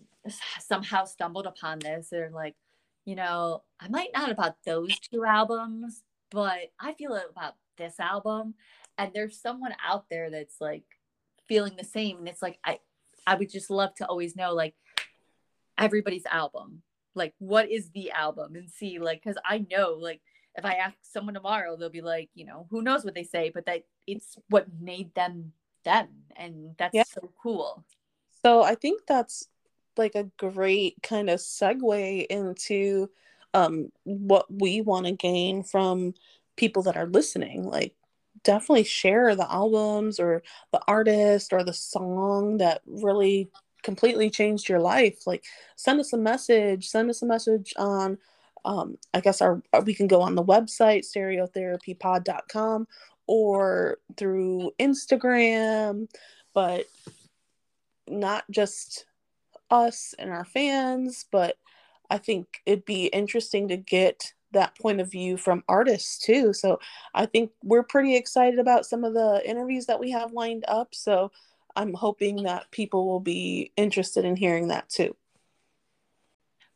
somehow 0.60 1.04
stumbled 1.04 1.44
upon 1.46 1.80
this, 1.80 2.08
they're 2.10 2.30
like, 2.32 2.56
you 3.04 3.16
know, 3.16 3.64
I 3.78 3.88
might 3.88 4.08
not 4.14 4.30
about 4.30 4.56
those 4.64 4.98
two 4.98 5.26
albums, 5.26 6.02
but 6.30 6.72
I 6.80 6.94
feel 6.94 7.14
it 7.14 7.26
about 7.30 7.54
this 7.76 8.00
album. 8.00 8.54
And 8.96 9.12
there's 9.14 9.38
someone 9.38 9.74
out 9.86 10.06
there 10.08 10.30
that's 10.30 10.62
like 10.62 10.84
feeling 11.48 11.76
the 11.76 11.84
same. 11.84 12.16
And 12.16 12.28
it's 12.28 12.42
like, 12.42 12.58
I, 12.64 12.78
I 13.26 13.34
would 13.34 13.50
just 13.50 13.68
love 13.68 13.94
to 13.96 14.06
always 14.06 14.36
know 14.36 14.54
like 14.54 14.74
everybody's 15.76 16.26
album, 16.26 16.80
like 17.14 17.34
what 17.38 17.70
is 17.70 17.90
the 17.90 18.10
album 18.10 18.56
and 18.56 18.70
see 18.70 18.98
like, 18.98 19.22
cause 19.22 19.36
I 19.44 19.66
know 19.70 19.98
like 20.00 20.22
if 20.56 20.64
I 20.64 20.74
ask 20.74 20.96
someone 21.02 21.34
tomorrow, 21.34 21.76
they'll 21.76 21.90
be 21.90 22.00
like, 22.00 22.30
you 22.34 22.44
know, 22.44 22.66
who 22.70 22.82
knows 22.82 23.04
what 23.04 23.14
they 23.14 23.24
say, 23.24 23.50
but 23.52 23.66
that 23.66 23.84
it's 24.06 24.36
what 24.48 24.66
made 24.80 25.14
them 25.14 25.52
them. 25.84 26.08
And 26.36 26.74
that's 26.78 26.94
yeah. 26.94 27.04
so 27.04 27.30
cool. 27.42 27.84
So 28.44 28.62
I 28.62 28.74
think 28.74 29.02
that's 29.06 29.48
like 29.96 30.14
a 30.14 30.30
great 30.36 30.96
kind 31.02 31.28
of 31.30 31.40
segue 31.40 32.26
into 32.26 33.10
um, 33.54 33.90
what 34.04 34.46
we 34.50 34.80
want 34.80 35.06
to 35.06 35.12
gain 35.12 35.62
from 35.62 36.14
people 36.56 36.82
that 36.84 36.96
are 36.96 37.06
listening. 37.06 37.64
Like, 37.64 37.94
definitely 38.44 38.84
share 38.84 39.34
the 39.34 39.50
albums 39.50 40.20
or 40.20 40.42
the 40.72 40.80
artist 40.86 41.52
or 41.52 41.64
the 41.64 41.72
song 41.72 42.58
that 42.58 42.82
really 42.86 43.50
completely 43.82 44.30
changed 44.30 44.68
your 44.68 44.80
life. 44.80 45.26
Like, 45.26 45.44
send 45.76 46.00
us 46.00 46.12
a 46.12 46.18
message, 46.18 46.88
send 46.88 47.10
us 47.10 47.22
a 47.22 47.26
message 47.26 47.74
on. 47.76 48.18
Um, 48.64 48.98
I 49.14 49.20
guess 49.20 49.40
our 49.40 49.62
we 49.84 49.94
can 49.94 50.06
go 50.06 50.20
on 50.20 50.34
the 50.34 50.44
website 50.44 51.04
stereotherapypod.com 51.06 52.86
or 53.26 53.98
through 54.16 54.72
Instagram, 54.78 56.08
but 56.54 56.86
not 58.08 58.44
just 58.50 59.06
us 59.70 60.14
and 60.18 60.30
our 60.30 60.44
fans, 60.44 61.26
but 61.30 61.56
I 62.10 62.18
think 62.18 62.62
it'd 62.64 62.86
be 62.86 63.06
interesting 63.06 63.68
to 63.68 63.76
get 63.76 64.32
that 64.52 64.78
point 64.78 65.00
of 65.00 65.10
view 65.10 65.36
from 65.36 65.62
artists 65.68 66.18
too. 66.18 66.52
So 66.52 66.80
I 67.14 67.26
think 67.26 67.50
we're 67.62 67.82
pretty 67.82 68.16
excited 68.16 68.58
about 68.58 68.86
some 68.86 69.04
of 69.04 69.12
the 69.12 69.42
interviews 69.44 69.86
that 69.86 70.00
we 70.00 70.10
have 70.12 70.32
lined 70.32 70.64
up. 70.68 70.94
So 70.94 71.30
I'm 71.76 71.92
hoping 71.92 72.44
that 72.44 72.70
people 72.70 73.06
will 73.06 73.20
be 73.20 73.72
interested 73.76 74.24
in 74.24 74.36
hearing 74.36 74.68
that 74.68 74.88
too. 74.88 75.14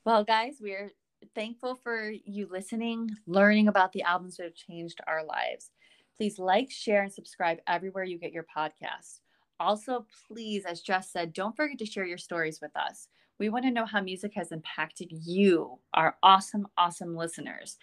Well, 0.05 0.25
guys, 0.25 0.57
we're 0.61 0.93
thankful 1.35 1.77
for 1.77 2.11
you 2.25 2.49
listening, 2.51 3.11
learning 3.27 3.69
about 3.69 3.93
the 3.93 4.03
albums 4.03 4.37
that 4.37 4.45
have 4.45 4.55
changed 4.55 5.01
our 5.07 5.25
lives. 5.25 5.71
Please 6.17 6.39
like, 6.39 6.71
share, 6.71 7.03
and 7.03 7.13
subscribe 7.13 7.59
everywhere 7.67 8.05
you 8.05 8.19
get 8.19 8.33
your 8.33 8.47
podcast. 8.55 9.21
Also, 9.59 10.07
please, 10.29 10.65
as 10.65 10.81
Jess 10.81 11.13
said, 11.13 11.33
don't 11.33 11.57
forget 11.57 11.79
to 11.79 11.87
share 11.87 12.05
your 12.05 12.19
stories 12.19 12.61
with 12.61 12.75
us. 12.77 13.09
We 13.39 13.49
want 13.49 13.65
to 13.65 13.71
know 13.71 13.87
how 13.87 14.01
music 14.01 14.33
has 14.35 14.53
impacted 14.53 15.09
you, 15.11 15.79
our 15.95 16.17
awesome, 16.23 16.67
awesome 16.77 17.17
listeners. 17.17 17.79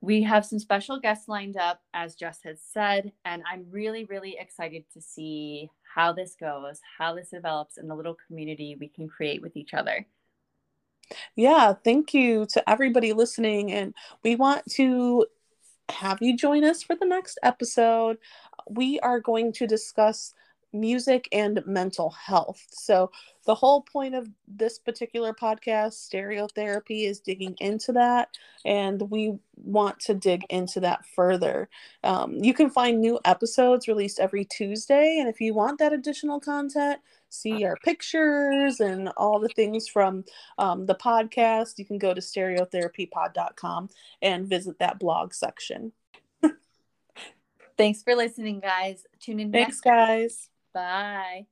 We 0.00 0.22
have 0.22 0.44
some 0.44 0.58
special 0.58 0.98
guests 0.98 1.28
lined 1.28 1.56
up, 1.56 1.80
as 1.94 2.14
Jess 2.14 2.40
has 2.44 2.60
said, 2.60 3.12
and 3.24 3.42
I'm 3.50 3.66
really, 3.70 4.04
really 4.04 4.36
excited 4.38 4.84
to 4.92 5.00
see 5.00 5.70
how 5.94 6.12
this 6.12 6.34
goes, 6.34 6.80
how 6.98 7.14
this 7.14 7.30
develops, 7.30 7.78
and 7.78 7.88
the 7.88 7.94
little 7.94 8.16
community 8.26 8.76
we 8.78 8.88
can 8.88 9.08
create 9.08 9.42
with 9.42 9.56
each 9.56 9.74
other. 9.74 10.06
Yeah, 11.36 11.74
thank 11.84 12.14
you 12.14 12.46
to 12.46 12.70
everybody 12.70 13.12
listening. 13.12 13.72
And 13.72 13.94
we 14.22 14.36
want 14.36 14.64
to 14.72 15.26
have 15.90 16.18
you 16.20 16.36
join 16.36 16.64
us 16.64 16.82
for 16.82 16.96
the 16.96 17.06
next 17.06 17.38
episode. 17.42 18.18
We 18.68 19.00
are 19.00 19.20
going 19.20 19.52
to 19.54 19.66
discuss 19.66 20.34
music 20.72 21.28
and 21.32 21.62
mental 21.66 22.10
health. 22.10 22.66
So, 22.70 23.10
the 23.44 23.54
whole 23.54 23.82
point 23.82 24.14
of 24.14 24.28
this 24.46 24.78
particular 24.78 25.32
podcast, 25.32 26.08
Stereotherapy, 26.08 27.08
is 27.08 27.18
digging 27.18 27.56
into 27.60 27.92
that, 27.92 28.28
and 28.64 29.10
we 29.10 29.38
want 29.56 29.98
to 30.00 30.14
dig 30.14 30.44
into 30.48 30.80
that 30.80 31.04
further. 31.16 31.68
Um, 32.04 32.34
you 32.34 32.54
can 32.54 32.70
find 32.70 33.00
new 33.00 33.18
episodes 33.24 33.88
released 33.88 34.20
every 34.20 34.44
Tuesday, 34.44 35.18
and 35.18 35.28
if 35.28 35.40
you 35.40 35.54
want 35.54 35.78
that 35.80 35.92
additional 35.92 36.38
content, 36.38 37.00
see 37.32 37.64
our 37.64 37.76
pictures 37.82 38.80
and 38.80 39.08
all 39.16 39.40
the 39.40 39.48
things 39.48 39.88
from 39.88 40.24
um, 40.58 40.86
the 40.86 40.94
podcast, 40.94 41.78
you 41.78 41.84
can 41.84 41.98
go 41.98 42.14
to 42.14 42.20
stereotherapypod.com 42.20 43.88
and 44.20 44.46
visit 44.46 44.78
that 44.78 44.98
blog 44.98 45.32
section. 45.32 45.92
Thanks 47.76 48.02
for 48.02 48.14
listening, 48.14 48.60
guys. 48.60 49.04
Tune 49.20 49.40
in. 49.40 49.52
Thanks, 49.52 49.80
guys. 49.80 50.50
Bye. 50.72 51.46